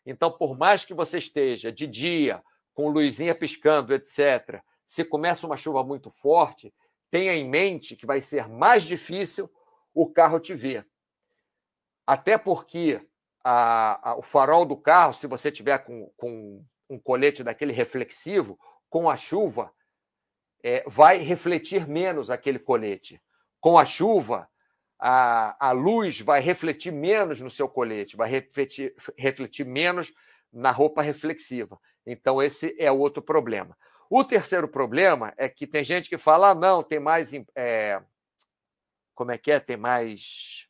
Então, 0.05 0.31
por 0.31 0.57
mais 0.57 0.83
que 0.85 0.93
você 0.93 1.17
esteja 1.17 1.71
de 1.71 1.85
dia, 1.85 2.41
com 2.73 2.89
luzinha 2.89 3.35
piscando, 3.35 3.93
etc., 3.93 4.61
se 4.87 5.03
começa 5.03 5.45
uma 5.45 5.57
chuva 5.57 5.83
muito 5.83 6.09
forte, 6.09 6.73
tenha 7.09 7.33
em 7.33 7.47
mente 7.47 7.95
que 7.95 8.05
vai 8.05 8.21
ser 8.21 8.47
mais 8.47 8.83
difícil 8.83 9.49
o 9.93 10.11
carro 10.11 10.39
te 10.39 10.53
vê. 10.53 10.83
Até 12.05 12.37
porque 12.37 13.01
a, 13.43 14.11
a, 14.11 14.15
o 14.17 14.21
farol 14.21 14.65
do 14.65 14.75
carro, 14.75 15.13
se 15.13 15.27
você 15.27 15.51
tiver 15.51 15.77
com, 15.79 16.11
com 16.17 16.65
um 16.89 16.99
colete 16.99 17.43
daquele 17.43 17.73
reflexivo, 17.73 18.59
com 18.89 19.09
a 19.09 19.17
chuva, 19.17 19.71
é, 20.63 20.83
vai 20.87 21.17
refletir 21.17 21.87
menos 21.87 22.29
aquele 22.29 22.59
colete. 22.59 23.21
Com 23.59 23.77
a 23.77 23.85
chuva, 23.85 24.49
a, 24.99 25.67
a 25.67 25.71
luz 25.71 26.21
vai 26.21 26.39
refletir 26.39 26.91
menos 26.91 27.41
no 27.41 27.49
seu 27.49 27.67
colete, 27.67 28.15
vai 28.15 28.29
refletir, 28.29 28.95
refletir 29.17 29.65
menos 29.65 30.13
na 30.51 30.71
roupa 30.71 31.01
reflexiva. 31.01 31.79
Então, 32.05 32.41
esse 32.41 32.75
é 32.79 32.91
outro 32.91 33.21
problema. 33.21 33.77
O 34.09 34.23
terceiro 34.23 34.67
problema 34.67 35.33
é 35.37 35.49
que 35.49 35.65
tem 35.65 35.83
gente 35.83 36.07
que 36.07 36.17
fala: 36.17 36.51
ah, 36.51 36.55
não, 36.55 36.83
tem 36.83 36.99
mais 36.99 37.31
é, 37.55 38.01
como 39.13 39.31
é 39.31 39.37
que 39.37 39.51
é? 39.51 39.59
Tem 39.59 39.77
mais. 39.77 40.67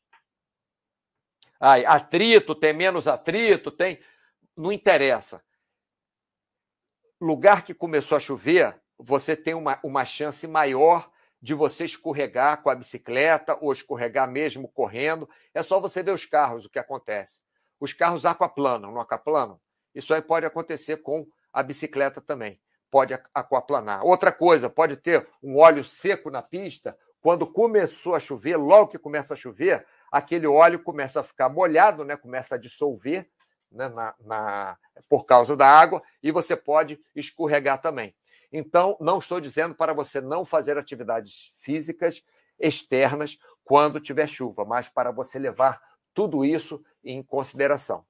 Ai, 1.60 1.86
atrito, 1.86 2.54
tem 2.54 2.74
menos 2.74 3.08
atrito, 3.08 3.72
tem. 3.72 4.00
Não 4.56 4.72
interessa. 4.72 5.44
Lugar 7.20 7.64
que 7.64 7.74
começou 7.74 8.18
a 8.18 8.20
chover, 8.20 8.80
você 8.98 9.36
tem 9.36 9.54
uma, 9.54 9.80
uma 9.84 10.06
chance 10.06 10.46
maior 10.46 11.10
de 11.42 11.54
você 11.54 11.84
escorregar 11.84 12.62
com 12.62 12.70
a 12.70 12.76
bicicleta 12.76 13.58
ou 13.60 13.72
escorregar 13.72 14.30
mesmo 14.30 14.68
correndo. 14.68 15.30
É 15.54 15.62
só 15.62 15.80
você 15.80 16.02
ver 16.02 16.12
os 16.12 16.26
carros, 16.26 16.66
o 16.66 16.70
que 16.70 16.80
acontece. 16.80 17.42
Os 17.80 17.92
carros 17.92 18.26
aquaplanam, 18.26 18.94
não 18.94 19.02
aquaplanam? 19.02 19.60
Isso 19.94 20.14
aí 20.14 20.22
pode 20.22 20.46
acontecer 20.46 20.98
com 20.98 21.28
a 21.52 21.62
bicicleta 21.62 22.22
também. 22.22 22.62
Pode 22.90 23.14
aquaplanar. 23.34 24.06
Outra 24.06 24.32
coisa, 24.32 24.70
pode 24.70 24.96
ter 24.96 25.28
um 25.42 25.58
óleo 25.58 25.84
seco 25.84 26.30
na 26.30 26.42
pista. 26.42 26.98
Quando 27.24 27.48
começou 27.48 28.16
a 28.16 28.20
chover, 28.20 28.58
logo 28.58 28.90
que 28.90 29.00
começa 29.00 29.34
a 29.34 29.38
chover, 29.38 29.88
aquele 30.12 30.46
óleo 30.46 30.84
começa 30.84 31.22
a 31.22 31.24
ficar 31.24 31.48
molhado, 31.48 32.04
né? 32.04 32.18
começa 32.18 32.56
a 32.56 32.58
dissolver 32.58 33.30
né? 33.72 33.88
na, 33.88 34.14
na, 34.20 34.78
por 35.08 35.24
causa 35.24 35.56
da 35.56 35.66
água, 35.66 36.04
e 36.22 36.34
você 36.34 36.54
pode 36.54 37.00
escorregar 37.16 37.82
também. 37.82 38.14
Então, 38.52 38.98
não 39.00 39.20
estou 39.20 39.40
dizendo 39.40 39.74
para 39.74 39.94
você 39.94 40.20
não 40.20 40.44
fazer 40.44 40.78
atividades 40.78 41.54
físicas 41.62 42.22
externas 42.60 43.38
quando 43.64 44.02
tiver 44.02 44.28
chuva, 44.28 44.66
mas 44.66 44.90
para 44.90 45.10
você 45.10 45.40
levar 45.40 45.82
tudo 46.14 46.44
isso 46.44 46.84
em 47.06 47.24
consideração. 47.24 48.06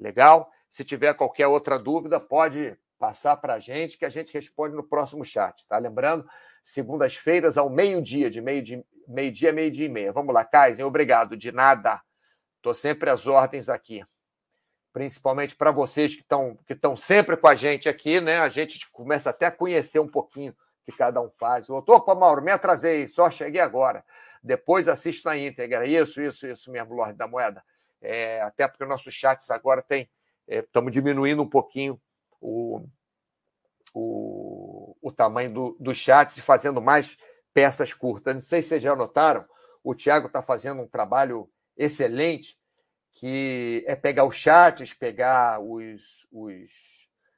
Legal? 0.00 0.50
Se 0.70 0.82
tiver 0.82 1.12
qualquer 1.12 1.48
outra 1.48 1.78
dúvida, 1.78 2.18
pode 2.18 2.74
passar 2.98 3.36
para 3.36 3.56
a 3.56 3.60
gente 3.60 3.98
que 3.98 4.06
a 4.06 4.08
gente 4.08 4.32
responde 4.32 4.74
no 4.74 4.82
próximo 4.82 5.22
chat, 5.22 5.66
tá? 5.68 5.76
Lembrando, 5.76 6.26
segundas-feiras 6.64 7.58
ao 7.58 7.68
meio-dia, 7.68 8.30
de 8.30 8.40
meio-dia, 8.40 8.82
meio-dia, 9.06 9.52
meio-dia 9.52 9.86
e 9.86 9.88
meia. 9.88 10.12
Vamos 10.12 10.34
lá, 10.34 10.44
Kaiser, 10.44 10.86
obrigado. 10.86 11.36
De 11.36 11.52
nada. 11.52 12.00
Estou 12.56 12.74
sempre 12.74 13.10
às 13.10 13.26
ordens 13.26 13.68
aqui. 13.68 14.04
Principalmente 14.92 15.54
para 15.54 15.70
vocês 15.70 16.14
que 16.14 16.22
estão 16.22 16.58
que 16.66 16.76
sempre 16.96 17.36
com 17.36 17.48
a 17.48 17.54
gente 17.54 17.88
aqui, 17.88 18.20
né? 18.20 18.38
A 18.38 18.48
gente 18.48 18.90
começa 18.90 19.30
até 19.30 19.46
a 19.46 19.50
conhecer 19.50 19.98
um 19.98 20.08
pouquinho 20.08 20.56
que 20.86 20.92
cada 20.92 21.20
um 21.20 21.30
faz. 21.38 21.68
Opa, 21.68 22.14
Mauro, 22.14 22.42
me 22.42 22.52
atrasei, 22.52 23.06
só 23.06 23.30
cheguei 23.30 23.60
agora. 23.60 24.04
Depois 24.42 24.88
assisto 24.88 25.28
na 25.28 25.36
íntegra. 25.36 25.86
Isso, 25.86 26.20
isso, 26.22 26.46
isso 26.46 26.70
mesmo, 26.70 26.94
Lorde 26.94 27.18
da 27.18 27.26
Moeda. 27.26 27.62
É, 28.00 28.40
até 28.42 28.68
porque 28.68 28.84
nossos 28.84 29.12
chats 29.12 29.50
agora 29.50 29.82
tem. 29.82 30.08
Estamos 30.46 30.94
é, 30.94 31.00
diminuindo 31.00 31.42
um 31.42 31.48
pouquinho 31.48 32.00
o, 32.40 32.86
o, 33.94 34.53
o 35.04 35.12
tamanho 35.12 35.52
do, 35.52 35.76
dos 35.78 35.98
chats 35.98 36.38
e 36.38 36.40
fazendo 36.40 36.80
mais 36.80 37.18
peças 37.52 37.92
curtas. 37.92 38.34
Não 38.34 38.42
sei 38.42 38.62
se 38.62 38.70
vocês 38.70 38.82
já 38.82 38.96
notaram, 38.96 39.44
o 39.82 39.94
Tiago 39.94 40.28
está 40.28 40.40
fazendo 40.40 40.80
um 40.80 40.88
trabalho 40.88 41.46
excelente, 41.76 42.58
que 43.12 43.84
é 43.86 43.94
pegar 43.94 44.24
os 44.24 44.34
chats, 44.34 44.94
pegar 44.94 45.60
os, 45.60 46.26
os, 46.32 46.70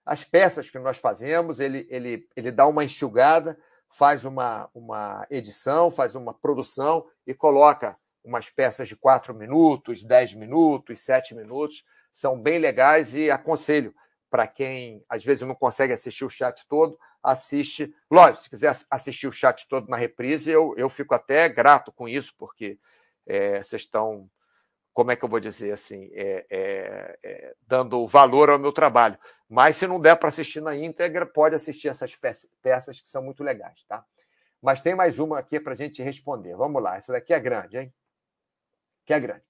as 0.07 0.23
peças 0.23 0.71
que 0.71 0.79
nós 0.79 0.99
fazemos, 0.99 1.59
ele, 1.59 1.89
ele, 1.91 2.29
ele 2.37 2.53
dá 2.53 2.69
uma 2.69 2.85
enxugada, 2.85 3.59
faz 3.91 4.25
uma, 4.25 4.71
uma 4.73 5.27
edição, 5.29 5.91
faz 5.91 6.15
uma 6.15 6.33
produção 6.33 7.05
e 7.27 7.35
coloca 7.35 7.97
umas 8.23 8.49
peças 8.49 8.87
de 8.87 8.95
quatro 8.95 9.35
minutos, 9.35 10.05
dez 10.05 10.33
minutos, 10.33 11.01
sete 11.01 11.35
minutos. 11.35 11.85
São 12.15 12.41
bem 12.41 12.61
legais 12.61 13.13
e 13.13 13.29
aconselho 13.29 13.93
para 14.31 14.47
quem 14.47 15.05
às 15.09 15.25
vezes 15.25 15.47
não 15.47 15.55
consegue 15.55 15.93
assistir 15.93 16.25
o 16.25 16.31
chat 16.31 16.67
todo, 16.69 16.99
assiste. 17.23 17.95
Lógico, 18.11 18.45
se 18.45 18.51
quiser 18.51 18.77
assistir 18.91 19.27
o 19.27 19.33
chat 19.33 19.67
todo 19.69 19.89
na 19.89 19.97
reprise, 19.97 20.51
eu, 20.51 20.75
eu 20.77 20.89
fico 20.89 21.15
até 21.15 21.49
grato 21.49 21.93
com 21.93 22.09
isso, 22.09 22.35
porque 22.37 22.79
é, 23.27 23.63
vocês 23.63 23.83
estão, 23.83 24.31
como 24.93 25.11
é 25.11 25.17
que 25.17 25.25
eu 25.25 25.29
vou 25.29 25.41
dizer 25.41 25.73
assim, 25.73 26.11
é, 26.13 26.47
é, 26.51 27.19
é 27.23 27.55
dando 27.67 28.07
valor 28.07 28.51
ao 28.51 28.59
meu 28.59 28.73
trabalho. 28.73 29.19
Mas 29.49 29.77
se 29.77 29.87
não 29.87 30.01
der 30.01 30.17
para 30.17 30.29
assistir 30.29 30.61
na 30.61 30.77
íntegra, 30.77 31.25
pode 31.25 31.55
assistir 31.55 31.89
essas 31.89 32.15
peças, 32.17 32.51
peças 32.63 33.01
que 33.01 33.09
são 33.09 33.23
muito 33.23 33.45
legais, 33.45 33.85
tá? 33.85 34.05
Mas 34.61 34.81
tem 34.81 34.95
mais 34.95 35.19
uma 35.19 35.39
aqui 35.39 35.61
para 35.61 35.73
a 35.73 35.77
gente 35.77 36.03
responder. 36.03 36.57
Vamos 36.57 36.83
lá, 36.83 36.97
essa 36.97 37.13
daqui 37.13 37.33
é 37.33 37.39
grande, 37.39 37.79
hein? 37.79 37.95
Que 39.05 39.13
é 39.15 39.21
grande. 39.21 39.46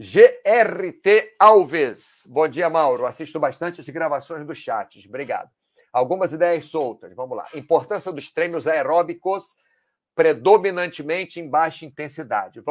GRT 0.00 1.34
Alves. 1.38 2.26
Bom 2.26 2.48
dia, 2.48 2.70
Mauro. 2.70 3.04
Assisto 3.04 3.38
bastante 3.38 3.82
as 3.82 3.88
gravações 3.90 4.46
dos 4.46 4.56
chats. 4.56 5.04
Obrigado. 5.04 5.50
Algumas 5.92 6.32
ideias 6.32 6.64
soltas. 6.64 7.12
Vamos 7.12 7.36
lá. 7.36 7.46
Importância 7.52 8.10
dos 8.10 8.30
treinos 8.30 8.66
aeróbicos 8.66 9.56
predominantemente 10.14 11.38
em 11.38 11.46
baixa 11.46 11.84
intensidade. 11.84 12.62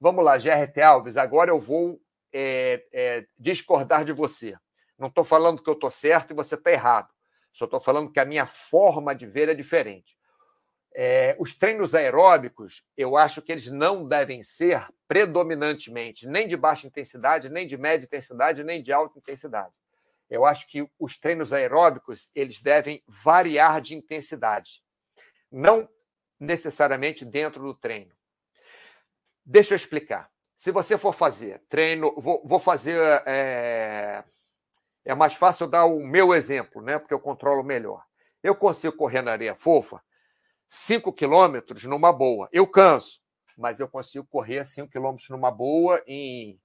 Vamos 0.00 0.24
lá, 0.24 0.36
GRT 0.36 0.82
Alves. 0.82 1.16
Agora 1.16 1.52
eu 1.52 1.60
vou 1.60 2.00
é, 2.32 2.84
é, 2.92 3.26
discordar 3.38 4.04
de 4.04 4.12
você. 4.12 4.56
Não 4.98 5.06
estou 5.06 5.22
falando 5.22 5.62
que 5.62 5.70
eu 5.70 5.74
estou 5.74 5.90
certo 5.90 6.32
e 6.32 6.34
você 6.34 6.56
está 6.56 6.72
errado. 6.72 7.08
Só 7.52 7.66
estou 7.66 7.78
falando 7.78 8.10
que 8.10 8.18
a 8.18 8.24
minha 8.24 8.46
forma 8.46 9.14
de 9.14 9.26
ver 9.26 9.48
é 9.48 9.54
diferente. 9.54 10.18
É, 10.98 11.36
os 11.38 11.54
treinos 11.54 11.94
aeróbicos, 11.94 12.82
eu 12.96 13.18
acho 13.18 13.42
que 13.42 13.52
eles 13.52 13.70
não 13.70 14.08
devem 14.08 14.42
ser 14.42 14.88
predominantemente 15.06 16.26
nem 16.26 16.48
de 16.48 16.56
baixa 16.56 16.86
intensidade, 16.86 17.50
nem 17.50 17.66
de 17.66 17.76
média 17.76 18.06
intensidade, 18.06 18.64
nem 18.64 18.82
de 18.82 18.94
alta 18.94 19.18
intensidade. 19.18 19.74
Eu 20.30 20.46
acho 20.46 20.66
que 20.66 20.88
os 20.98 21.18
treinos 21.18 21.52
aeróbicos 21.52 22.30
eles 22.34 22.62
devem 22.62 23.04
variar 23.06 23.82
de 23.82 23.94
intensidade, 23.94 24.82
não 25.52 25.86
necessariamente 26.40 27.26
dentro 27.26 27.62
do 27.62 27.74
treino. 27.74 28.14
Deixa 29.44 29.74
eu 29.74 29.76
explicar. 29.76 30.30
Se 30.56 30.72
você 30.72 30.96
for 30.96 31.12
fazer 31.12 31.62
treino, 31.68 32.14
vou, 32.16 32.40
vou 32.42 32.58
fazer. 32.58 32.98
É, 33.26 34.24
é 35.04 35.14
mais 35.14 35.34
fácil 35.34 35.66
dar 35.66 35.84
o 35.84 36.00
meu 36.00 36.34
exemplo, 36.34 36.80
né? 36.80 36.98
Porque 36.98 37.12
eu 37.12 37.20
controlo 37.20 37.62
melhor. 37.62 38.02
Eu 38.42 38.56
consigo 38.56 38.96
correr 38.96 39.20
na 39.20 39.32
areia 39.32 39.54
fofa 39.54 40.00
5 40.68 41.12
quilômetros 41.12 41.84
numa 41.84 42.12
boa. 42.12 42.48
Eu 42.52 42.66
canso, 42.66 43.20
mas 43.56 43.80
eu 43.80 43.88
consigo 43.88 44.26
correr 44.26 44.64
5 44.64 44.90
quilômetros 44.90 45.28
numa 45.30 45.50
boa 45.50 46.02
em 46.06 46.60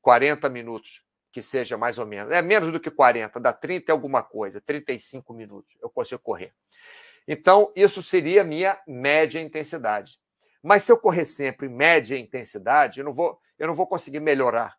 40 0.00 0.48
minutos, 0.48 1.04
que 1.30 1.42
seja 1.42 1.76
mais 1.76 1.98
ou 1.98 2.06
menos. 2.06 2.32
É 2.32 2.40
menos 2.40 2.72
do 2.72 2.80
que 2.80 2.90
40, 2.90 3.38
dá 3.38 3.52
30 3.52 3.90
e 3.90 3.92
alguma 3.92 4.22
coisa, 4.22 4.60
35 4.60 5.32
minutos 5.32 5.76
eu 5.82 5.90
consigo 5.90 6.20
correr. 6.20 6.52
Então, 7.26 7.70
isso 7.76 8.02
seria 8.02 8.42
minha 8.42 8.80
média 8.86 9.40
intensidade. 9.40 10.18
Mas 10.62 10.84
se 10.84 10.90
eu 10.90 10.98
correr 10.98 11.26
sempre 11.26 11.66
em 11.66 11.70
média 11.70 12.18
intensidade, 12.18 13.00
eu 13.00 13.04
não 13.04 13.12
vou, 13.12 13.38
eu 13.58 13.66
não 13.66 13.74
vou 13.74 13.86
conseguir 13.86 14.20
melhorar. 14.20 14.76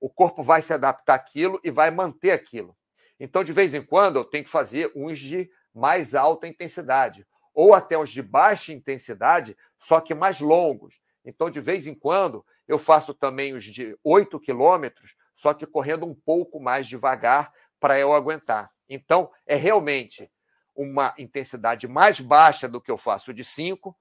O 0.00 0.08
corpo 0.08 0.42
vai 0.42 0.62
se 0.62 0.72
adaptar 0.72 1.14
àquilo 1.14 1.60
e 1.62 1.70
vai 1.70 1.90
manter 1.90 2.30
aquilo. 2.30 2.76
Então, 3.20 3.44
de 3.44 3.52
vez 3.52 3.74
em 3.74 3.82
quando, 3.82 4.16
eu 4.16 4.24
tenho 4.24 4.42
que 4.42 4.50
fazer 4.50 4.90
uns 4.96 5.18
de 5.18 5.48
mais 5.72 6.14
alta 6.14 6.48
intensidade 6.48 7.26
ou 7.54 7.74
até 7.74 7.98
os 7.98 8.10
de 8.10 8.22
baixa 8.22 8.72
intensidade, 8.72 9.56
só 9.78 10.00
que 10.00 10.14
mais 10.14 10.40
longos. 10.40 11.00
Então, 11.24 11.50
de 11.50 11.60
vez 11.60 11.86
em 11.86 11.94
quando, 11.94 12.44
eu 12.66 12.78
faço 12.78 13.14
também 13.14 13.52
os 13.52 13.64
de 13.64 13.96
8 14.02 14.38
quilômetros, 14.40 15.14
só 15.34 15.52
que 15.52 15.66
correndo 15.66 16.06
um 16.06 16.14
pouco 16.14 16.60
mais 16.60 16.86
devagar 16.86 17.52
para 17.78 17.98
eu 17.98 18.12
aguentar. 18.12 18.70
Então, 18.88 19.30
é 19.46 19.56
realmente 19.56 20.30
uma 20.74 21.14
intensidade 21.18 21.86
mais 21.86 22.20
baixa 22.20 22.68
do 22.68 22.80
que 22.80 22.90
eu 22.90 22.96
faço 22.96 23.32
de 23.32 23.44
5, 23.44 23.96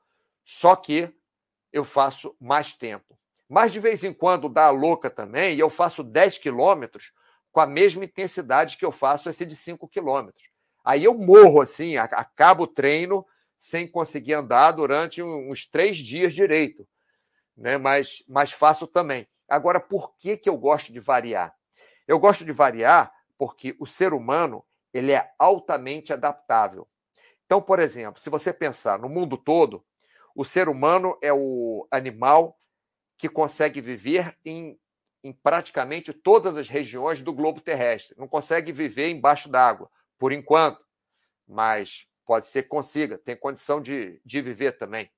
só 0.45 0.75
que 0.75 1.13
eu 1.71 1.83
faço 1.83 2.35
mais 2.39 2.73
tempo. 2.73 3.17
Mas 3.47 3.71
de 3.71 3.79
vez 3.79 4.03
em 4.03 4.13
quando 4.13 4.47
dá 4.47 4.67
a 4.67 4.71
louca 4.71 5.09
também, 5.09 5.55
e 5.55 5.59
eu 5.59 5.69
faço 5.69 6.03
10 6.03 6.37
quilômetros 6.37 7.11
com 7.51 7.59
a 7.59 7.67
mesma 7.67 8.05
intensidade 8.05 8.77
que 8.77 8.85
eu 8.85 8.91
faço 8.91 9.29
esse 9.29 9.45
de 9.45 9.55
5 9.55 9.87
quilômetros. 9.87 10.49
Aí 10.83 11.03
eu 11.03 11.13
morro 11.13 11.61
assim, 11.61 11.97
acabo 11.97 12.63
o 12.63 12.67
treino 12.67 13.25
sem 13.61 13.87
conseguir 13.87 14.33
andar 14.33 14.71
durante 14.71 15.21
uns 15.21 15.67
três 15.67 15.95
dias 15.97 16.33
direito, 16.33 16.85
né? 17.55 17.77
mas, 17.77 18.23
mas 18.27 18.51
faço 18.51 18.87
também. 18.87 19.27
Agora, 19.47 19.79
por 19.79 20.15
que, 20.17 20.35
que 20.35 20.49
eu 20.49 20.57
gosto 20.57 20.91
de 20.91 20.99
variar? 20.99 21.55
Eu 22.07 22.17
gosto 22.17 22.43
de 22.43 22.51
variar 22.51 23.13
porque 23.37 23.75
o 23.79 23.85
ser 23.85 24.13
humano 24.13 24.65
ele 24.91 25.11
é 25.11 25.31
altamente 25.37 26.11
adaptável. 26.11 26.87
Então, 27.45 27.61
por 27.61 27.79
exemplo, 27.79 28.19
se 28.19 28.31
você 28.31 28.51
pensar 28.51 28.97
no 28.97 29.07
mundo 29.07 29.37
todo, 29.37 29.85
o 30.35 30.43
ser 30.43 30.67
humano 30.67 31.15
é 31.21 31.31
o 31.31 31.87
animal 31.91 32.57
que 33.15 33.29
consegue 33.29 33.79
viver 33.79 34.35
em, 34.43 34.79
em 35.23 35.31
praticamente 35.31 36.11
todas 36.13 36.57
as 36.57 36.67
regiões 36.67 37.21
do 37.21 37.31
globo 37.31 37.61
terrestre. 37.61 38.17
Não 38.17 38.27
consegue 38.27 38.71
viver 38.71 39.09
embaixo 39.11 39.47
d'água, 39.47 39.87
por 40.17 40.31
enquanto, 40.31 40.83
mas 41.47 42.07
Pode 42.25 42.47
ser 42.47 42.63
que 42.63 42.69
consiga, 42.69 43.17
tem 43.17 43.35
condição 43.35 43.81
de, 43.81 44.21
de 44.25 44.41
viver 44.41 44.77
também. 44.77 45.11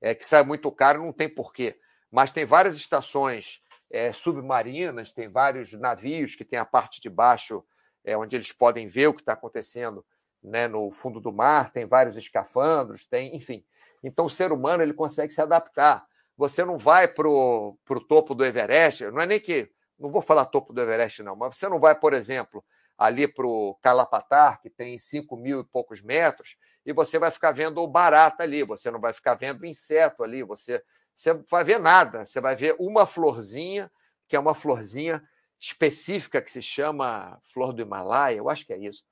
É 0.00 0.14
que 0.14 0.26
sai 0.26 0.42
muito 0.42 0.70
caro, 0.70 1.02
não 1.02 1.12
tem 1.12 1.28
porquê. 1.28 1.78
Mas 2.10 2.32
tem 2.32 2.44
várias 2.44 2.76
estações 2.76 3.62
é, 3.90 4.12
submarinas, 4.12 5.12
tem 5.12 5.28
vários 5.28 5.72
navios 5.72 6.34
que 6.34 6.44
tem 6.44 6.58
a 6.58 6.64
parte 6.64 7.00
de 7.00 7.10
baixo 7.10 7.64
é, 8.04 8.16
onde 8.16 8.36
eles 8.36 8.52
podem 8.52 8.88
ver 8.88 9.08
o 9.08 9.14
que 9.14 9.20
está 9.20 9.32
acontecendo 9.32 10.04
né, 10.42 10.66
no 10.68 10.90
fundo 10.90 11.20
do 11.20 11.32
mar, 11.32 11.70
tem 11.70 11.84
vários 11.84 12.16
escafandros, 12.16 13.04
tem, 13.04 13.36
enfim. 13.36 13.64
Então 14.02 14.26
o 14.26 14.30
ser 14.30 14.52
humano 14.52 14.82
ele 14.82 14.94
consegue 14.94 15.32
se 15.32 15.40
adaptar. 15.40 16.06
Você 16.36 16.64
não 16.64 16.78
vai 16.78 17.06
para 17.06 17.28
o 17.28 17.76
topo 18.08 18.34
do 18.34 18.44
Everest, 18.44 19.04
não 19.10 19.20
é 19.20 19.26
nem 19.26 19.40
que. 19.40 19.70
Não 19.98 20.10
vou 20.10 20.22
falar 20.22 20.46
topo 20.46 20.72
do 20.72 20.80
Everest, 20.80 21.22
não, 21.22 21.36
mas 21.36 21.56
você 21.56 21.68
não 21.68 21.78
vai, 21.78 21.94
por 21.94 22.14
exemplo, 22.14 22.64
ali 23.00 23.26
para 23.26 23.46
o 23.46 23.74
Calapatar, 23.80 24.60
que 24.60 24.68
tem 24.68 24.98
5 24.98 25.34
mil 25.34 25.60
e 25.60 25.64
poucos 25.64 26.02
metros, 26.02 26.54
e 26.84 26.92
você 26.92 27.18
vai 27.18 27.30
ficar 27.30 27.50
vendo 27.50 27.86
barata 27.88 28.42
ali, 28.42 28.62
você 28.62 28.90
não 28.90 29.00
vai 29.00 29.14
ficar 29.14 29.36
vendo 29.36 29.64
inseto 29.64 30.22
ali, 30.22 30.42
você, 30.42 30.82
você 31.16 31.32
vai 31.50 31.64
ver 31.64 31.80
nada, 31.80 32.26
você 32.26 32.42
vai 32.42 32.54
ver 32.54 32.76
uma 32.78 33.06
florzinha, 33.06 33.90
que 34.28 34.36
é 34.36 34.38
uma 34.38 34.54
florzinha 34.54 35.22
específica 35.58 36.42
que 36.42 36.52
se 36.52 36.60
chama 36.60 37.40
flor 37.54 37.72
do 37.72 37.80
Himalaia, 37.80 38.36
eu 38.36 38.50
acho 38.50 38.66
que 38.66 38.74
é 38.74 38.78
isso. 38.78 39.02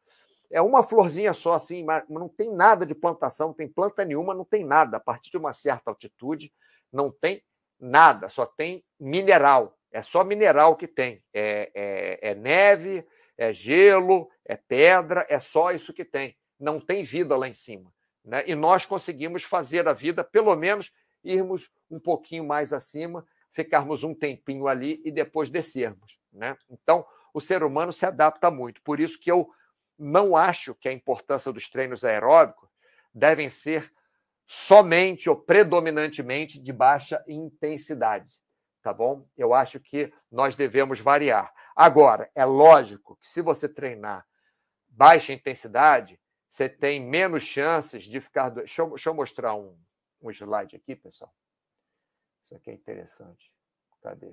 É 0.51 0.61
uma 0.61 0.83
florzinha 0.83 1.33
só, 1.33 1.55
assim, 1.55 1.83
mas 1.83 2.05
não 2.11 2.29
tem 2.29 2.53
nada 2.55 2.85
de 2.85 2.95
plantação, 2.95 3.49
não 3.49 3.55
tem 3.55 3.69
planta 3.69 4.05
nenhuma, 4.05 4.35
não 4.35 4.45
tem 4.45 4.67
nada. 4.67 4.99
A 4.99 5.01
partir 5.01 5.31
de 5.31 5.39
uma 5.39 5.55
certa 5.55 5.91
altitude, 5.91 6.53
não 6.93 7.11
tem 7.11 7.43
nada, 7.81 8.29
só 8.29 8.45
tem 8.45 8.85
mineral. 9.01 9.79
É 9.91 10.03
só 10.03 10.23
mineral 10.23 10.77
que 10.77 10.87
tem. 10.87 11.23
É, 11.33 11.71
é, 11.75 12.31
é 12.31 12.35
neve, 12.35 13.07
é 13.39 13.53
gelo, 13.55 14.29
é 14.45 14.57
pedra, 14.57 15.25
é 15.29 15.39
só 15.39 15.71
isso 15.71 15.93
que 15.95 16.05
tem. 16.05 16.37
Não 16.59 16.81
tem 16.81 17.05
vida 17.05 17.37
lá 17.37 17.49
em 17.49 17.55
cima. 17.55 17.91
Né? 18.25 18.43
E 18.47 18.55
nós 18.55 18.85
conseguimos 18.85 19.45
fazer 19.45 19.89
a 19.89 19.93
vida, 19.93 20.25
pelo 20.25 20.55
menos, 20.57 20.93
irmos 21.23 21.71
um 21.89 22.01
pouquinho 22.01 22.45
mais 22.45 22.73
acima, 22.73 23.25
ficarmos 23.53 24.03
um 24.03 24.13
tempinho 24.13 24.67
ali 24.67 25.01
e 25.05 25.11
depois 25.11 25.49
descermos. 25.49 26.19
Né? 26.33 26.57
Então, 26.69 27.07
o 27.33 27.41
ser 27.41 27.63
humano 27.63 27.93
se 27.93 28.05
adapta 28.05 28.51
muito. 28.51 28.83
Por 28.83 28.99
isso 28.99 29.19
que 29.19 29.31
eu 29.31 29.49
não 29.97 30.37
acho 30.37 30.75
que 30.75 30.89
a 30.89 30.93
importância 30.93 31.53
dos 31.53 31.71
treinos 31.71 32.05
aeróbicos 32.05 32.69
devem 33.15 33.49
ser 33.49 33.93
somente 34.47 35.29
ou 35.29 35.37
predominantemente 35.37 36.59
de 36.59 36.73
baixa 36.73 37.23
intensidade, 37.29 38.33
tá 38.83 38.95
bom? 38.95 39.29
Eu 39.37 39.53
acho 39.53 39.79
que 39.79 40.13
nós 40.31 40.57
devemos 40.57 41.01
variar. 41.01 41.53
Agora, 41.81 42.29
é 42.35 42.45
lógico 42.45 43.15
que 43.15 43.29
se 43.29 43.41
você 43.41 43.69
treinar 43.69 44.27
baixa 44.89 45.33
intensidade, 45.33 46.21
você 46.51 46.69
tem 46.69 47.01
menos 47.01 47.45
chances 47.45 48.03
de 48.03 48.21
ficar. 48.21 48.49
Deixa 48.49 48.83
eu, 48.83 48.89
deixa 48.89 49.09
eu 49.09 49.15
mostrar 49.15 49.55
um, 49.55 49.81
um 50.21 50.29
slide 50.29 50.75
aqui, 50.75 50.97
pessoal. 50.97 51.33
Isso 52.43 52.53
aqui 52.57 52.71
é 52.71 52.75
interessante. 52.75 53.55
Cadê? 54.03 54.27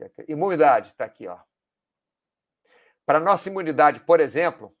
É 0.00 0.06
é? 0.06 0.10
Imunidade, 0.26 0.88
está 0.88 1.04
aqui, 1.04 1.28
ó. 1.28 1.38
Para 3.04 3.20
nossa 3.20 3.50
imunidade, 3.50 4.00
por 4.00 4.18
exemplo, 4.18 4.74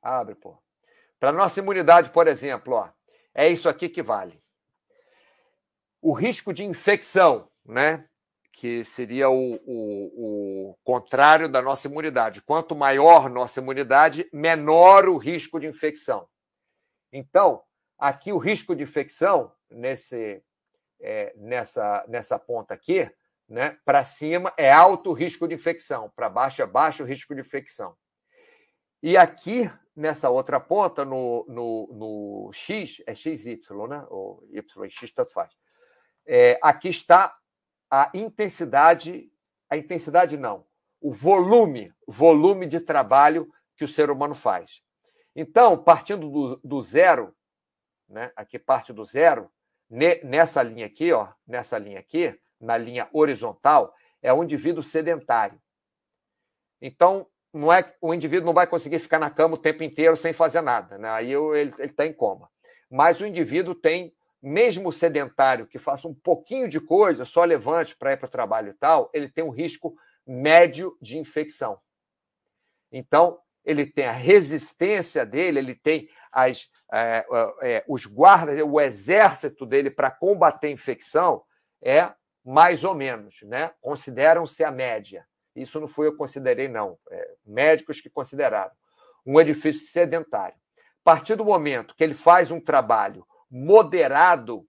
abre, 0.00 0.36
pô. 0.36 0.56
Para 1.18 1.32
nossa 1.32 1.58
imunidade, 1.58 2.10
por 2.10 2.28
exemplo, 2.28 2.74
ó, 2.74 2.92
é 3.34 3.48
isso 3.48 3.68
aqui 3.68 3.88
que 3.88 4.00
vale. 4.00 4.40
O 6.00 6.12
risco 6.12 6.54
de 6.54 6.64
infecção, 6.64 7.50
né? 7.64 8.08
Que 8.58 8.82
seria 8.82 9.28
o, 9.28 9.54
o, 9.66 10.70
o 10.70 10.78
contrário 10.82 11.46
da 11.46 11.60
nossa 11.60 11.88
imunidade. 11.88 12.40
Quanto 12.40 12.74
maior 12.74 13.28
nossa 13.28 13.60
imunidade, 13.60 14.26
menor 14.32 15.08
o 15.08 15.18
risco 15.18 15.60
de 15.60 15.66
infecção. 15.66 16.26
Então, 17.12 17.62
aqui 17.98 18.32
o 18.32 18.38
risco 18.38 18.74
de 18.74 18.82
infecção, 18.82 19.52
nesse, 19.70 20.42
é, 21.00 21.34
nessa, 21.36 22.04
nessa 22.08 22.38
ponta 22.38 22.72
aqui, 22.72 23.10
né? 23.48 23.78
Para 23.84 24.04
cima 24.04 24.52
é 24.56 24.72
alto 24.72 25.12
risco 25.12 25.46
de 25.46 25.54
infecção, 25.54 26.10
para 26.16 26.28
baixo 26.28 26.62
é 26.62 26.66
baixo 26.66 27.04
risco 27.04 27.34
de 27.34 27.42
infecção. 27.42 27.94
E 29.02 29.16
aqui, 29.16 29.70
nessa 29.94 30.30
outra 30.30 30.58
ponta, 30.58 31.04
no, 31.04 31.44
no, 31.46 31.88
no 31.92 32.50
X, 32.52 33.02
é 33.06 33.14
XY, 33.14 33.60
né? 33.88 34.04
Ou 34.08 34.42
Y 34.50 34.84
e 34.86 34.90
X, 34.90 35.12
tanto 35.12 35.32
faz. 35.32 35.52
É, 36.26 36.58
aqui 36.62 36.88
está 36.88 37.36
a 37.90 38.10
intensidade, 38.14 39.30
a 39.68 39.76
intensidade 39.76 40.36
não, 40.36 40.64
o 41.00 41.12
volume, 41.12 41.92
volume 42.06 42.66
de 42.66 42.80
trabalho 42.80 43.48
que 43.76 43.84
o 43.84 43.88
ser 43.88 44.10
humano 44.10 44.34
faz. 44.34 44.80
Então, 45.34 45.76
partindo 45.76 46.30
do, 46.30 46.56
do 46.64 46.82
zero, 46.82 47.34
né? 48.08 48.32
aqui 48.34 48.58
parte 48.58 48.92
do 48.92 49.04
zero, 49.04 49.50
ne, 49.88 50.20
nessa 50.24 50.62
linha 50.62 50.86
aqui, 50.86 51.12
ó, 51.12 51.28
nessa 51.46 51.78
linha 51.78 52.00
aqui, 52.00 52.38
na 52.60 52.76
linha 52.76 53.08
horizontal, 53.12 53.94
é 54.22 54.32
o 54.32 54.42
indivíduo 54.42 54.82
sedentário. 54.82 55.60
Então, 56.80 57.26
não 57.52 57.72
é 57.72 57.94
o 58.00 58.12
indivíduo 58.12 58.46
não 58.46 58.54
vai 58.54 58.66
conseguir 58.66 58.98
ficar 58.98 59.18
na 59.18 59.30
cama 59.30 59.54
o 59.54 59.58
tempo 59.58 59.82
inteiro 59.82 60.16
sem 60.16 60.32
fazer 60.32 60.60
nada, 60.60 60.98
né? 60.98 61.08
aí 61.10 61.32
ele 61.32 61.74
está 61.78 62.06
em 62.06 62.12
coma. 62.12 62.50
Mas 62.90 63.20
o 63.20 63.26
indivíduo 63.26 63.74
tem, 63.74 64.12
mesmo 64.42 64.92
sedentário, 64.92 65.66
que 65.66 65.78
faça 65.78 66.06
um 66.06 66.14
pouquinho 66.14 66.68
de 66.68 66.80
coisa, 66.80 67.24
só 67.24 67.44
levante 67.44 67.96
para 67.96 68.12
ir 68.12 68.16
para 68.16 68.26
o 68.26 68.30
trabalho 68.30 68.70
e 68.70 68.74
tal, 68.74 69.10
ele 69.12 69.28
tem 69.28 69.42
um 69.42 69.50
risco 69.50 69.96
médio 70.26 70.96
de 71.00 71.18
infecção. 71.18 71.78
Então, 72.92 73.38
ele 73.64 73.84
tem 73.84 74.06
a 74.06 74.12
resistência 74.12 75.26
dele, 75.26 75.58
ele 75.58 75.74
tem 75.74 76.08
as, 76.30 76.70
é, 76.92 77.26
é, 77.62 77.84
os 77.88 78.06
guardas, 78.06 78.60
o 78.62 78.80
exército 78.80 79.66
dele 79.66 79.90
para 79.90 80.10
combater 80.10 80.68
a 80.68 80.70
infecção 80.70 81.42
é 81.82 82.12
mais 82.44 82.84
ou 82.84 82.94
menos, 82.94 83.42
né? 83.42 83.72
Consideram-se 83.80 84.62
a 84.62 84.70
média. 84.70 85.26
Isso 85.54 85.80
não 85.80 85.88
foi 85.88 86.06
eu 86.06 86.16
considerei, 86.16 86.68
não. 86.68 86.96
É, 87.10 87.34
médicos 87.44 88.00
que 88.00 88.08
consideraram. 88.08 88.70
Um 89.24 89.40
edifício 89.40 89.88
sedentário. 89.88 90.56
A 90.76 91.04
partir 91.04 91.34
do 91.34 91.44
momento 91.44 91.94
que 91.96 92.04
ele 92.04 92.14
faz 92.14 92.50
um 92.52 92.60
trabalho 92.60 93.26
moderado 93.56 94.68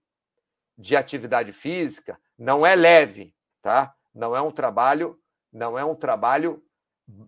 de 0.78 0.96
atividade 0.96 1.52
física, 1.52 2.18
não 2.38 2.66
é 2.66 2.74
leve, 2.76 3.36
tá? 3.62 3.94
Não 4.14 4.36
é 4.36 4.42
um 4.42 4.52
trabalho, 4.52 5.20
não 5.52 5.78
é 5.78 5.84
um 5.84 5.96
trabalho 5.96 6.64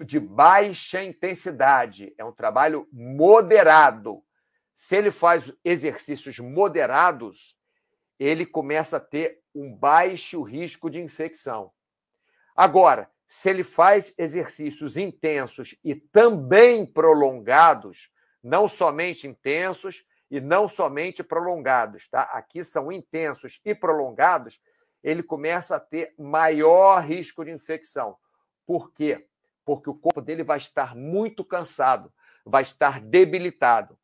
de 0.05 0.19
baixa 0.19 1.03
intensidade, 1.03 2.13
é 2.17 2.23
um 2.23 2.31
trabalho 2.31 2.87
moderado. 2.91 4.23
Se 4.73 4.95
ele 4.95 5.11
faz 5.11 5.51
exercícios 5.63 6.39
moderados, 6.39 7.57
ele 8.17 8.45
começa 8.45 8.97
a 8.97 9.01
ter 9.01 9.41
um 9.53 9.75
baixo 9.75 10.41
risco 10.41 10.89
de 10.89 10.99
infecção. 10.99 11.71
Agora, 12.55 13.09
se 13.27 13.49
ele 13.49 13.63
faz 13.63 14.13
exercícios 14.17 14.95
intensos 14.95 15.77
e 15.83 15.95
também 15.95 16.85
prolongados, 16.85 18.09
não 18.41 18.67
somente 18.67 19.27
intensos 19.27 20.05
e 20.29 20.39
não 20.39 20.67
somente 20.67 21.23
prolongados, 21.23 22.07
tá? 22.09 22.23
Aqui 22.23 22.63
são 22.63 22.91
intensos 22.91 23.59
e 23.65 23.73
prolongados, 23.73 24.59
ele 25.03 25.23
começa 25.23 25.77
a 25.77 25.79
ter 25.79 26.13
maior 26.17 27.01
risco 27.01 27.43
de 27.43 27.51
infecção. 27.51 28.17
Por 28.65 28.91
quê? 28.93 29.27
Porque 29.65 29.89
o 29.89 29.95
corpo 29.95 30.21
dele 30.21 30.43
vai 30.43 30.57
estar 30.57 30.95
muito 30.95 31.43
cansado, 31.43 32.13
vai 32.45 32.61
estar 32.61 32.99
debilitado. 32.99 33.97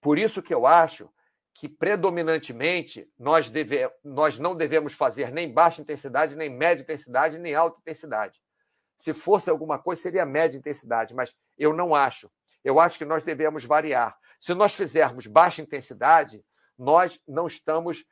Por 0.00 0.18
isso 0.18 0.42
que 0.42 0.54
eu 0.54 0.66
acho 0.66 1.10
que 1.52 1.68
predominantemente 1.68 3.10
nós, 3.18 3.50
deve, 3.50 3.90
nós 4.04 4.38
não 4.38 4.54
devemos 4.54 4.94
fazer 4.94 5.32
nem 5.32 5.52
baixa 5.52 5.82
intensidade, 5.82 6.36
nem 6.36 6.48
média 6.48 6.82
intensidade, 6.82 7.36
nem 7.36 7.54
alta 7.54 7.80
intensidade. 7.80 8.40
Se 8.96 9.12
fosse 9.12 9.50
alguma 9.50 9.78
coisa, 9.78 10.02
seria 10.02 10.24
média 10.24 10.56
intensidade, 10.56 11.12
mas 11.14 11.34
eu 11.56 11.72
não 11.72 11.94
acho. 11.94 12.30
Eu 12.62 12.78
acho 12.78 12.96
que 12.96 13.04
nós 13.04 13.24
devemos 13.24 13.64
variar. 13.64 14.16
Se 14.40 14.54
nós 14.54 14.74
fizermos 14.74 15.26
baixa 15.26 15.62
intensidade, 15.62 16.44
nós 16.78 17.20
não 17.26 17.46
estamos 17.46 18.04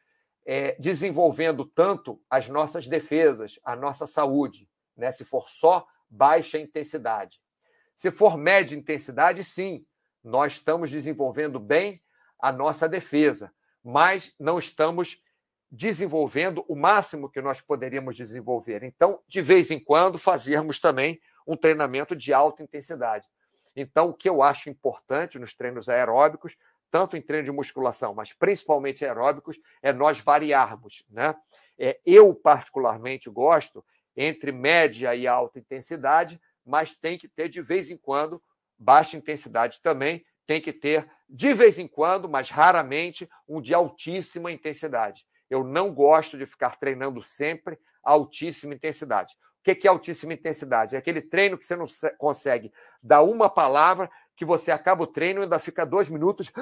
é, 0.45 0.77
desenvolvendo 0.79 1.65
tanto 1.65 2.21
as 2.29 2.49
nossas 2.49 2.87
defesas, 2.87 3.59
a 3.65 3.75
nossa 3.77 4.07
saúde, 4.07 4.69
né? 4.97 5.11
se 5.13 5.25
for 5.25 5.49
só 5.49 5.87
baixa 6.09 6.59
intensidade. 6.59 7.41
Se 7.97 8.11
for 8.11 8.37
média 8.37 8.77
intensidade, 8.77 9.43
sim, 9.43 9.85
nós 10.23 10.55
estamos 10.55 10.91
desenvolvendo 10.91 11.59
bem 11.59 12.03
a 12.39 12.53
nossa 12.53 12.89
defesa, 12.89 13.53
mas 13.83 14.33
não 14.39 14.59
estamos 14.59 15.21
desenvolvendo 15.71 16.65
o 16.69 16.77
máximo 16.77 17.31
que 17.31 17.41
nós 17.41 17.61
poderíamos 17.61 18.17
desenvolver. 18.17 18.83
Então, 18.83 19.21
de 19.27 19.43
vez 19.43 19.71
em 19.71 19.79
quando, 19.81 20.19
fazermos 20.19 20.79
também 20.79 21.21
um 21.47 21.57
treinamento 21.57 22.15
de 22.15 22.33
alta 22.33 22.63
intensidade. 22.63 23.27
Então, 23.77 24.09
o 24.09 24.15
que 24.15 24.29
eu 24.29 24.43
acho 24.43 24.71
importante 24.71 25.39
nos 25.39 25.55
treinos 25.55 25.89
aeróbicos, 25.89 26.57
tanto 26.91 27.17
em 27.17 27.21
treino 27.21 27.45
de 27.45 27.53
musculação, 27.53 28.15
mas 28.15 28.33
principalmente 28.33 29.05
aeróbicos, 29.05 29.61
é 29.83 29.93
nós 29.93 30.19
variarmos. 30.19 31.05
Né? 31.11 31.37
É, 31.79 32.01
eu, 32.07 32.35
particularmente, 32.35 33.29
gosto 33.29 33.85
entre 34.17 34.51
média 34.51 35.15
e 35.15 35.27
alta 35.27 35.59
intensidade, 35.59 36.41
mas 36.65 36.97
tem 36.97 37.19
que 37.19 37.29
ter, 37.29 37.51
de 37.51 37.61
vez 37.61 37.91
em 37.91 37.99
quando, 37.99 38.43
baixa 38.79 39.17
intensidade 39.17 39.81
também, 39.83 40.25
tem 40.47 40.61
que 40.61 40.73
ter, 40.73 41.07
de 41.29 41.53
vez 41.53 41.79
em 41.79 41.87
quando, 41.87 42.29
mas 42.29 42.49
raramente, 42.49 43.29
um 43.47 43.61
de 43.61 43.75
altíssima 43.75 44.51
intensidade. 44.51 45.27
Eu 45.51 45.63
não 45.63 45.93
gosto 45.93 46.39
de 46.39 46.47
ficar 46.47 46.79
treinando 46.79 47.23
sempre 47.23 47.79
altíssima 48.03 48.75
intensidade. 48.75 49.37
O 49.67 49.75
que 49.75 49.89
é 49.89 49.91
altíssima 49.91 50.33
intensidade? 50.33 50.95
É 50.95 50.99
aquele 50.99 51.21
treino 51.21 51.59
que 51.59 51.67
você 51.67 51.75
não 51.75 51.87
consegue 52.17 52.73
dar 53.03 53.23
uma 53.23 53.51
palavra, 53.51 54.09
que 54.37 54.45
você 54.45 54.71
acaba 54.71 55.03
o 55.03 55.07
treino 55.09 55.41
e 55.41 55.43
ainda 55.43 55.59
fica 55.59 55.85
dois 55.85 56.09
minutos 56.09 56.53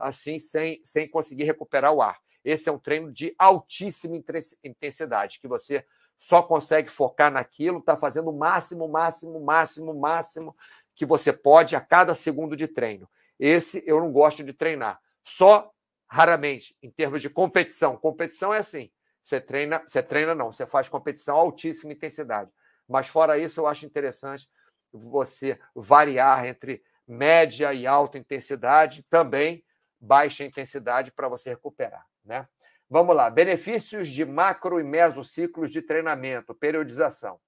assim, 0.00 0.38
sem, 0.38 0.80
sem 0.84 1.08
conseguir 1.08 1.44
recuperar 1.44 1.92
o 1.92 2.00
ar. 2.00 2.18
Esse 2.44 2.68
é 2.68 2.72
um 2.72 2.78
treino 2.78 3.12
de 3.12 3.34
altíssima 3.36 4.16
intensidade, 4.62 5.40
que 5.40 5.48
você 5.48 5.84
só 6.16 6.42
consegue 6.42 6.88
focar 6.88 7.32
naquilo, 7.32 7.78
está 7.78 7.96
fazendo 7.96 8.30
o 8.30 8.38
máximo, 8.38 8.88
máximo, 8.88 9.40
máximo, 9.40 9.94
máximo, 9.94 10.56
que 10.94 11.04
você 11.04 11.32
pode 11.32 11.74
a 11.74 11.80
cada 11.80 12.14
segundo 12.14 12.56
de 12.56 12.68
treino. 12.68 13.08
Esse 13.38 13.82
eu 13.86 13.98
não 13.98 14.12
gosto 14.12 14.44
de 14.44 14.52
treinar. 14.52 15.00
Só 15.24 15.72
raramente, 16.06 16.76
em 16.82 16.90
termos 16.90 17.22
de 17.22 17.30
competição. 17.30 17.96
Competição 17.96 18.52
é 18.52 18.58
assim: 18.58 18.90
você 19.30 19.40
treina, 19.40 19.82
você 19.86 20.02
treina 20.02 20.34
não, 20.34 20.52
você 20.52 20.66
faz 20.66 20.88
competição 20.88 21.36
altíssima 21.36 21.92
intensidade. 21.92 22.50
Mas 22.88 23.06
fora 23.06 23.38
isso, 23.38 23.60
eu 23.60 23.66
acho 23.66 23.86
interessante 23.86 24.48
você 24.92 25.58
variar 25.74 26.44
entre 26.44 26.82
média 27.06 27.72
e 27.72 27.86
alta 27.86 28.18
intensidade, 28.18 29.04
também 29.08 29.64
baixa 30.00 30.44
intensidade 30.44 31.12
para 31.12 31.28
você 31.28 31.50
recuperar, 31.50 32.04
né? 32.24 32.48
Vamos 32.88 33.14
lá, 33.14 33.30
benefícios 33.30 34.08
de 34.08 34.24
macro 34.24 34.80
e 34.80 34.84
mesociclos 34.84 35.70
de 35.70 35.80
treinamento, 35.80 36.52
periodização. 36.52 37.40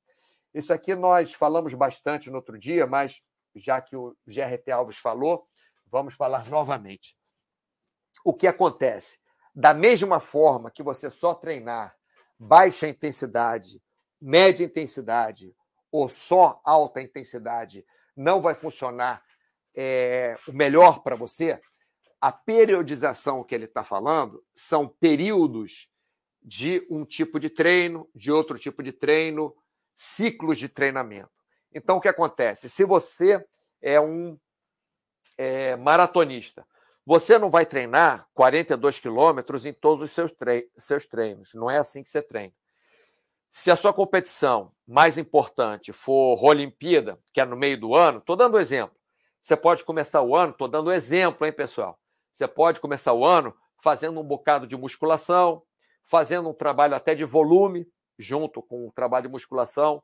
Isso 0.54 0.72
aqui 0.72 0.94
nós 0.94 1.34
falamos 1.34 1.74
bastante 1.74 2.30
no 2.30 2.36
outro 2.36 2.56
dia, 2.56 2.86
mas 2.86 3.24
já 3.56 3.80
que 3.80 3.96
o 3.96 4.16
GRT 4.24 4.70
Alves 4.70 4.98
falou, 4.98 5.48
vamos 5.86 6.14
falar 6.14 6.48
novamente. 6.48 7.16
O 8.24 8.32
que 8.32 8.46
acontece? 8.46 9.18
Da 9.54 9.74
mesma 9.74 10.18
forma 10.18 10.70
que 10.70 10.82
você 10.82 11.10
só 11.10 11.34
treinar 11.34 11.94
baixa 12.38 12.88
intensidade, 12.88 13.82
média 14.20 14.64
intensidade 14.64 15.54
ou 15.90 16.08
só 16.08 16.60
alta 16.64 17.02
intensidade 17.02 17.84
não 18.16 18.40
vai 18.40 18.54
funcionar 18.54 19.22
é, 19.74 20.36
o 20.48 20.52
melhor 20.52 21.02
para 21.02 21.16
você, 21.16 21.60
a 22.20 22.30
periodização 22.30 23.42
que 23.42 23.54
ele 23.54 23.64
está 23.64 23.82
falando 23.82 24.44
são 24.54 24.88
períodos 24.88 25.88
de 26.42 26.86
um 26.90 27.04
tipo 27.04 27.38
de 27.38 27.50
treino, 27.50 28.08
de 28.14 28.32
outro 28.32 28.58
tipo 28.58 28.82
de 28.82 28.92
treino, 28.92 29.54
ciclos 29.96 30.58
de 30.58 30.68
treinamento. 30.68 31.30
Então, 31.74 31.96
o 31.96 32.00
que 32.00 32.08
acontece? 32.08 32.68
Se 32.68 32.84
você 32.84 33.44
é 33.80 34.00
um 34.00 34.38
é, 35.36 35.76
maratonista, 35.76 36.66
você 37.04 37.38
não 37.38 37.50
vai 37.50 37.66
treinar 37.66 38.26
42 38.34 38.98
quilômetros 39.00 39.66
em 39.66 39.72
todos 39.72 40.02
os 40.02 40.10
seus, 40.12 40.32
seus 40.76 41.06
treinos. 41.06 41.54
Não 41.54 41.70
é 41.70 41.78
assim 41.78 42.02
que 42.02 42.08
você 42.08 42.22
treina. 42.22 42.54
Se 43.50 43.70
a 43.70 43.76
sua 43.76 43.92
competição 43.92 44.72
mais 44.86 45.18
importante 45.18 45.92
for 45.92 46.42
Olimpíada, 46.42 47.18
que 47.32 47.40
é 47.40 47.44
no 47.44 47.56
meio 47.56 47.78
do 47.78 47.94
ano, 47.94 48.18
estou 48.18 48.36
dando 48.36 48.58
exemplo. 48.58 48.96
Você 49.40 49.56
pode 49.56 49.84
começar 49.84 50.22
o 50.22 50.34
ano, 50.34 50.52
estou 50.52 50.68
dando 50.68 50.92
exemplo, 50.92 51.46
hein, 51.46 51.52
pessoal? 51.52 51.98
Você 52.32 52.48
pode 52.48 52.80
começar 52.80 53.12
o 53.12 53.26
ano 53.26 53.54
fazendo 53.82 54.20
um 54.20 54.24
bocado 54.24 54.66
de 54.66 54.76
musculação, 54.76 55.62
fazendo 56.04 56.48
um 56.48 56.54
trabalho 56.54 56.94
até 56.94 57.14
de 57.14 57.24
volume, 57.24 57.86
junto 58.18 58.62
com 58.62 58.86
o 58.86 58.92
trabalho 58.92 59.26
de 59.26 59.32
musculação. 59.32 60.02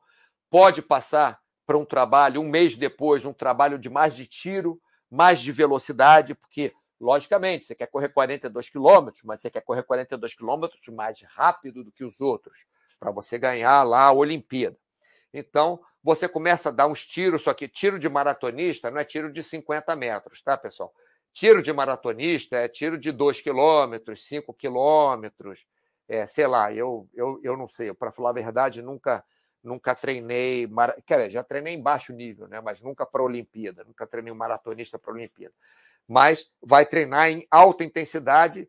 Pode 0.49 0.81
passar 0.81 1.39
para 1.65 1.77
um 1.77 1.85
trabalho, 1.85 2.41
um 2.41 2.49
mês 2.49 2.75
depois, 2.75 3.23
um 3.23 3.33
trabalho 3.33 3.79
de 3.79 3.89
mais 3.89 4.15
de 4.15 4.27
tiro, 4.27 4.79
mais 5.09 5.39
de 5.39 5.51
velocidade, 5.51 6.35
porque, 6.35 6.73
logicamente, 6.99 7.65
você 7.65 7.75
quer 7.75 7.87
correr 7.87 8.09
42 8.09 8.69
quilômetros, 8.69 9.23
mas 9.23 9.41
você 9.41 9.49
quer 9.49 9.61
correr 9.61 9.83
42 9.83 10.33
quilômetros 10.33 10.81
mais 10.89 11.21
rápido 11.21 11.83
do 11.83 11.91
que 11.91 12.03
os 12.03 12.21
outros, 12.21 12.65
para 12.99 13.11
você 13.11 13.37
ganhar 13.37 13.83
lá 13.83 14.03
a 14.03 14.11
Olimpíada. 14.11 14.77
Então, 15.33 15.79
você 16.03 16.27
começa 16.27 16.69
a 16.69 16.71
dar 16.71 16.87
uns 16.87 17.05
tiros, 17.05 17.43
só 17.43 17.53
que 17.53 17.67
tiro 17.67 17.99
de 17.99 18.09
maratonista 18.09 18.89
não 18.89 18.99
é 18.99 19.05
tiro 19.05 19.31
de 19.31 19.43
50 19.43 19.95
metros, 19.95 20.41
tá, 20.41 20.57
pessoal? 20.57 20.93
Tiro 21.31 21.61
de 21.61 21.71
maratonista 21.71 22.57
é 22.57 22.67
tiro 22.67 22.97
de 22.97 23.11
2 23.11 23.41
quilômetros, 23.41 24.25
5 24.27 24.53
quilômetros, 24.53 25.65
é, 26.07 26.25
sei 26.25 26.47
lá, 26.47 26.73
eu, 26.73 27.07
eu, 27.13 27.39
eu 27.43 27.55
não 27.55 27.67
sei, 27.67 27.93
para 27.93 28.11
falar 28.11 28.31
a 28.31 28.33
verdade, 28.33 28.81
nunca 28.81 29.23
nunca 29.63 29.93
treinei, 29.93 30.67
quer 31.05 31.17
dizer, 31.17 31.29
já 31.31 31.43
treinei 31.43 31.73
em 31.73 31.81
baixo 31.81 32.13
nível, 32.13 32.47
né? 32.47 32.61
mas 32.61 32.81
nunca 32.81 33.05
para 33.05 33.21
a 33.21 33.25
Olimpíada, 33.25 33.83
nunca 33.83 34.07
treinei 34.07 34.31
um 34.31 34.37
maratonista 34.37 34.97
para 34.97 35.11
a 35.11 35.15
Olimpíada. 35.15 35.53
Mas 36.09 36.49
vai 36.59 36.87
treinar 36.87 37.29
em 37.29 37.45
alta 37.51 37.83
intensidade, 37.83 38.67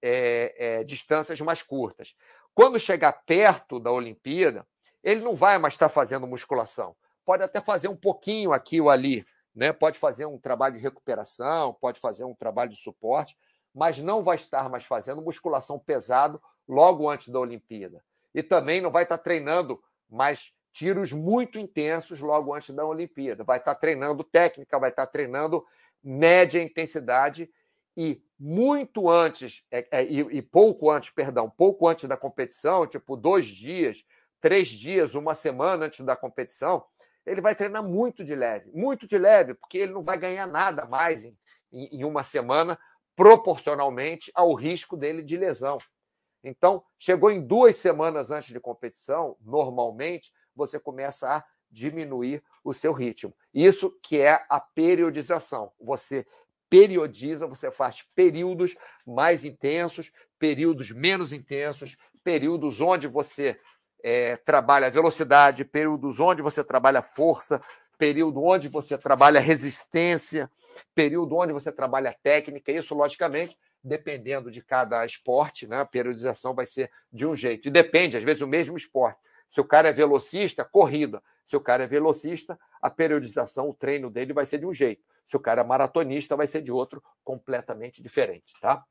é, 0.00 0.54
é, 0.56 0.84
distâncias 0.84 1.40
mais 1.40 1.64
curtas. 1.64 2.14
Quando 2.54 2.78
chegar 2.78 3.12
perto 3.26 3.80
da 3.80 3.90
Olimpíada, 3.90 4.64
ele 5.02 5.20
não 5.20 5.34
vai 5.34 5.58
mais 5.58 5.74
estar 5.74 5.88
fazendo 5.88 6.28
musculação. 6.28 6.94
Pode 7.24 7.42
até 7.42 7.60
fazer 7.60 7.88
um 7.88 7.96
pouquinho 7.96 8.52
aqui 8.52 8.80
ou 8.80 8.88
ali, 8.88 9.26
né? 9.52 9.72
pode 9.72 9.98
fazer 9.98 10.26
um 10.26 10.38
trabalho 10.38 10.74
de 10.74 10.80
recuperação, 10.80 11.74
pode 11.80 11.98
fazer 11.98 12.24
um 12.24 12.34
trabalho 12.34 12.70
de 12.70 12.76
suporte, 12.76 13.36
mas 13.74 13.98
não 13.98 14.22
vai 14.22 14.36
estar 14.36 14.68
mais 14.68 14.84
fazendo 14.84 15.20
musculação 15.20 15.76
pesado 15.76 16.40
logo 16.68 17.08
antes 17.08 17.28
da 17.28 17.40
Olimpíada. 17.40 18.00
E 18.32 18.44
também 18.44 18.80
não 18.80 18.92
vai 18.92 19.02
estar 19.02 19.18
treinando 19.18 19.82
mais 20.08 20.52
tiros 20.72 21.12
muito 21.12 21.58
intensos 21.58 22.20
logo 22.20 22.54
antes 22.54 22.72
da 22.72 22.84
Olimpíada. 22.84 23.42
Vai 23.42 23.58
estar 23.58 23.74
treinando 23.74 24.22
técnica, 24.22 24.78
vai 24.78 24.90
estar 24.90 25.06
treinando 25.06 25.64
média 26.02 26.62
intensidade 26.62 27.50
e 27.96 28.22
muito 28.38 29.10
antes, 29.10 29.62
é, 29.70 29.86
é, 29.90 30.04
e, 30.04 30.20
e, 30.20 30.42
pouco 30.42 30.90
antes, 30.90 31.10
perdão, 31.10 31.50
pouco 31.50 31.86
antes 31.86 32.08
da 32.08 32.16
competição, 32.16 32.86
tipo 32.86 33.16
dois 33.16 33.46
dias, 33.46 34.04
três 34.40 34.68
dias, 34.68 35.14
uma 35.14 35.34
semana 35.34 35.86
antes 35.86 36.04
da 36.04 36.16
competição, 36.16 36.84
ele 37.26 37.40
vai 37.40 37.54
treinar 37.54 37.82
muito 37.82 38.24
de 38.24 38.34
leve, 38.34 38.70
muito 38.72 39.06
de 39.06 39.18
leve, 39.18 39.54
porque 39.54 39.78
ele 39.78 39.92
não 39.92 40.02
vai 40.02 40.18
ganhar 40.18 40.46
nada 40.46 40.86
mais 40.86 41.24
em, 41.24 41.36
em 41.70 42.04
uma 42.04 42.22
semana, 42.22 42.78
proporcionalmente 43.14 44.30
ao 44.34 44.54
risco 44.54 44.96
dele 44.96 45.22
de 45.22 45.36
lesão. 45.36 45.76
Então, 46.42 46.82
chegou 46.98 47.30
em 47.30 47.46
duas 47.46 47.76
semanas 47.76 48.30
antes 48.30 48.48
de 48.48 48.58
competição, 48.58 49.36
normalmente, 49.42 50.32
você 50.56 50.80
começa 50.80 51.36
a 51.36 51.44
diminuir 51.70 52.42
o 52.64 52.74
seu 52.74 52.92
ritmo. 52.92 53.34
Isso 53.54 53.90
que 54.02 54.18
é 54.18 54.44
a 54.48 54.60
periodização. 54.60 55.72
Você 55.80 56.26
periodiza, 56.68 57.46
você 57.46 57.70
faz 57.70 58.02
períodos 58.14 58.76
mais 59.06 59.44
intensos, 59.44 60.12
períodos 60.38 60.90
menos 60.90 61.32
intensos, 61.32 61.96
períodos 62.22 62.80
onde 62.80 63.08
você 63.08 63.58
é, 64.02 64.36
trabalha 64.36 64.90
velocidade, 64.90 65.64
períodos 65.64 66.20
onde 66.20 66.42
você 66.42 66.62
trabalha 66.62 67.02
força, 67.02 67.60
período 67.98 68.42
onde 68.42 68.68
você 68.68 68.96
trabalha 68.96 69.40
resistência, 69.40 70.50
período 70.94 71.36
onde 71.36 71.52
você 71.52 71.70
trabalha 71.70 72.16
técnica. 72.22 72.72
Isso, 72.72 72.94
logicamente, 72.94 73.58
dependendo 73.82 74.50
de 74.50 74.62
cada 74.62 75.04
esporte, 75.04 75.66
né, 75.66 75.80
a 75.80 75.84
periodização 75.84 76.54
vai 76.54 76.66
ser 76.66 76.90
de 77.12 77.26
um 77.26 77.36
jeito. 77.36 77.68
E 77.68 77.70
depende, 77.70 78.16
às 78.16 78.22
vezes, 78.22 78.40
o 78.40 78.46
mesmo 78.46 78.76
esporte. 78.76 79.18
Se 79.48 79.60
o 79.60 79.64
cara 79.64 79.88
é 79.88 79.92
velocista, 79.92 80.64
corrida. 80.64 81.22
Se 81.50 81.56
o 81.56 81.60
cara 81.60 81.82
é 81.82 81.86
velocista, 81.88 82.56
a 82.80 82.88
periodização, 82.88 83.68
o 83.68 83.74
treino 83.74 84.08
dele 84.08 84.32
vai 84.32 84.46
ser 84.46 84.58
de 84.58 84.66
um 84.66 84.72
jeito. 84.72 85.02
Se 85.26 85.36
o 85.36 85.40
cara 85.40 85.62
é 85.62 85.64
maratonista, 85.64 86.36
vai 86.36 86.46
ser 86.46 86.62
de 86.62 86.70
outro 86.70 87.02
completamente 87.24 88.00
diferente, 88.00 88.54
tá? 88.60 88.84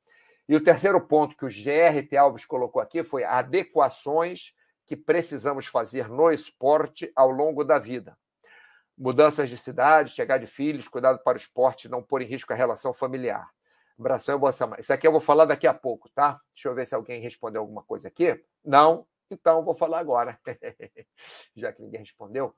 E 0.45 0.53
o 0.53 0.61
terceiro 0.61 0.99
ponto 0.99 1.37
que 1.37 1.45
o 1.45 1.47
GRT 1.47 2.17
Alves 2.17 2.43
colocou 2.43 2.81
aqui 2.81 3.01
foi 3.01 3.23
adequações 3.23 4.53
que 4.85 4.97
precisamos 4.97 5.67
fazer 5.67 6.09
no 6.09 6.29
esporte 6.29 7.09
ao 7.15 7.31
longo 7.31 7.63
da 7.63 7.79
vida. 7.79 8.17
Mudanças 8.97 9.47
de 9.47 9.57
cidade, 9.57 10.11
chegar 10.11 10.37
de 10.37 10.45
filhos, 10.45 10.89
cuidado 10.89 11.19
para 11.23 11.37
o 11.37 11.41
esporte, 11.41 11.87
não 11.87 12.03
pôr 12.03 12.23
em 12.23 12.25
risco 12.25 12.51
a 12.51 12.57
relação 12.57 12.93
familiar. 12.93 13.47
Abração 13.97 14.35
e 14.35 14.37
boa 14.37 14.51
semana. 14.51 14.81
Isso 14.81 14.91
aqui 14.91 15.07
eu 15.07 15.13
vou 15.13 15.21
falar 15.21 15.45
daqui 15.45 15.65
a 15.65 15.73
pouco, 15.73 16.09
tá? 16.09 16.37
Deixa 16.53 16.67
eu 16.67 16.75
ver 16.75 16.85
se 16.85 16.93
alguém 16.93 17.21
respondeu 17.21 17.61
alguma 17.61 17.83
coisa 17.83 18.09
aqui. 18.09 18.37
Não? 18.65 19.07
Então 19.29 19.63
vou 19.63 19.75
falar 19.75 19.99
agora. 19.99 20.39
Já 21.55 21.71
que 21.71 21.81
ninguém 21.81 22.01
respondeu. 22.01 22.55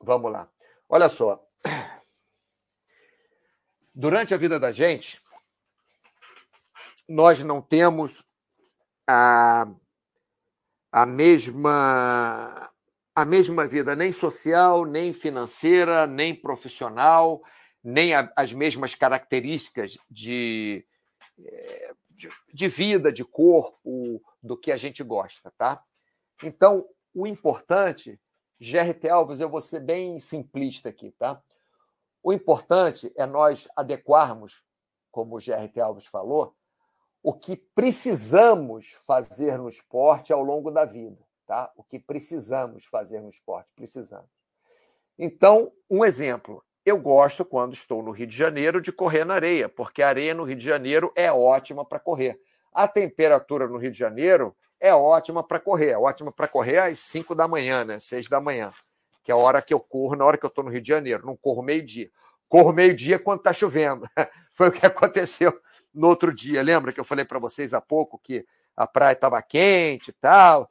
Vamos 0.00 0.30
lá. 0.30 0.48
Olha 0.88 1.08
só. 1.08 1.44
Durante 3.94 4.34
a 4.34 4.36
vida 4.36 4.58
da 4.58 4.72
gente, 4.72 5.22
nós 7.08 7.42
não 7.42 7.62
temos 7.62 8.24
a 9.06 9.66
a 10.90 11.04
mesma 11.04 12.72
a 13.14 13.24
mesma 13.24 13.66
vida 13.66 13.94
nem 13.94 14.10
social, 14.10 14.84
nem 14.84 15.12
financeira, 15.12 16.06
nem 16.06 16.34
profissional, 16.34 17.42
nem 17.82 18.14
a, 18.14 18.32
as 18.34 18.52
mesmas 18.52 18.94
características 18.94 19.96
de, 20.10 20.84
eh, 21.38 21.93
de, 22.24 22.28
de 22.52 22.68
vida, 22.68 23.12
de 23.12 23.24
corpo, 23.24 24.22
do 24.42 24.56
que 24.56 24.72
a 24.72 24.76
gente 24.76 25.02
gosta, 25.02 25.52
tá? 25.56 25.82
Então, 26.42 26.88
o 27.14 27.26
importante, 27.26 28.20
GRT 28.60 29.08
Alves, 29.08 29.40
eu 29.40 29.48
vou 29.48 29.60
ser 29.60 29.80
bem 29.80 30.18
simplista 30.18 30.88
aqui, 30.88 31.12
tá? 31.12 31.42
O 32.22 32.32
importante 32.32 33.12
é 33.16 33.26
nós 33.26 33.68
adequarmos, 33.76 34.62
como 35.10 35.36
o 35.36 35.38
GRT 35.38 35.80
Alves 35.80 36.06
falou, 36.06 36.54
o 37.22 37.32
que 37.32 37.56
precisamos 37.56 38.92
fazer 39.06 39.58
no 39.58 39.68
esporte 39.68 40.32
ao 40.32 40.42
longo 40.42 40.70
da 40.70 40.84
vida, 40.84 41.22
tá? 41.46 41.70
O 41.76 41.84
que 41.84 41.98
precisamos 41.98 42.84
fazer 42.86 43.20
no 43.20 43.28
esporte, 43.28 43.68
precisamos. 43.74 44.30
Então, 45.18 45.72
um 45.88 46.04
exemplo. 46.04 46.64
Eu 46.84 46.98
gosto, 46.98 47.46
quando 47.46 47.72
estou 47.72 48.02
no 48.02 48.10
Rio 48.10 48.26
de 48.26 48.36
Janeiro, 48.36 48.78
de 48.78 48.92
correr 48.92 49.24
na 49.24 49.34
areia, 49.34 49.70
porque 49.70 50.02
a 50.02 50.08
areia 50.08 50.34
no 50.34 50.44
Rio 50.44 50.56
de 50.56 50.64
Janeiro 50.64 51.10
é 51.16 51.32
ótima 51.32 51.82
para 51.82 51.98
correr. 51.98 52.38
A 52.74 52.86
temperatura 52.86 53.66
no 53.66 53.78
Rio 53.78 53.90
de 53.90 53.96
Janeiro 53.96 54.54
é 54.78 54.94
ótima 54.94 55.42
para 55.42 55.58
correr, 55.58 55.90
é 55.90 55.98
ótima 55.98 56.30
para 56.30 56.46
correr 56.46 56.78
às 56.78 56.98
5 56.98 57.34
da 57.34 57.48
manhã, 57.48 57.86
né? 57.86 57.98
6 57.98 58.28
da 58.28 58.38
manhã, 58.38 58.70
que 59.22 59.32
é 59.32 59.34
a 59.34 59.36
hora 59.38 59.62
que 59.62 59.72
eu 59.72 59.80
corro, 59.80 60.14
na 60.14 60.26
hora 60.26 60.36
que 60.36 60.44
eu 60.44 60.48
estou 60.48 60.62
no 60.62 60.70
Rio 60.70 60.82
de 60.82 60.88
Janeiro. 60.88 61.24
Não 61.24 61.36
corro 61.36 61.62
meio-dia. 61.62 62.10
Corro 62.48 62.70
meio-dia 62.70 63.18
quando 63.18 63.38
está 63.38 63.52
chovendo. 63.54 64.06
Foi 64.52 64.68
o 64.68 64.72
que 64.72 64.84
aconteceu 64.84 65.58
no 65.94 66.08
outro 66.08 66.34
dia. 66.34 66.62
Lembra 66.62 66.92
que 66.92 67.00
eu 67.00 67.04
falei 67.04 67.24
para 67.24 67.38
vocês 67.38 67.72
há 67.72 67.80
pouco 67.80 68.18
que 68.18 68.44
a 68.76 68.86
praia 68.86 69.14
estava 69.14 69.40
quente 69.40 70.10
e 70.10 70.12
tal. 70.12 70.68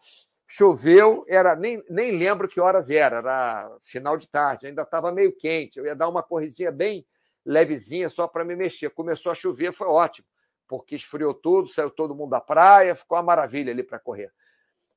Choveu, 0.55 1.25
era 1.27 1.55
nem, 1.55 1.83
nem 1.89 2.11
lembro 2.11 2.47
que 2.47 2.59
horas 2.59 2.87
era, 2.87 3.17
era 3.17 3.75
final 3.81 4.15
de 4.15 4.27
tarde, 4.27 4.67
ainda 4.67 4.83
estava 4.83 5.11
meio 5.11 5.35
quente. 5.35 5.79
Eu 5.79 5.85
ia 5.87 5.95
dar 5.95 6.07
uma 6.07 6.21
corridinha 6.21 6.71
bem 6.71 7.03
levezinha 7.43 8.07
só 8.07 8.27
para 8.27 8.45
me 8.45 8.55
mexer. 8.55 8.91
Começou 8.91 9.31
a 9.31 9.35
chover, 9.35 9.73
foi 9.73 9.87
ótimo, 9.87 10.27
porque 10.67 10.93
esfriou 10.93 11.33
tudo, 11.33 11.69
saiu 11.69 11.89
todo 11.89 12.13
mundo 12.13 12.29
da 12.29 12.39
praia, 12.39 12.95
ficou 12.95 13.17
uma 13.17 13.23
maravilha 13.23 13.71
ali 13.71 13.81
para 13.81 13.97
correr. 13.97 14.31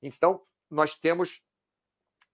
Então, 0.02 0.42
nós 0.70 0.94
temos 0.94 1.40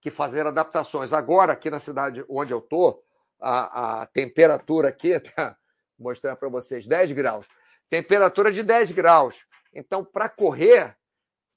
que 0.01 0.11
fazer 0.11 0.45
adaptações. 0.45 1.13
Agora, 1.13 1.53
aqui 1.53 1.69
na 1.69 1.79
cidade 1.79 2.25
onde 2.27 2.51
eu 2.51 2.59
estou, 2.59 3.05
a, 3.39 4.01
a 4.01 4.05
temperatura 4.07 4.89
aqui, 4.89 5.17
tá, 5.31 5.55
vou 5.97 6.09
mostrar 6.09 6.35
para 6.35 6.49
vocês, 6.49 6.85
10 6.85 7.13
graus. 7.13 7.47
Temperatura 7.89 8.51
de 8.51 8.63
10 8.63 8.91
graus. 8.91 9.45
Então, 9.73 10.03
para 10.03 10.27
correr, 10.27 10.97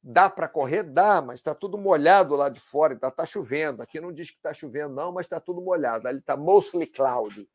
dá 0.08 0.30
para 0.30 0.48
correr? 0.48 0.84
Dá, 0.84 1.20
mas 1.20 1.40
está 1.40 1.52
tudo 1.52 1.76
molhado 1.76 2.36
lá 2.36 2.48
de 2.48 2.60
fora, 2.60 2.94
está 2.94 3.10
tá 3.10 3.26
chovendo. 3.26 3.82
Aqui 3.82 4.00
não 4.00 4.12
diz 4.12 4.30
que 4.30 4.36
está 4.36 4.54
chovendo, 4.54 4.94
não, 4.94 5.10
mas 5.10 5.26
está 5.26 5.40
tudo 5.40 5.60
molhado. 5.60 6.06
Ali 6.06 6.20
está 6.20 6.36
mostly 6.36 6.86
cloudy, 6.86 7.48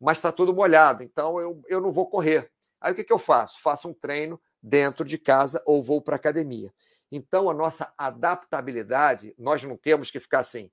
mas 0.00 0.18
está 0.18 0.30
tudo 0.30 0.54
molhado. 0.54 1.02
Então, 1.02 1.40
eu, 1.40 1.60
eu 1.66 1.80
não 1.80 1.90
vou 1.90 2.08
correr. 2.08 2.52
Aí 2.80 2.92
o 2.92 2.94
que, 2.94 3.02
que 3.02 3.12
eu 3.12 3.18
faço? 3.18 3.60
Faço 3.60 3.88
um 3.88 3.92
treino 3.92 4.40
dentro 4.62 5.04
de 5.04 5.18
casa 5.18 5.60
ou 5.66 5.82
vou 5.82 6.00
para 6.00 6.14
academia. 6.14 6.72
Então, 7.10 7.50
a 7.50 7.54
nossa 7.54 7.92
adaptabilidade, 7.98 9.34
nós 9.36 9.64
não 9.64 9.76
temos 9.76 10.08
que 10.08 10.20
ficar 10.20 10.38
assim. 10.38 10.70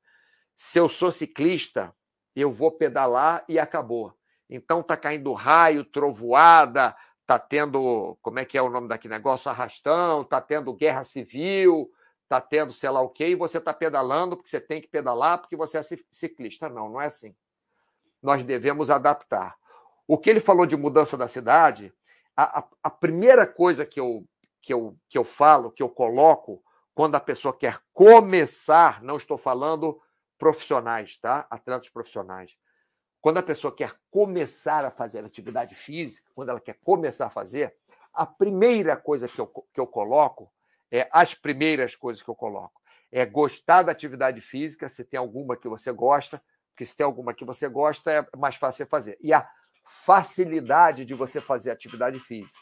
Se 0.55 0.77
eu 0.77 0.87
sou 0.87 1.11
ciclista, 1.11 1.91
eu 2.35 2.51
vou 2.51 2.71
pedalar 2.71 3.43
e 3.49 3.57
acabou. 3.57 4.13
Então, 4.47 4.81
está 4.81 4.95
caindo 4.95 5.33
raio, 5.33 5.83
trovoada, 5.83 6.95
está 7.25 7.39
tendo, 7.39 8.15
como 8.21 8.37
é 8.37 8.45
que 8.45 8.55
é 8.55 8.61
o 8.61 8.69
nome 8.69 8.87
daquele 8.87 9.15
negócio? 9.15 9.49
Arrastão, 9.49 10.21
está 10.21 10.39
tendo 10.39 10.71
guerra 10.73 11.03
civil, 11.03 11.91
está 12.23 12.39
tendo 12.39 12.71
sei 12.71 12.89
lá 12.91 13.01
o 13.01 13.09
quê, 13.09 13.29
e 13.29 13.35
você 13.35 13.57
está 13.57 13.73
pedalando 13.73 14.37
porque 14.37 14.49
você 14.49 14.61
tem 14.61 14.79
que 14.79 14.87
pedalar 14.87 15.39
porque 15.39 15.55
você 15.55 15.79
é 15.79 15.81
ciclista. 16.11 16.69
Não, 16.69 16.87
não 16.87 17.01
é 17.01 17.07
assim. 17.07 17.35
Nós 18.21 18.43
devemos 18.43 18.91
adaptar. 18.91 19.55
O 20.07 20.17
que 20.19 20.29
ele 20.29 20.39
falou 20.39 20.67
de 20.67 20.77
mudança 20.77 21.17
da 21.17 21.27
cidade, 21.27 21.91
a, 22.37 22.59
a, 22.59 22.67
a 22.83 22.89
primeira 22.91 23.47
coisa 23.47 23.85
que 23.85 23.99
eu 23.99 24.23
que 24.61 24.73
eu, 24.73 24.97
que 25.07 25.15
eu 25.15 25.23
falo, 25.23 25.69
que 25.69 25.83
eu 25.83 25.89
coloco, 25.89 26.59
quando 26.95 27.13
a 27.13 27.19
pessoa 27.19 27.55
quer 27.55 27.79
começar, 27.93 29.03
não 29.03 29.15
estou 29.15 29.37
falando 29.37 30.01
profissionais, 30.39 31.19
tá? 31.19 31.45
Atletas 31.51 31.87
profissionais. 31.89 32.57
Quando 33.25 33.39
a 33.39 33.41
pessoa 33.41 33.75
quer 33.75 33.91
começar 34.11 34.85
a 34.85 34.91
fazer 34.91 35.25
atividade 35.25 35.73
física, 35.73 36.29
quando 36.35 36.49
ela 36.49 36.59
quer 36.59 36.77
começar 36.83 37.25
a 37.25 37.29
fazer, 37.31 37.73
a 38.13 38.23
primeira 38.23 38.95
coisa 38.95 39.27
que 39.27 39.41
eu, 39.41 39.47
que 39.47 39.79
eu 39.79 39.87
coloco, 39.87 40.53
é 40.91 41.09
as 41.11 41.33
primeiras 41.33 41.95
coisas 41.95 42.21
que 42.21 42.29
eu 42.29 42.35
coloco, 42.35 42.79
é 43.11 43.25
gostar 43.25 43.81
da 43.81 43.91
atividade 43.91 44.41
física, 44.41 44.87
se 44.87 45.03
tem 45.03 45.17
alguma 45.17 45.57
que 45.57 45.67
você 45.67 45.91
gosta, 45.91 46.39
porque 46.69 46.85
se 46.85 46.95
tem 46.95 47.03
alguma 47.03 47.33
que 47.33 47.43
você 47.43 47.67
gosta, 47.67 48.11
é 48.11 48.37
mais 48.37 48.57
fácil 48.57 48.85
você 48.85 48.85
fazer. 48.85 49.17
E 49.19 49.33
a 49.33 49.49
facilidade 49.83 51.03
de 51.03 51.15
você 51.15 51.41
fazer 51.41 51.71
atividade 51.71 52.19
física. 52.19 52.61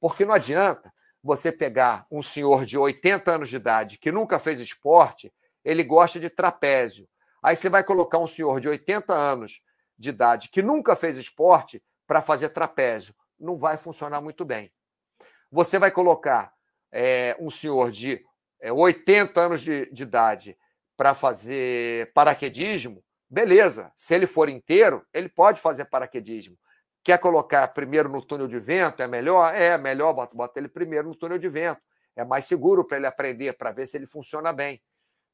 Porque 0.00 0.24
não 0.24 0.34
adianta 0.34 0.92
você 1.22 1.52
pegar 1.52 2.08
um 2.10 2.24
senhor 2.24 2.64
de 2.64 2.76
80 2.76 3.30
anos 3.30 3.48
de 3.48 3.54
idade 3.54 3.98
que 3.98 4.10
nunca 4.10 4.40
fez 4.40 4.58
esporte, 4.58 5.32
ele 5.64 5.84
gosta 5.84 6.18
de 6.18 6.28
trapézio. 6.28 7.08
Aí 7.40 7.54
você 7.54 7.68
vai 7.68 7.84
colocar 7.84 8.18
um 8.18 8.26
senhor 8.26 8.60
de 8.60 8.68
80 8.68 9.14
anos 9.14 9.62
de 10.02 10.10
idade 10.10 10.48
que 10.48 10.60
nunca 10.60 10.96
fez 10.96 11.16
esporte 11.16 11.80
para 12.06 12.20
fazer 12.20 12.48
trapézio. 12.48 13.14
Não 13.38 13.56
vai 13.56 13.76
funcionar 13.76 14.20
muito 14.20 14.44
bem. 14.44 14.72
Você 15.50 15.78
vai 15.78 15.92
colocar 15.92 16.52
é, 16.90 17.36
um 17.38 17.50
senhor 17.50 17.90
de 17.90 18.20
é, 18.60 18.72
80 18.72 19.40
anos 19.40 19.60
de, 19.60 19.88
de 19.92 20.02
idade 20.02 20.58
para 20.96 21.14
fazer 21.14 22.12
paraquedismo, 22.12 23.02
beleza. 23.30 23.92
Se 23.96 24.12
ele 24.14 24.26
for 24.26 24.48
inteiro, 24.48 25.06
ele 25.14 25.28
pode 25.28 25.60
fazer 25.60 25.84
paraquedismo. 25.84 26.58
Quer 27.04 27.18
colocar 27.18 27.66
primeiro 27.68 28.08
no 28.08 28.20
túnel 28.20 28.48
de 28.48 28.58
vento? 28.58 29.02
É 29.02 29.06
melhor? 29.06 29.54
É, 29.54 29.78
melhor, 29.78 30.12
bota, 30.12 30.34
bota 30.34 30.58
ele 30.58 30.68
primeiro 30.68 31.08
no 31.08 31.14
túnel 31.14 31.38
de 31.38 31.48
vento. 31.48 31.80
É 32.16 32.24
mais 32.24 32.46
seguro 32.46 32.84
para 32.84 32.96
ele 32.96 33.06
aprender, 33.06 33.56
para 33.56 33.70
ver 33.70 33.86
se 33.86 33.96
ele 33.96 34.06
funciona 34.06 34.52
bem. 34.52 34.82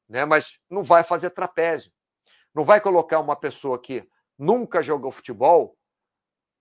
Né? 0.07 0.25
Mas 0.25 0.59
não 0.69 0.83
vai 0.83 1.03
fazer 1.03 1.31
trapézio. 1.31 1.91
Não 2.53 2.63
vai 2.63 2.79
colocar 2.79 3.19
uma 3.19 3.35
pessoa 3.35 3.79
que 3.79 4.07
nunca 4.39 4.81
jogou 4.81 5.11
futebol 5.11 5.77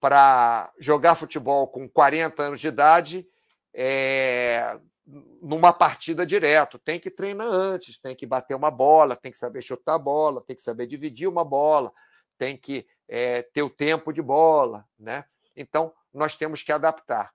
para 0.00 0.72
jogar 0.78 1.14
futebol 1.14 1.68
com 1.68 1.88
40 1.88 2.42
anos 2.42 2.60
de 2.60 2.68
idade 2.68 3.26
é, 3.72 4.78
numa 5.40 5.72
partida 5.72 6.26
direto. 6.26 6.78
Tem 6.78 6.98
que 6.98 7.10
treinar 7.10 7.46
antes, 7.46 7.98
tem 7.98 8.16
que 8.16 8.26
bater 8.26 8.54
uma 8.54 8.70
bola, 8.70 9.16
tem 9.16 9.30
que 9.30 9.38
saber 9.38 9.62
chutar 9.62 9.94
a 9.94 9.98
bola, 9.98 10.42
tem 10.44 10.56
que 10.56 10.62
saber 10.62 10.86
dividir 10.88 11.28
uma 11.28 11.44
bola, 11.44 11.92
tem 12.36 12.56
que 12.56 12.86
é, 13.08 13.42
ter 13.42 13.62
o 13.62 13.70
tempo 13.70 14.12
de 14.12 14.20
bola, 14.20 14.84
né? 14.98 15.24
Então, 15.56 15.92
nós 16.12 16.36
temos 16.36 16.62
que 16.62 16.72
adaptar. 16.72 17.32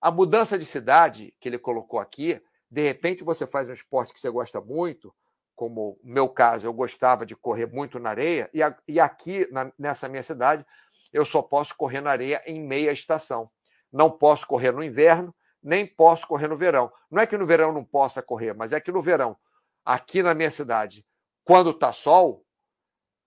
A 0.00 0.10
mudança 0.10 0.58
de 0.58 0.66
cidade 0.66 1.34
que 1.40 1.48
ele 1.48 1.58
colocou 1.58 1.98
aqui, 1.98 2.40
de 2.70 2.82
repente 2.82 3.24
você 3.24 3.46
faz 3.46 3.68
um 3.68 3.72
esporte 3.72 4.12
que 4.12 4.20
você 4.20 4.30
gosta 4.30 4.60
muito, 4.60 5.14
como 5.54 5.98
no 6.02 6.12
meu 6.12 6.28
caso, 6.28 6.66
eu 6.66 6.72
gostava 6.72 7.24
de 7.24 7.36
correr 7.36 7.66
muito 7.66 7.98
na 7.98 8.10
areia, 8.10 8.50
e, 8.52 8.62
a, 8.62 8.76
e 8.86 8.98
aqui, 8.98 9.48
na, 9.50 9.72
nessa 9.78 10.08
minha 10.08 10.22
cidade, 10.22 10.64
eu 11.12 11.24
só 11.24 11.40
posso 11.40 11.76
correr 11.76 12.00
na 12.00 12.10
areia 12.10 12.42
em 12.46 12.60
meia 12.60 12.90
estação. 12.90 13.50
Não 13.92 14.10
posso 14.10 14.46
correr 14.46 14.72
no 14.72 14.82
inverno, 14.82 15.34
nem 15.62 15.86
posso 15.86 16.26
correr 16.26 16.48
no 16.48 16.56
verão. 16.56 16.92
Não 17.10 17.22
é 17.22 17.26
que 17.26 17.38
no 17.38 17.46
verão 17.46 17.72
não 17.72 17.84
possa 17.84 18.22
correr, 18.22 18.52
mas 18.52 18.72
é 18.72 18.80
que 18.80 18.90
no 18.90 19.00
verão, 19.00 19.36
aqui 19.84 20.22
na 20.22 20.34
minha 20.34 20.50
cidade, 20.50 21.06
quando 21.44 21.70
está 21.70 21.92
sol, 21.92 22.44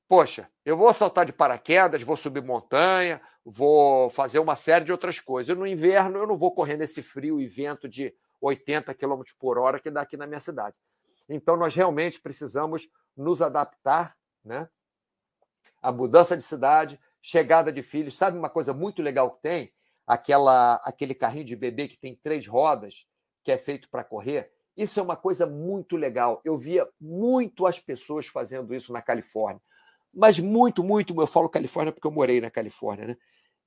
poxa, 0.07 0.49
eu 0.65 0.75
vou 0.75 0.91
saltar 0.91 1.25
de 1.25 1.31
paraquedas, 1.31 2.03
vou 2.03 2.17
subir 2.17 2.43
montanha, 2.43 3.21
vou 3.45 4.09
fazer 4.09 4.39
uma 4.39 4.55
série 4.55 4.83
de 4.83 4.91
outras 4.91 5.19
coisas. 5.19 5.57
No 5.57 5.65
inverno, 5.65 6.19
eu 6.19 6.27
não 6.27 6.37
vou 6.37 6.53
correr 6.53 6.75
nesse 6.75 7.01
frio 7.01 7.39
e 7.39 7.47
vento 7.47 7.87
de 7.87 8.13
80 8.41 8.93
km 8.93 9.21
por 9.39 9.57
hora 9.57 9.79
que 9.79 9.89
dá 9.89 10.01
aqui 10.01 10.17
na 10.17 10.27
minha 10.27 10.39
cidade. 10.39 10.77
Então, 11.29 11.57
nós 11.57 11.75
realmente 11.75 12.21
precisamos 12.21 12.87
nos 13.15 13.41
adaptar, 13.41 14.15
né? 14.43 14.69
A 15.81 15.91
mudança 15.91 16.35
de 16.35 16.43
cidade, 16.43 16.99
chegada 17.21 17.71
de 17.71 17.81
filhos. 17.81 18.17
Sabe 18.17 18.37
uma 18.37 18.49
coisa 18.49 18.73
muito 18.73 19.01
legal 19.01 19.31
que 19.31 19.41
tem? 19.41 19.73
Aquela, 20.05 20.75
aquele 20.83 21.13
carrinho 21.13 21.45
de 21.45 21.55
bebê 21.55 21.87
que 21.87 21.97
tem 21.97 22.15
três 22.15 22.47
rodas, 22.47 23.05
que 23.43 23.51
é 23.51 23.57
feito 23.57 23.89
para 23.89 24.03
correr. 24.03 24.51
Isso 24.75 24.99
é 24.99 25.03
uma 25.03 25.17
coisa 25.17 25.45
muito 25.45 25.97
legal. 25.97 26.41
Eu 26.45 26.57
via 26.57 26.87
muito 26.99 27.65
as 27.65 27.79
pessoas 27.79 28.27
fazendo 28.27 28.73
isso 28.73 28.93
na 28.93 29.01
Califórnia 29.01 29.61
mas 30.17 30.39
muito, 30.39 30.83
muito, 30.83 31.19
eu 31.21 31.27
falo 31.27 31.47
Califórnia 31.47 31.93
porque 31.93 32.07
eu 32.07 32.11
morei 32.11 32.41
na 32.41 32.49
Califórnia, 32.49 33.07
né? 33.07 33.17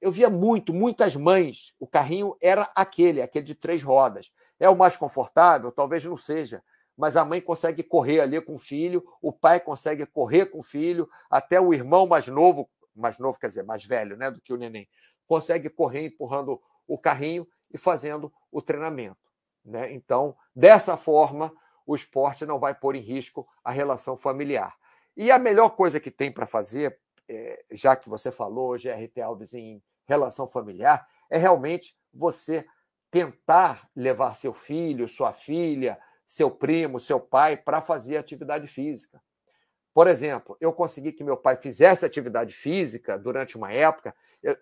Eu 0.01 0.11
via 0.11 0.29
muito, 0.29 0.75
muitas 0.75 1.15
mães, 1.15 1.75
o 1.79 1.87
carrinho 1.87 2.37
era 2.41 2.69
aquele, 2.75 3.23
aquele 3.23 3.45
de 3.45 3.55
três 3.55 3.83
rodas. 3.83 4.33
É 4.59 4.69
o 4.69 4.77
mais 4.77 4.97
confortável? 4.97 5.71
Talvez 5.71 6.05
não 6.05 6.17
seja, 6.17 6.61
mas 7.01 7.17
a 7.17 7.25
mãe 7.25 7.41
consegue 7.41 7.83
correr 7.83 8.21
ali 8.21 8.39
com 8.43 8.53
o 8.53 8.59
filho, 8.59 9.03
o 9.23 9.33
pai 9.33 9.59
consegue 9.59 10.05
correr 10.05 10.45
com 10.47 10.59
o 10.59 10.63
filho, 10.63 11.09
até 11.31 11.59
o 11.59 11.73
irmão 11.73 12.07
mais 12.07 12.27
novo, 12.27 12.69
mais 12.95 13.19
novo 13.19 13.39
quer 13.41 13.47
dizer, 13.47 13.63
mais 13.63 13.83
velho, 13.83 14.19
né, 14.19 14.31
do 14.31 14.39
que 14.39 14.53
o 14.53 14.57
neném, 14.59 14.87
consegue 15.27 15.71
correr 15.71 16.05
empurrando 16.05 16.61
o 16.87 16.99
carrinho 16.99 17.49
e 17.73 17.79
fazendo 17.79 18.31
o 18.53 18.61
treinamento, 18.61 19.17
né? 19.65 19.91
Então, 19.95 20.37
dessa 20.55 20.95
forma, 20.95 21.51
o 21.87 21.95
esporte 21.95 22.45
não 22.45 22.59
vai 22.59 22.75
pôr 22.75 22.95
em 22.95 23.01
risco 23.01 23.49
a 23.65 23.71
relação 23.71 24.15
familiar. 24.15 24.77
E 25.17 25.31
a 25.31 25.39
melhor 25.39 25.71
coisa 25.71 25.99
que 25.99 26.11
tem 26.11 26.31
para 26.31 26.45
fazer, 26.45 26.99
é, 27.27 27.65
já 27.71 27.97
que 27.97 28.11
você 28.11 28.31
falou, 28.31 28.77
GRT 28.77 29.23
Alves, 29.23 29.55
em 29.55 29.83
relação 30.07 30.47
familiar, 30.47 31.09
é 31.31 31.39
realmente 31.39 31.97
você 32.13 32.67
tentar 33.11 33.89
levar 33.97 34.37
seu 34.37 34.53
filho, 34.53 35.09
sua 35.09 35.33
filha, 35.33 35.99
seu 36.31 36.49
primo, 36.49 37.01
seu 37.01 37.19
pai 37.19 37.57
para 37.57 37.83
fazer 37.83 38.17
atividade 38.17 38.69
física. 38.69 39.21
Por 39.93 40.07
exemplo, 40.07 40.57
eu 40.61 40.73
consegui 40.73 41.11
que 41.11 41.25
meu 41.25 41.37
pai 41.37 41.57
fizesse 41.57 42.07
atividade 42.07 42.55
física 42.55 43.19
durante 43.19 43.57
uma 43.57 43.73
época. 43.73 44.15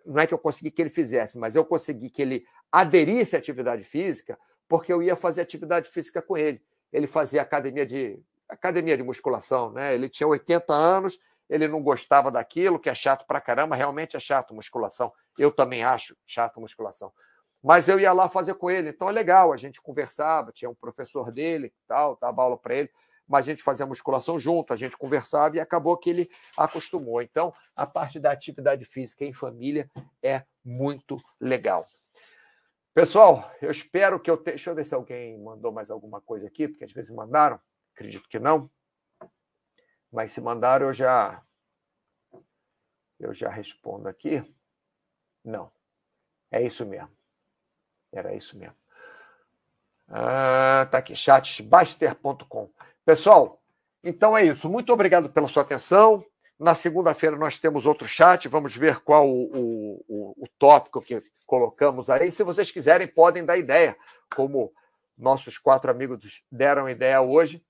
Não 0.07 0.19
é 0.19 0.27
que 0.27 0.33
eu 0.33 0.39
consegui 0.39 0.71
que 0.71 0.81
ele 0.81 0.89
fizesse, 0.89 1.39
mas 1.39 1.55
eu 1.55 1.67
consegui 1.67 2.09
que 2.09 2.23
ele 2.23 2.47
aderisse 2.73 3.37
à 3.37 3.39
atividade 3.39 3.85
física, 3.85 4.39
porque 4.67 4.91
eu 4.91 5.03
ia 5.03 5.15
fazer 5.15 5.43
atividade 5.43 5.91
física 5.91 6.23
com 6.23 6.39
ele. 6.39 6.63
Ele 6.91 7.07
fazia 7.07 7.43
academia 7.43 7.85
de 7.85 8.19
academia 8.49 8.97
de 8.97 9.03
musculação, 9.03 9.71
né? 9.71 9.95
Ele 9.95 10.09
tinha 10.09 10.27
80 10.27 10.73
anos, 10.73 11.19
ele 11.51 11.69
não 11.69 11.83
gostava 11.83 12.31
daquilo, 12.31 12.79
que 12.79 12.89
é 12.89 12.95
chato 12.95 13.27
pra 13.27 13.43
caramba, 13.43 13.77
realmente 13.77 14.17
é 14.17 14.21
chato 14.21 14.55
musculação. 14.55 15.13
Eu 15.37 15.53
também 15.53 15.85
acho 15.85 16.17
chato 16.27 16.59
musculação. 16.63 17.13
Mas 17.63 17.89
eu 17.89 17.99
ia 17.99 18.13
lá 18.13 18.29
fazer 18.29 18.55
com 18.55 18.71
ele, 18.71 18.91
então 18.91 19.09
é 19.09 19.13
legal, 19.13 19.53
a 19.53 19.57
gente 19.57 19.83
conversava, 19.83 20.53
tinha 20.53 20.71
um 20.71 20.75
professor 20.75 21.33
dele, 21.33 21.73
tal, 21.87 22.17
dava 22.21 22.43
aula 22.43 22.57
para 22.57 22.75
ele, 22.77 22.91
mas 23.27 23.47
a 23.47 23.51
gente 23.51 23.63
fazia 23.63 23.85
musculação 23.85 24.39
junto, 24.39 24.73
a 24.73 24.77
gente 24.77 24.97
conversava 24.97 25.57
e 25.57 25.61
acabou 25.61 25.97
que 25.97 26.09
ele 26.09 26.31
acostumou. 26.57 27.21
Então, 27.21 27.53
a 27.77 27.87
parte 27.87 28.19
da 28.19 28.33
atividade 28.33 28.85
física 28.85 29.25
em 29.25 29.33
família 29.33 29.91
é 30.23 30.45
muito 30.65 31.19
legal. 31.41 31.85
Pessoal, 32.95 33.53
eu 33.61 33.71
espero 33.71 34.19
que 34.19 34.31
eu 34.31 34.37
tenha. 34.37 34.57
Deixa 34.57 34.71
eu 34.71 34.75
ver 34.75 34.85
se 34.85 34.95
alguém 34.95 35.39
mandou 35.39 35.71
mais 35.71 35.91
alguma 35.91 36.21
coisa 36.21 36.47
aqui, 36.47 36.67
porque 36.67 36.85
às 36.85 36.93
vezes 36.93 37.11
mandaram. 37.11 37.61
Acredito 37.95 38.29
que 38.29 38.39
não. 38.39 38.69
Mas 40.11 40.33
se 40.33 40.41
mandaram, 40.41 40.87
eu 40.87 40.93
já. 40.93 41.43
Eu 43.21 43.35
já 43.35 43.51
respondo 43.51 44.09
aqui. 44.09 44.43
Não. 45.45 45.71
É 46.51 46.63
isso 46.63 46.87
mesmo. 46.87 47.18
Era 48.13 48.35
isso 48.35 48.57
mesmo. 48.57 48.77
Ah, 50.09 50.89
tá 50.91 50.99
aqui, 50.99 51.15
chatbaster.com. 51.15 52.71
Pessoal, 53.05 53.61
então 54.03 54.37
é 54.37 54.45
isso. 54.45 54.69
Muito 54.69 54.93
obrigado 54.93 55.29
pela 55.31 55.49
sua 55.49 55.63
atenção. 55.63 56.25
Na 56.59 56.75
segunda-feira 56.75 57.37
nós 57.37 57.57
temos 57.59 57.87
outro 57.87 58.09
chat, 58.09 58.49
vamos 58.49 58.75
ver 58.75 59.01
qual 59.01 59.29
o, 59.29 60.03
o, 60.09 60.35
o, 60.43 60.49
tópico 60.59 61.01
que 61.01 61.21
colocamos 61.47 62.11
aí. 62.11 62.33
Se 62.33 62.43
vocês 62.43 62.71
quiserem, 62.71 63.07
podem 63.07 63.45
dar 63.45 63.57
ideia, 63.57 63.97
como 64.35 64.73
nossos 65.17 65.57
quatro 65.57 65.89
amigos 65.89 66.43
deram 66.51 66.89
ideia 66.89 67.21
hoje, 67.21 67.65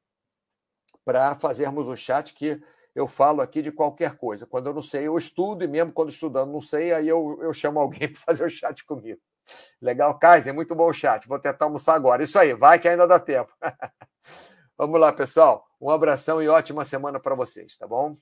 para 1.05 1.35
fazermos 1.35 1.87
o 1.87 1.97
chat 1.97 2.33
que 2.33 2.63
eu 2.95 3.07
falo 3.07 3.43
aqui 3.43 3.61
de 3.61 3.71
qualquer 3.71 4.17
coisa. 4.17 4.47
Quando 4.47 4.69
eu 4.69 4.75
não 4.75 4.83
sei, 4.83 5.07
eu 5.07 5.19
estudo, 5.19 5.65
e 5.65 5.69
mesmo 5.69 5.93
quando 5.93 6.09
estudando 6.09 6.51
não 6.51 6.61
sei, 6.63 6.93
aí 6.93 7.09
eu, 7.09 7.39
eu 7.43 7.53
chamo 7.53 7.79
alguém 7.79 8.09
para 8.13 8.23
fazer 8.23 8.45
o 8.45 8.51
chat 8.51 8.85
comigo. 8.87 9.21
Legal, 9.81 10.19
Kaiser, 10.19 10.55
muito 10.55 10.75
bom 10.75 10.89
o 10.89 10.93
chat. 10.93 11.27
Vou 11.29 11.39
tentar 11.39 11.67
almoçar 11.67 11.95
agora. 11.95 12.23
Isso 12.23 12.39
aí, 12.39 12.55
vai 12.55 12.79
que 12.79 12.89
ainda 12.89 13.07
dá 13.07 13.19
tempo. 13.19 13.53
Vamos 14.77 15.01
lá, 15.01 15.13
pessoal. 15.13 15.67
Um 15.81 15.91
abração 15.91 16.43
e 16.43 16.49
ótima 16.49 16.85
semana 16.85 17.21
para 17.21 17.35
vocês, 17.35 17.77
tá 17.77 17.87
bom? 17.87 18.15